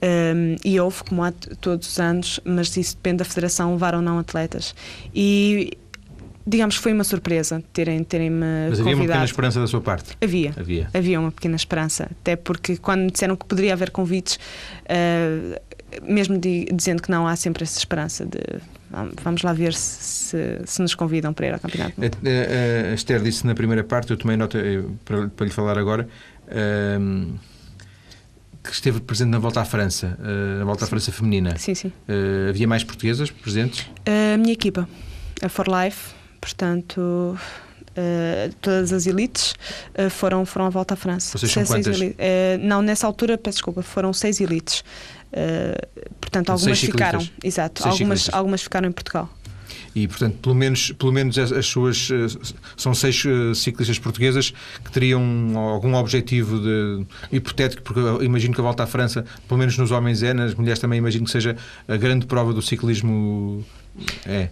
um, 0.05 0.55
e 0.63 0.79
houve, 0.79 1.03
como 1.03 1.23
há 1.23 1.31
todos 1.59 1.87
os 1.87 1.99
anos, 1.99 2.39
mas 2.45 2.75
isso 2.77 2.95
depende 2.95 3.17
da 3.17 3.25
Federação, 3.25 3.71
levar 3.71 3.95
ou 3.95 4.01
não 4.01 4.19
atletas. 4.19 4.75
E 5.13 5.77
digamos 6.45 6.77
que 6.77 6.83
foi 6.83 6.93
uma 6.93 7.03
surpresa 7.03 7.63
terem 7.73 8.03
terem 8.03 8.29
me 8.29 8.69
Mas 8.69 8.79
havia 8.79 8.93
convidado. 8.93 8.95
uma 8.95 9.07
pequena 9.07 9.25
esperança 9.25 9.59
da 9.59 9.67
sua 9.67 9.81
parte? 9.81 10.17
Havia, 10.21 10.53
havia. 10.57 10.89
Havia 10.93 11.19
uma 11.19 11.31
pequena 11.31 11.55
esperança, 11.55 12.09
até 12.11 12.35
porque 12.35 12.77
quando 12.77 13.01
me 13.01 13.11
disseram 13.11 13.35
que 13.35 13.45
poderia 13.45 13.73
haver 13.73 13.91
convites, 13.91 14.37
uh, 14.85 15.59
mesmo 16.03 16.37
de, 16.37 16.65
dizendo 16.73 17.01
que 17.01 17.09
não, 17.09 17.27
há 17.27 17.35
sempre 17.35 17.63
essa 17.63 17.77
esperança 17.77 18.25
de 18.25 18.39
vamos 19.23 19.41
lá 19.41 19.51
ver 19.51 19.73
se, 19.73 20.61
se 20.65 20.81
nos 20.81 20.95
convidam 20.95 21.33
para 21.33 21.47
ir 21.47 21.53
ao 21.53 21.59
campeonato. 21.59 21.99
A, 22.01 22.05
a, 22.05 22.91
a 22.91 22.93
Esther 22.93 23.21
disse 23.21 23.45
na 23.45 23.53
primeira 23.53 23.83
parte, 23.83 24.11
eu 24.11 24.17
tomei 24.17 24.37
nota 24.37 24.57
eh, 24.57 24.83
para, 25.03 25.27
para 25.27 25.45
lhe 25.45 25.51
falar 25.51 25.77
agora. 25.77 26.07
Uh, 26.47 27.33
que 28.63 28.71
esteve 28.71 28.99
presente 28.99 29.29
na 29.29 29.37
Volta 29.37 29.61
à 29.61 29.65
França, 29.65 30.17
uh, 30.19 30.59
na 30.59 30.65
Volta 30.65 30.79
sim. 30.79 30.85
à 30.85 30.89
França 30.89 31.11
feminina. 31.11 31.55
Sim, 31.57 31.75
sim. 31.75 31.87
Uh, 31.87 32.49
havia 32.49 32.67
mais 32.67 32.83
portuguesas 32.83 33.29
presentes? 33.29 33.87
A 34.05 34.37
minha 34.37 34.53
equipa, 34.53 34.87
a 35.41 35.49
For 35.49 35.67
Life, 35.67 36.14
portanto. 36.45 37.37
Uh, 37.97 38.53
todas 38.59 38.91
as 38.91 39.07
elites 39.07 39.55
uh, 39.97 40.09
foram, 40.09 40.45
foram 40.45 40.65
à 40.65 40.69
volta 40.69 40.95
à 40.95 40.97
França. 40.97 41.37
Vocês 41.37 41.49
são 41.49 41.63
quantas? 41.63 41.97
Uh, 41.97 42.13
não, 42.59 42.81
nessa 42.81 43.07
altura, 43.07 43.37
peço 43.37 43.59
desculpa, 43.59 43.81
foram 43.81 44.11
seis 44.11 44.41
elites. 44.41 44.83
portanto, 46.19 46.49
algumas 46.49 46.77
ficaram. 46.77 47.25
Exato, 47.41 47.87
algumas, 47.87 48.29
algumas 48.33 48.61
ficaram 48.61 48.89
em 48.89 48.91
Portugal. 48.91 49.29
E, 49.95 50.09
portanto, 50.09 50.35
pelo 50.41 50.53
menos, 50.53 50.91
pelo 50.91 51.13
menos 51.13 51.37
as, 51.37 51.65
suas. 51.65 52.09
São 52.75 52.93
seis 52.93 53.23
ciclistas 53.55 53.97
portuguesas 53.97 54.53
que 54.83 54.91
teriam 54.91 55.57
algum 55.57 55.95
objetivo 55.95 56.59
de, 56.59 57.05
hipotético, 57.31 57.81
porque 57.81 58.01
imagino 58.25 58.53
que 58.53 58.59
a 58.59 58.63
volta 58.63 58.83
à 58.83 58.87
França, 58.87 59.23
pelo 59.47 59.57
menos 59.57 59.77
nos 59.77 59.91
homens 59.91 60.21
é, 60.21 60.33
nas 60.33 60.53
mulheres 60.53 60.79
também 60.79 60.97
imagino 60.97 61.23
que 61.23 61.31
seja 61.31 61.55
a 61.87 61.95
grande 61.95 62.25
prova 62.25 62.51
do 62.51 62.61
ciclismo 62.61 63.63
é. 64.25 64.49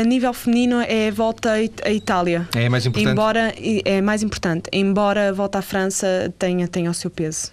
A 0.00 0.04
nível 0.04 0.32
feminino 0.32 0.80
é 0.80 1.08
a 1.08 1.12
volta 1.12 1.52
à 1.52 1.90
Itália. 1.90 2.48
É 2.54 2.68
mais 2.68 2.86
importante. 2.86 3.12
Embora 3.12 3.54
é 3.84 4.00
mais 4.00 4.22
importante, 4.22 4.70
embora 4.72 5.28
a 5.30 5.32
volta 5.32 5.58
à 5.58 5.62
França 5.62 6.32
tenha 6.38 6.66
tenha 6.68 6.90
o 6.90 6.94
seu 6.94 7.10
peso. 7.10 7.52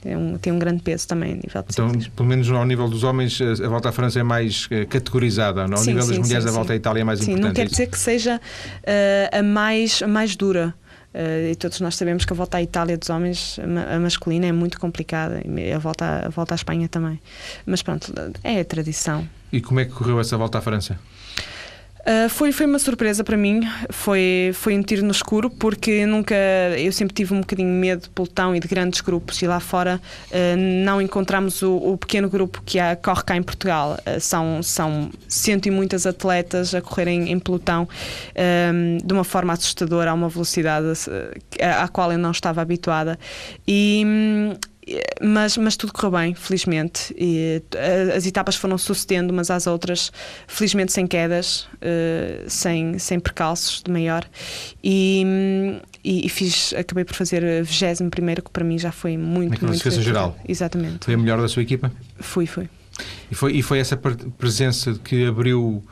Tem 0.00 0.16
um, 0.16 0.38
tem 0.38 0.52
um 0.52 0.58
grande 0.58 0.82
peso 0.82 1.08
também 1.08 1.32
a 1.32 1.34
nível 1.34 1.62
de 1.62 1.72
Então, 1.72 1.88
ciclismo. 1.88 2.12
pelo 2.12 2.28
menos 2.28 2.50
ao 2.50 2.64
nível 2.64 2.88
dos 2.88 3.02
homens, 3.02 3.40
a 3.40 3.68
volta 3.68 3.88
à 3.88 3.92
França 3.92 4.20
é 4.20 4.22
mais 4.22 4.68
eh, 4.70 4.84
categorizada. 4.84 5.62
Ao 5.62 5.76
sim, 5.76 5.90
nível 5.90 6.02
sim, 6.02 6.08
das 6.10 6.18
mulheres, 6.20 6.44
sim, 6.44 6.50
a 6.50 6.52
volta 6.52 6.72
à 6.72 6.76
Itália 6.76 7.00
é 7.00 7.04
mais 7.04 7.18
sim, 7.18 7.32
importante. 7.32 7.48
Não 7.48 7.54
quer 7.54 7.66
dizer 7.66 7.88
que 7.88 7.98
seja 7.98 8.36
uh, 8.36 9.38
a, 9.38 9.42
mais, 9.42 10.00
a 10.02 10.06
mais 10.06 10.36
dura. 10.36 10.72
Uh, 11.12 11.50
e 11.50 11.56
todos 11.56 11.80
nós 11.80 11.96
sabemos 11.96 12.24
que 12.24 12.32
a 12.32 12.36
volta 12.36 12.58
à 12.58 12.62
Itália 12.62 12.96
dos 12.96 13.10
homens, 13.10 13.58
a 13.92 13.98
masculina, 13.98 14.46
é 14.46 14.52
muito 14.52 14.78
complicada. 14.78 15.42
A 15.74 15.78
volta, 15.78 16.26
a 16.26 16.28
volta 16.28 16.54
à 16.54 16.56
Espanha 16.56 16.88
também. 16.88 17.18
Mas 17.66 17.82
pronto, 17.82 18.12
é 18.44 18.60
a 18.60 18.64
tradição. 18.64 19.26
E 19.52 19.60
como 19.60 19.80
é 19.80 19.84
que 19.84 19.92
correu 19.92 20.20
essa 20.20 20.36
volta 20.36 20.58
à 20.58 20.60
França? 20.60 20.98
Uh, 22.08 22.26
foi, 22.30 22.52
foi 22.52 22.64
uma 22.64 22.78
surpresa 22.78 23.22
para 23.22 23.36
mim, 23.36 23.68
foi, 23.90 24.50
foi 24.54 24.74
um 24.78 24.82
tiro 24.82 25.04
no 25.04 25.10
escuro, 25.10 25.50
porque 25.50 26.06
nunca 26.06 26.34
eu 26.78 26.90
sempre 26.90 27.12
tive 27.12 27.34
um 27.34 27.40
bocadinho 27.40 27.68
medo 27.68 28.04
de 28.04 28.08
pelotão 28.08 28.56
e 28.56 28.60
de 28.60 28.66
grandes 28.66 29.02
grupos, 29.02 29.42
e 29.42 29.46
lá 29.46 29.60
fora 29.60 30.00
uh, 30.30 30.84
não 30.84 31.02
encontramos 31.02 31.60
o, 31.60 31.76
o, 31.76 31.98
pequeno 31.98 32.30
grupo 32.30 32.62
que 32.64 32.78
há, 32.78 32.96
corre 32.96 33.22
cá 33.24 33.36
em 33.36 33.42
Portugal. 33.42 33.98
Uh, 34.06 34.18
são, 34.20 34.62
são 34.62 35.10
cento 35.28 35.66
e 35.66 35.70
muitas 35.70 36.06
atletas 36.06 36.74
a 36.74 36.80
correrem 36.80 37.30
em 37.30 37.38
pelotão 37.38 37.86
de 39.04 39.12
uma 39.12 39.24
forma 39.24 39.52
assustadora, 39.52 40.10
a 40.10 40.14
uma 40.14 40.28
velocidade 40.28 40.86
à 41.60 41.88
qual 41.88 42.10
eu 42.10 42.18
não 42.18 42.30
estava 42.30 42.62
habituada. 42.62 43.18
E, 43.66 44.02
hum, 44.06 44.54
mas, 45.20 45.56
mas 45.56 45.76
tudo 45.76 45.92
correu 45.92 46.10
bem, 46.12 46.34
felizmente. 46.34 47.14
E, 47.16 47.62
eh, 47.74 48.14
as 48.16 48.26
etapas 48.26 48.56
foram 48.56 48.78
sucedendo 48.78 49.30
umas 49.30 49.50
às 49.50 49.66
outras, 49.66 50.12
felizmente 50.46 50.92
sem 50.92 51.06
quedas, 51.06 51.68
uh, 51.76 52.48
sem, 52.48 52.98
sem 52.98 53.18
percalços 53.18 53.82
de 53.82 53.90
maior. 53.90 54.24
E, 54.82 55.80
e, 56.04 56.26
e, 56.26 56.28
fiz, 56.28 56.72
acabei 56.74 57.04
por 57.04 57.14
fazer 57.14 57.44
a 57.44 57.62
21 57.62 58.10
primeiro, 58.10 58.42
que 58.42 58.50
para 58.50 58.64
mim 58.64 58.78
já 58.78 58.92
foi 58.92 59.16
muito, 59.16 59.34
Na 59.34 59.48
muito 59.48 59.60
classificação 59.60 60.02
geral. 60.02 60.36
Exatamente. 60.46 61.04
Foi 61.04 61.14
a 61.14 61.18
melhor 61.18 61.40
da 61.40 61.48
sua 61.48 61.62
equipa? 61.62 61.90
Fui, 62.20 62.46
foi. 62.46 62.68
E 63.30 63.34
foi, 63.34 63.52
e 63.52 63.62
foi 63.62 63.78
essa 63.78 63.96
presença 63.96 64.94
que 65.04 65.26
abriu. 65.26 65.82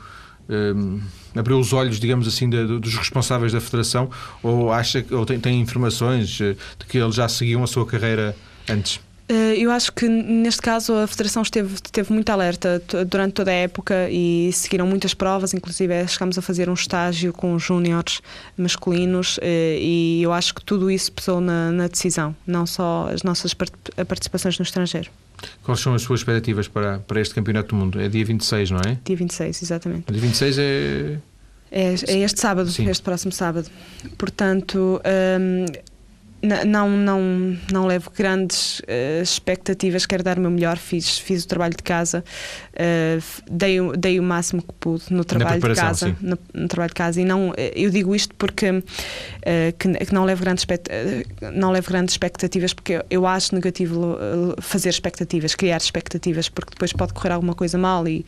Um, 0.49 0.53
ehm, 0.53 1.01
abriu 1.39 1.59
os 1.59 1.73
olhos, 1.73 1.99
digamos 1.99 2.27
assim, 2.27 2.49
de, 2.49 2.79
dos 2.79 2.95
responsáveis 2.95 3.51
da 3.51 3.61
Federação 3.61 4.09
ou 4.41 4.71
acha 4.71 5.05
ou 5.11 5.25
tem, 5.25 5.39
tem 5.39 5.59
informações 5.59 6.39
eh, 6.41 6.55
de 6.79 6.85
que 6.87 6.97
eles 6.97 7.15
já 7.15 7.27
seguiam 7.27 7.63
a 7.63 7.67
sua 7.67 7.85
carreira 7.85 8.35
antes? 8.69 8.99
Eh, 9.29 9.57
eu 9.57 9.71
acho 9.71 9.91
que 9.91 10.07
neste 10.07 10.61
caso 10.61 10.93
a 10.93 11.05
Federação 11.05 11.41
esteve, 11.41 11.73
esteve 11.73 12.13
muito 12.13 12.29
alerta 12.29 12.81
durante 13.05 13.33
toda 13.33 13.51
a 13.51 13.53
época 13.53 14.09
e 14.09 14.49
seguiram 14.53 14.87
muitas 14.87 15.13
provas, 15.13 15.53
inclusive 15.53 15.93
eh, 15.93 16.07
chegámos 16.07 16.37
a 16.37 16.41
fazer 16.41 16.69
um 16.69 16.73
estágio 16.73 17.33
com 17.33 17.59
júniores 17.59 18.21
masculinos 18.57 19.37
eh, 19.41 19.77
e 19.81 20.23
eu 20.23 20.31
acho 20.31 20.55
que 20.55 20.63
tudo 20.63 20.89
isso 20.89 21.11
pesou 21.11 21.41
na, 21.41 21.71
na 21.71 21.87
decisão, 21.87 22.33
não 22.45 22.65
só 22.65 23.09
as 23.13 23.21
nossas 23.23 23.53
participações 23.53 24.57
no 24.57 24.63
estrangeiro. 24.63 25.11
Quais 25.61 25.81
são 25.81 25.93
as 25.93 26.01
suas 26.01 26.21
expectativas 26.21 26.67
para, 26.67 26.99
para 26.99 27.19
este 27.19 27.35
Campeonato 27.35 27.69
do 27.69 27.75
Mundo? 27.75 27.99
É 27.99 28.07
dia 28.07 28.23
26, 28.23 28.71
não 28.71 28.79
é? 28.79 28.97
Dia 29.03 29.15
26, 29.15 29.61
exatamente. 29.61 30.11
Dia 30.11 30.21
26 30.21 30.57
é. 30.57 31.17
É, 31.69 31.95
é 32.07 32.19
este 32.19 32.39
sábado, 32.39 32.71
Sim. 32.71 32.89
este 32.89 33.03
próximo 33.03 33.33
sábado. 33.33 33.69
Portanto. 34.17 35.01
Hum, 35.39 35.65
não, 36.41 36.89
não, 36.89 37.57
não 37.71 37.85
levo 37.87 38.11
grandes 38.15 38.79
uh, 38.81 39.21
expectativas, 39.21 40.05
quero 40.05 40.23
dar 40.23 40.37
o 40.37 40.41
meu 40.41 40.51
melhor, 40.51 40.77
fiz, 40.77 41.17
fiz 41.17 41.43
o 41.43 41.47
trabalho 41.47 41.75
de 41.75 41.81
casa, 41.81 42.23
uh, 42.73 43.43
dei, 43.49 43.77
dei 43.97 44.19
o 44.19 44.23
máximo 44.23 44.61
que 44.61 44.73
pude 44.79 45.11
no 45.11 45.25
trabalho 45.25 45.61
de 45.61 45.75
casa, 45.75 46.15
no, 46.21 46.37
no, 46.53 46.67
trabalho 46.67 46.89
de 46.89 46.95
casa. 46.95 47.21
E 47.21 47.25
não, 47.25 47.53
eh, 47.57 47.73
eu 47.75 47.89
digo 47.89 48.15
isto 48.15 48.35
porque 48.35 48.69
uh, 48.69 48.83
que, 49.79 49.93
que, 49.93 50.13
não 50.13 50.25
levo 50.25 50.43
grandes 50.43 50.65
não 51.53 51.71
levo 51.71 51.89
grandes 51.89 52.13
expectativas 52.13 52.73
porque 52.73 53.03
eu 53.09 53.25
acho 53.25 53.55
negativo 53.55 54.17
fazer 54.61 54.89
expectativas, 54.89 55.55
criar 55.55 55.77
expectativas 55.77 56.49
porque 56.49 56.71
depois 56.71 56.93
pode 56.93 57.13
correr 57.13 57.31
alguma 57.31 57.55
coisa 57.55 57.77
mal. 57.77 58.07
E 58.07 58.25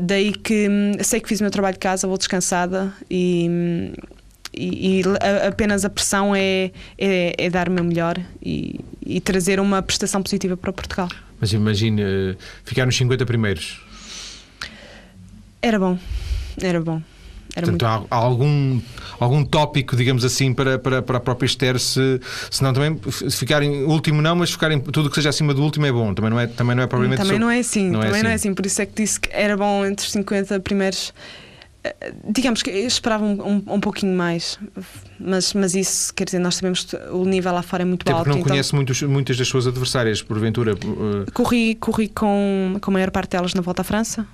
daí 0.00 0.32
que 0.32 0.68
hum, 0.68 0.92
sei 1.02 1.20
que 1.20 1.28
fiz 1.28 1.40
o 1.40 1.44
meu 1.44 1.50
trabalho 1.50 1.74
de 1.74 1.80
casa, 1.80 2.06
vou 2.06 2.16
descansada 2.16 2.92
e 3.10 3.92
hum, 4.54 4.58
e, 4.60 5.00
e 5.00 5.02
apenas 5.46 5.84
a 5.84 5.90
pressão 5.90 6.34
é, 6.34 6.70
é, 6.98 7.34
é, 7.38 7.50
dar 7.50 7.68
o 7.68 7.72
meu 7.72 7.84
melhor 7.84 8.18
e, 8.42 8.80
e, 9.04 9.20
trazer 9.20 9.60
uma 9.60 9.82
prestação 9.82 10.22
positiva 10.22 10.56
para 10.56 10.72
Portugal. 10.72 11.08
Mas 11.40 11.52
imagine 11.52 12.02
uh, 12.02 12.36
ficar 12.64 12.86
nos 12.86 12.96
50 12.96 13.24
primeiros. 13.26 13.80
Era 15.60 15.78
bom, 15.78 15.98
era 16.60 16.80
bom. 16.80 17.02
Era 17.54 17.66
Portanto, 17.66 17.98
muito... 17.98 18.08
há 18.10 18.16
algum, 18.16 18.80
algum 19.20 19.44
tópico, 19.44 19.94
digamos 19.94 20.24
assim, 20.24 20.54
para, 20.54 20.78
para, 20.78 21.02
para 21.02 21.18
a 21.18 21.20
própria 21.20 21.46
Esther, 21.46 21.78
se, 21.78 22.18
se 22.50 22.62
não 22.62 22.72
também 22.72 22.98
ficarem 23.30 23.84
último 23.84 24.22
não, 24.22 24.34
mas 24.36 24.50
ficarem 24.50 24.80
tudo 24.80 25.10
que 25.10 25.16
seja 25.16 25.28
acima 25.28 25.52
do 25.52 25.62
último 25.62 25.84
é 25.84 25.92
bom. 25.92 26.14
Também 26.14 26.30
não 26.30 26.40
é, 26.40 26.46
também 26.46 26.74
não 26.74 26.82
é 26.82 26.86
propriamente 26.86 27.22
Também 27.22 27.38
não 27.38 27.50
é 27.50 27.58
assim, 27.58 27.90
não 27.90 28.02
é 28.02 28.06
também 28.06 28.12
é 28.12 28.14
assim. 28.14 28.22
não 28.22 28.30
é 28.30 28.34
assim. 28.34 28.54
Por 28.54 28.64
isso 28.64 28.80
é 28.80 28.86
que 28.86 29.02
disse 29.02 29.20
que 29.20 29.28
era 29.32 29.54
bom 29.54 29.84
entre 29.84 30.06
os 30.06 30.12
50 30.12 30.60
primeiros 30.60 31.12
digamos 32.28 32.62
que 32.62 32.70
eu 32.70 32.86
esperava 32.86 33.24
um, 33.24 33.32
um, 33.42 33.74
um, 33.74 33.80
pouquinho 33.80 34.16
mais, 34.16 34.58
mas, 35.18 35.52
mas 35.52 35.74
isso, 35.74 36.14
quer 36.14 36.24
dizer, 36.24 36.38
nós 36.38 36.54
sabemos 36.54 36.84
que 36.84 36.96
o 37.10 37.24
nível 37.24 37.52
lá 37.52 37.62
fora 37.62 37.82
é 37.82 37.84
muito 37.84 38.02
Até 38.02 38.12
alto. 38.12 38.28
não 38.28 38.36
então... 38.36 38.48
conhece 38.48 38.74
muitos, 38.74 39.02
muitas 39.02 39.36
das 39.36 39.48
suas 39.48 39.66
adversárias, 39.66 40.22
porventura? 40.22 40.74
Uh... 40.74 41.30
Corri, 41.32 41.74
corri 41.74 42.08
com, 42.08 42.76
com 42.80 42.90
a 42.90 42.94
maior 42.94 43.10
parte 43.10 43.30
delas 43.30 43.54
na 43.54 43.62
volta 43.62 43.82
à 43.82 43.84
França. 43.84 44.26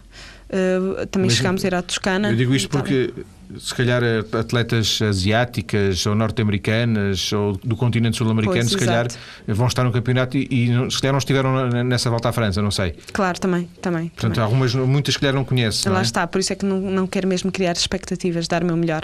Uh, 0.51 1.07
também 1.07 1.29
mas, 1.29 1.37
chegámos 1.37 1.65
a 1.65 1.67
ir 1.69 1.75
à 1.75 1.83
Toscana. 1.83 2.31
Eu 2.31 2.37
digo 2.37 2.55
isto 2.55 2.69
porque 2.69 3.13
se 3.59 3.75
calhar 3.75 4.03
atletas 4.39 5.01
asiáticas 5.01 6.05
ou 6.07 6.15
norte-americanas 6.15 7.33
ou 7.33 7.57
do 7.65 7.77
continente 7.77 8.17
sul-americano, 8.17 8.69
se 8.69 8.77
calhar 8.77 9.07
vão 9.47 9.67
estar 9.67 9.85
no 9.85 9.93
campeonato 9.93 10.37
e, 10.37 10.47
e, 10.51 10.91
se 10.91 11.01
calhar 11.01 11.13
não 11.13 11.19
estiveram 11.19 11.69
nessa 11.85 12.11
volta 12.11 12.29
à 12.29 12.33
França, 12.33 12.61
não 12.61 12.71
sei. 12.71 12.95
Claro, 13.13 13.41
também, 13.41 13.69
também. 13.81 14.09
Portanto, 14.09 14.35
também. 14.35 14.45
algumas, 14.45 14.75
muitas 14.75 15.15
se 15.15 15.21
calhar 15.21 15.35
não 15.35 15.45
conhecem. 15.45 15.89
Lá 15.91 15.97
não 15.97 16.01
é? 16.01 16.05
está, 16.05 16.27
por 16.27 16.41
isso 16.41 16.53
é 16.53 16.57
que 16.57 16.67
não, 16.67 16.81
não 16.81 17.07
quero 17.07 17.27
mesmo 17.27 17.51
criar 17.51 17.73
expectativas, 17.73 18.47
dar 18.47 18.63
o 18.63 18.67
meu 18.67 18.77
melhor 18.77 19.03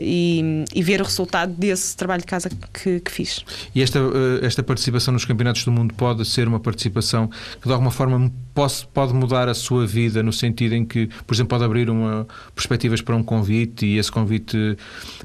e, 0.00 0.64
e, 0.74 0.82
ver 0.82 1.00
o 1.00 1.04
resultado 1.04 1.52
desse 1.52 1.96
trabalho 1.96 2.20
de 2.20 2.26
casa 2.26 2.50
que, 2.72 3.00
que 3.00 3.10
fiz. 3.10 3.44
E 3.74 3.82
esta, 3.82 4.00
uh, 4.00 4.44
esta 4.44 4.62
participação 4.62 5.12
nos 5.12 5.24
campeonatos 5.24 5.64
do 5.64 5.70
mundo 5.70 5.94
pode 5.94 6.24
ser 6.24 6.48
uma 6.48 6.58
participação 6.58 7.28
que 7.60 7.66
de 7.66 7.72
alguma 7.72 7.90
forma 7.90 8.32
pode, 8.52 8.88
pode 8.92 9.14
mudar 9.14 9.48
a 9.48 9.54
sua 9.54 9.86
vida 9.86 10.22
no 10.22 10.32
sentido 10.32 10.74
em 10.74 10.84
que, 10.84 11.08
por 11.26 11.34
exemplo, 11.34 11.50
pode 11.50 11.64
abrir 11.64 11.88
uma, 11.88 12.26
perspectivas 12.54 13.00
para 13.00 13.14
um 13.14 13.22
convite 13.22 13.86
e 13.86 13.98
esse 13.98 14.10
convite 14.10 14.76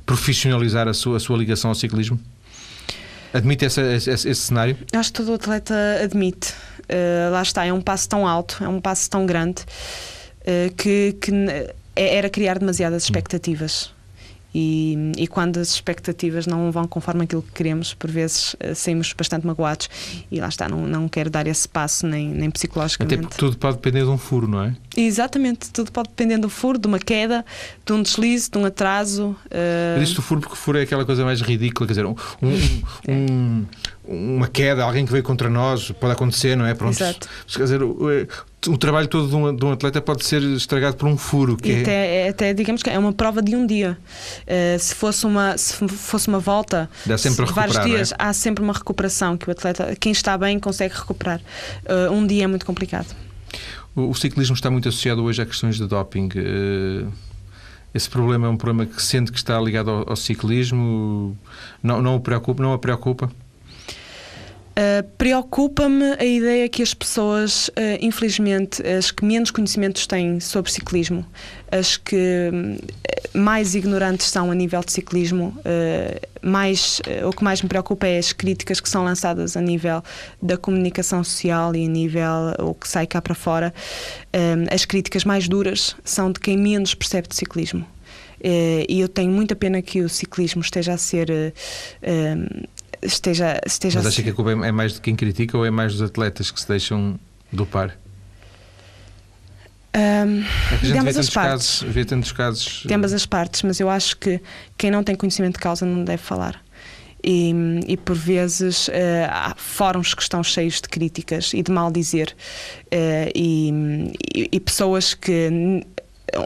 profissionalizar 0.06 0.88
a 0.88 0.94
sua, 0.94 1.18
a 1.18 1.20
sua 1.20 1.38
ligação 1.38 1.70
ao 1.72 1.76
ciclismo? 1.76 2.20
Admite 3.34 3.66
esse, 3.66 3.82
esse, 3.82 4.12
esse 4.12 4.36
cenário? 4.36 4.78
Acho 4.94 5.12
que 5.12 5.22
todo 5.22 5.34
atleta 5.34 5.76
admite. 6.04 6.54
Uh, 6.84 7.32
lá 7.32 7.42
está, 7.42 7.66
é 7.66 7.74
um 7.74 7.82
passo 7.82 8.08
tão 8.08 8.28
alto, 8.28 8.64
é 8.64 8.68
um 8.68 8.80
passo 8.80 9.10
tão 9.10 9.26
grande 9.26 9.64
uh, 10.42 10.74
que, 10.76 11.18
que 11.20 11.32
era 11.96 12.30
criar 12.30 12.60
demasiadas 12.60 13.04
expectativas. 13.04 13.95
E, 14.58 15.12
e, 15.18 15.28
quando 15.28 15.58
as 15.58 15.72
expectativas 15.72 16.48
não 16.48 16.72
vão 16.72 16.88
conforme 16.88 17.26
aquilo 17.26 17.42
que 17.42 17.52
queremos, 17.52 17.94
por 17.94 18.10
vezes 18.10 18.56
eh, 18.58 18.74
saímos 18.74 19.12
bastante 19.12 19.46
magoados 19.46 19.90
e 20.32 20.40
lá 20.40 20.48
está, 20.48 20.70
não, 20.70 20.88
não 20.88 21.10
quero 21.10 21.30
dar 21.30 21.46
esse 21.46 21.68
passo 21.68 22.08
nem, 22.08 22.30
nem 22.30 22.50
psicologicamente. 22.50 23.16
Até 23.16 23.22
porque 23.22 23.38
tudo 23.38 23.58
pode 23.58 23.76
depender 23.76 24.06
de 24.06 24.10
um 24.10 24.18
furo, 24.18 24.48
não 24.48 24.64
é? 24.64 24.74
Exatamente, 24.96 25.70
tudo 25.72 25.92
pode 25.92 26.10
depender 26.10 26.38
de 26.38 26.46
um 26.46 26.50
furo, 26.50 26.78
de 26.78 26.88
uma 26.88 27.00
queda, 27.00 27.46
de 27.86 27.94
um 27.94 28.02
deslize, 28.02 28.50
de 28.50 28.58
um 28.58 28.66
atraso. 28.66 29.36
Uh... 29.52 29.98
Eu 29.98 30.04
disse 30.04 30.18
o 30.18 30.22
furo 30.22 30.42
porque 30.42 30.54
o 30.54 30.58
furo 30.58 30.78
é 30.78 30.84
aquela 30.84 31.06
coisa 31.06 31.26
mais 31.26 31.42
ridícula, 31.42 31.86
quer 31.86 31.94
dizer, 31.94 32.06
um, 32.06 32.16
um, 32.42 32.86
um, 33.10 33.66
uma 34.08 34.48
queda, 34.48 34.84
alguém 34.84 35.06
que 35.06 35.12
veio 35.12 35.24
contra 35.24 35.50
nós, 35.50 35.92
pode 35.92 36.14
acontecer, 36.14 36.56
não 36.56 36.66
é? 36.66 36.74
Pronto, 36.74 36.94
Exato. 36.94 37.28
Quer 37.48 37.64
dizer, 37.64 37.82
o 37.84 38.78
trabalho 38.78 39.08
todo 39.08 39.28
de 39.28 39.36
um, 39.36 39.56
de 39.56 39.66
um, 39.66 39.72
atleta 39.72 40.02
pode 40.02 40.26
ser 40.26 40.42
estragado 40.42 40.96
por 40.96 41.08
um 41.08 41.18
furo. 41.18 41.58
Que 41.58 41.72
e 41.72 41.82
até, 41.82 42.26
é... 42.26 42.30
até, 42.30 42.54
digamos 42.54 42.82
que 42.82 42.90
é 42.90 42.98
uma 42.98 43.14
prova 43.14 43.42
de 43.42 43.56
um 43.56 43.66
dia. 43.66 43.98
Uh, 44.42 44.80
se, 44.80 44.96
fosse 44.96 45.26
uma, 45.26 45.58
se 45.58 45.88
fosse 45.88 46.28
uma 46.28 46.40
volta, 46.40 46.90
Dá 47.06 47.18
sempre 47.18 47.46
vários 47.46 47.84
dias, 47.84 48.12
é? 48.12 48.16
há 48.18 48.34
sempre 48.34 48.64
uma 48.64 48.74
recuperação 48.74 49.38
que 49.38 49.48
o 49.48 49.52
atleta, 49.52 49.96
quem 50.00 50.12
está 50.12 50.38
bem, 50.38 50.60
consegue 50.60 50.96
recuperar. 50.96 51.42
Uh, 51.84 52.12
um 52.14 52.26
dia 52.26 52.46
é 52.46 52.48
muito 52.48 52.66
complicado. 52.66 53.25
O, 53.96 54.14
ciclismo 54.14 54.56
está 54.56 54.70
muito 54.70 54.90
associado 54.90 55.24
hoje 55.24 55.42
a 55.42 55.46
questões 55.46 55.78
de 55.78 55.88
doping. 55.88 56.28
Uh, 56.36 57.12
esse 57.94 58.10
problema 58.10 58.48
é 58.48 58.50
um 58.50 58.58
problema 58.58 58.86
que 58.86 59.02
sente 59.02 59.32
que 59.32 59.38
está 59.38 59.60
ligado 59.60 59.90
ao, 59.90 60.10
ao 60.10 60.16
ciclismo? 60.16 61.38
Não, 61.82 62.02
não 62.02 62.16
o 62.16 62.20
preocupa? 62.20 62.62
Não 62.62 62.74
a 62.74 62.78
preocupa? 62.78 63.32
Uh, 64.78 65.08
Preocupa-me 65.18 66.18
a 66.20 66.26
ideia 66.26 66.68
que 66.68 66.84
as 66.84 66.94
pessoas, 66.94 67.70
uh, 67.70 67.72
infelizmente, 68.02 68.86
as 68.86 69.10
que 69.10 69.24
menos 69.24 69.50
conhecimentos 69.50 70.06
têm 70.06 70.42
sobre 70.42 70.70
ciclismo, 70.70 71.26
as 71.72 71.96
que 71.96 72.50
uh, 72.52 73.38
mais 73.38 73.74
ignorantes 73.74 74.28
são 74.28 74.52
a 74.52 74.56
nível 74.56 74.82
de 74.82 74.92
ciclismo, 74.92 75.58
mais, 76.42 77.02
o 77.28 77.32
que 77.32 77.44
mais 77.44 77.62
me 77.62 77.68
preocupa 77.68 78.08
é 78.08 78.18
as 78.18 78.32
críticas 78.32 78.80
que 78.80 78.88
são 78.88 79.04
lançadas 79.04 79.58
a 79.58 79.62
nível 79.62 80.02
da 80.42 80.56
comunicação 80.56 81.22
social 81.22 81.76
e 81.76 81.86
a 81.86 81.90
nível 81.90 82.56
o 82.60 82.74
que 82.74 82.88
sai 82.88 83.06
cá 83.06 83.22
para 83.22 83.36
fora. 83.36 83.74
as 84.74 84.86
críticas 84.86 85.26
mais 85.26 85.50
duras 85.50 85.98
são 86.06 86.32
de 86.32 86.40
quem 86.40 86.58
menos 86.58 86.96
percebe 86.96 87.28
de 87.28 87.36
ciclismo. 87.36 87.86
e 88.42 89.02
eu 89.02 89.10
tenho 89.10 89.32
muita 89.32 89.54
pena 89.54 89.82
que 89.82 90.02
o 90.02 90.08
ciclismo 90.08 90.62
esteja 90.62 90.94
a 90.94 90.98
ser 90.98 91.54
esteja, 93.06 93.60
esteja 93.66 94.00
Mas 94.00 94.08
acha 94.08 94.24
que 94.24 94.30
a 94.30 94.34
culpa 94.34 94.52
é 94.52 94.72
mais 94.72 94.94
de 94.94 95.02
quem 95.02 95.16
critica 95.16 95.58
ou 95.58 95.66
é 95.66 95.72
mais 95.72 95.94
dos 95.94 96.02
atletas 96.02 96.52
que 96.52 96.60
se 96.60 96.68
deixam 96.68 97.20
dopar? 97.52 97.98
Um, 99.96 100.44
é 100.74 100.78
que 100.78 100.86
a 100.86 100.90
gente 100.90 101.04
vê 101.04 101.14
tantos, 101.14 101.30
casos, 101.30 101.82
vê 101.88 102.06
tantos 102.06 102.32
casos. 102.34 102.84
De 102.86 102.94
ambas 102.94 103.14
as 103.14 103.26
partes, 103.26 103.62
mas 103.64 103.80
eu 103.80 103.90
acho 103.90 104.18
que 104.18 104.42
quem 104.78 104.92
não 104.92 105.04
tem 105.04 105.16
conhecimento 105.16 105.54
de 105.54 105.60
causa 105.60 105.86
não 105.86 106.04
deve 106.04 106.22
falar. 106.22 106.62
E, 107.24 107.54
e 107.88 107.98
por 107.98 108.16
vezes 108.16 108.88
uh, 108.90 108.92
há 109.30 109.56
fóruns 109.56 110.14
que 110.14 110.22
estão 110.22 110.44
cheios 110.44 110.76
de 110.82 110.90
críticas 110.90 111.54
e 111.54 111.64
de 111.64 111.72
mal 111.72 111.92
dizer, 111.92 112.36
uh, 112.94 113.32
e, 113.34 114.12
e, 114.36 114.50
e, 114.52 114.60
pessoas 114.60 115.14
que. 115.14 115.82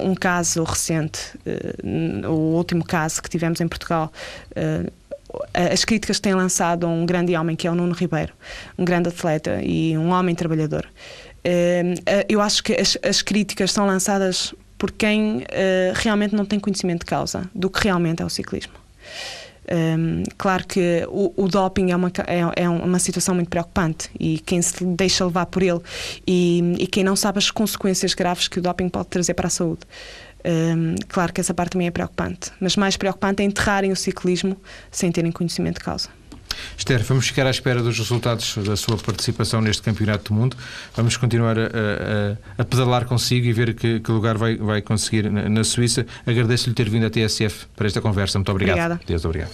Um 0.04 0.14
caso 0.14 0.62
recente, 0.64 1.20
uh, 1.48 2.28
o 2.30 2.56
último 2.56 2.86
caso 2.86 3.24
que 3.24 3.30
tivemos 3.30 3.60
em 3.60 3.68
Portugal, 3.68 4.12
as 5.54 5.86
críticas 5.86 6.20
têm 6.20 6.34
lançado 6.34 6.86
a 6.86 6.90
um 6.90 7.06
grande 7.06 7.36
homem 7.36 7.56
que 7.56 7.68
é 7.68 7.72
o 7.72 7.76
Nuno 7.76 7.94
Ribeiro, 7.94 8.34
um 8.78 8.86
grande 8.86 9.10
atleta 9.10 9.62
e 9.64 9.98
um 9.98 10.10
homem 10.10 10.36
trabalhador. 10.36 10.88
Eh, 11.44 11.94
eh, 12.06 12.26
eu 12.28 12.42
acho 12.42 12.64
que 12.64 12.74
as, 12.74 12.98
as 13.04 13.22
críticas 13.22 13.72
são 13.72 13.86
lançadas 13.86 14.54
por 14.78 14.92
quem 14.92 15.44
eh, 15.50 15.94
realmente 15.96 16.36
não 16.36 16.46
tem 16.46 16.60
conhecimento 16.60 17.02
de 17.02 17.06
causa 17.06 17.50
do 17.54 17.70
que 17.70 17.84
realmente 17.84 18.22
é 18.22 18.26
o 18.26 18.30
ciclismo. 18.30 18.74
Um, 19.72 20.24
claro 20.36 20.66
que 20.66 21.06
o, 21.10 21.32
o 21.44 21.48
doping 21.48 21.92
é 21.92 21.96
uma, 21.96 22.12
é, 22.26 22.64
é, 22.64 22.68
uma 22.68 22.98
situação 22.98 23.36
muito 23.36 23.50
preocupante 23.50 24.10
e 24.20 24.40
quem 24.40 24.60
se 24.64 24.84
deixa 24.84 25.24
levar 25.24 25.46
por 25.46 25.62
ele 25.62 25.80
e, 26.26 26.76
e, 26.80 26.88
quem 26.88 27.04
não 27.04 27.16
sabe 27.16 27.38
as 27.38 27.52
consequências 27.52 28.16
graves 28.16 28.48
que 28.48 28.58
o 28.58 28.64
doping 28.64 28.90
pode 28.90 29.10
trazer 29.10 29.36
para 29.36 29.46
a 29.46 29.50
saúde. 29.52 29.82
Um, 30.50 30.96
claro 31.08 31.32
que 31.32 31.40
essa 31.40 31.54
parte 31.54 31.74
também 31.74 31.88
é 31.88 31.92
preocupante, 31.92 32.52
mas 32.60 32.76
mais 32.76 32.98
preocupante 32.98 33.44
é 33.44 33.46
enterrarem 33.46 33.92
o 33.92 33.96
ciclismo 33.96 34.58
sem 34.90 35.12
terem 35.12 35.32
conhecimento 35.32 35.76
de 35.76 35.84
causa. 35.84 36.10
Esther, 36.76 37.04
vamos 37.04 37.28
ficar 37.28 37.46
à 37.46 37.52
espera 37.52 37.84
dos 37.84 37.98
resultados 37.98 38.58
da 38.58 38.76
sua 38.76 38.98
participação 38.98 39.62
neste 39.62 39.84
Campeonato 39.84 40.34
do 40.34 40.40
Mundo. 40.40 40.58
Vamos 40.96 41.16
continuar 41.16 41.58
a, 41.58 41.66
a, 41.66 42.62
a 42.62 42.66
pedalar 42.66 43.06
consigo 43.06 43.46
e 43.46 43.54
ver 43.54 43.76
que, 43.76 44.00
que 44.00 44.12
lugar 44.12 44.38
vai, 44.38 44.58
vai 44.58 44.82
conseguir 44.82 45.30
na, 45.30 45.48
na 45.48 45.64
Suíça. 45.64 46.06
Agradeço-lhe 46.26 46.74
ter 46.74 46.90
vindo 46.90 47.06
à 47.06 47.10
TSF 47.10 47.68
para 47.76 47.88
esta 47.88 48.02
conversa. 48.02 48.40
Muito 48.40 48.52
obrigado. 48.52 48.78
Obrigada. 48.78 49.02
Deus, 49.06 49.24
obrigado. 49.24 49.52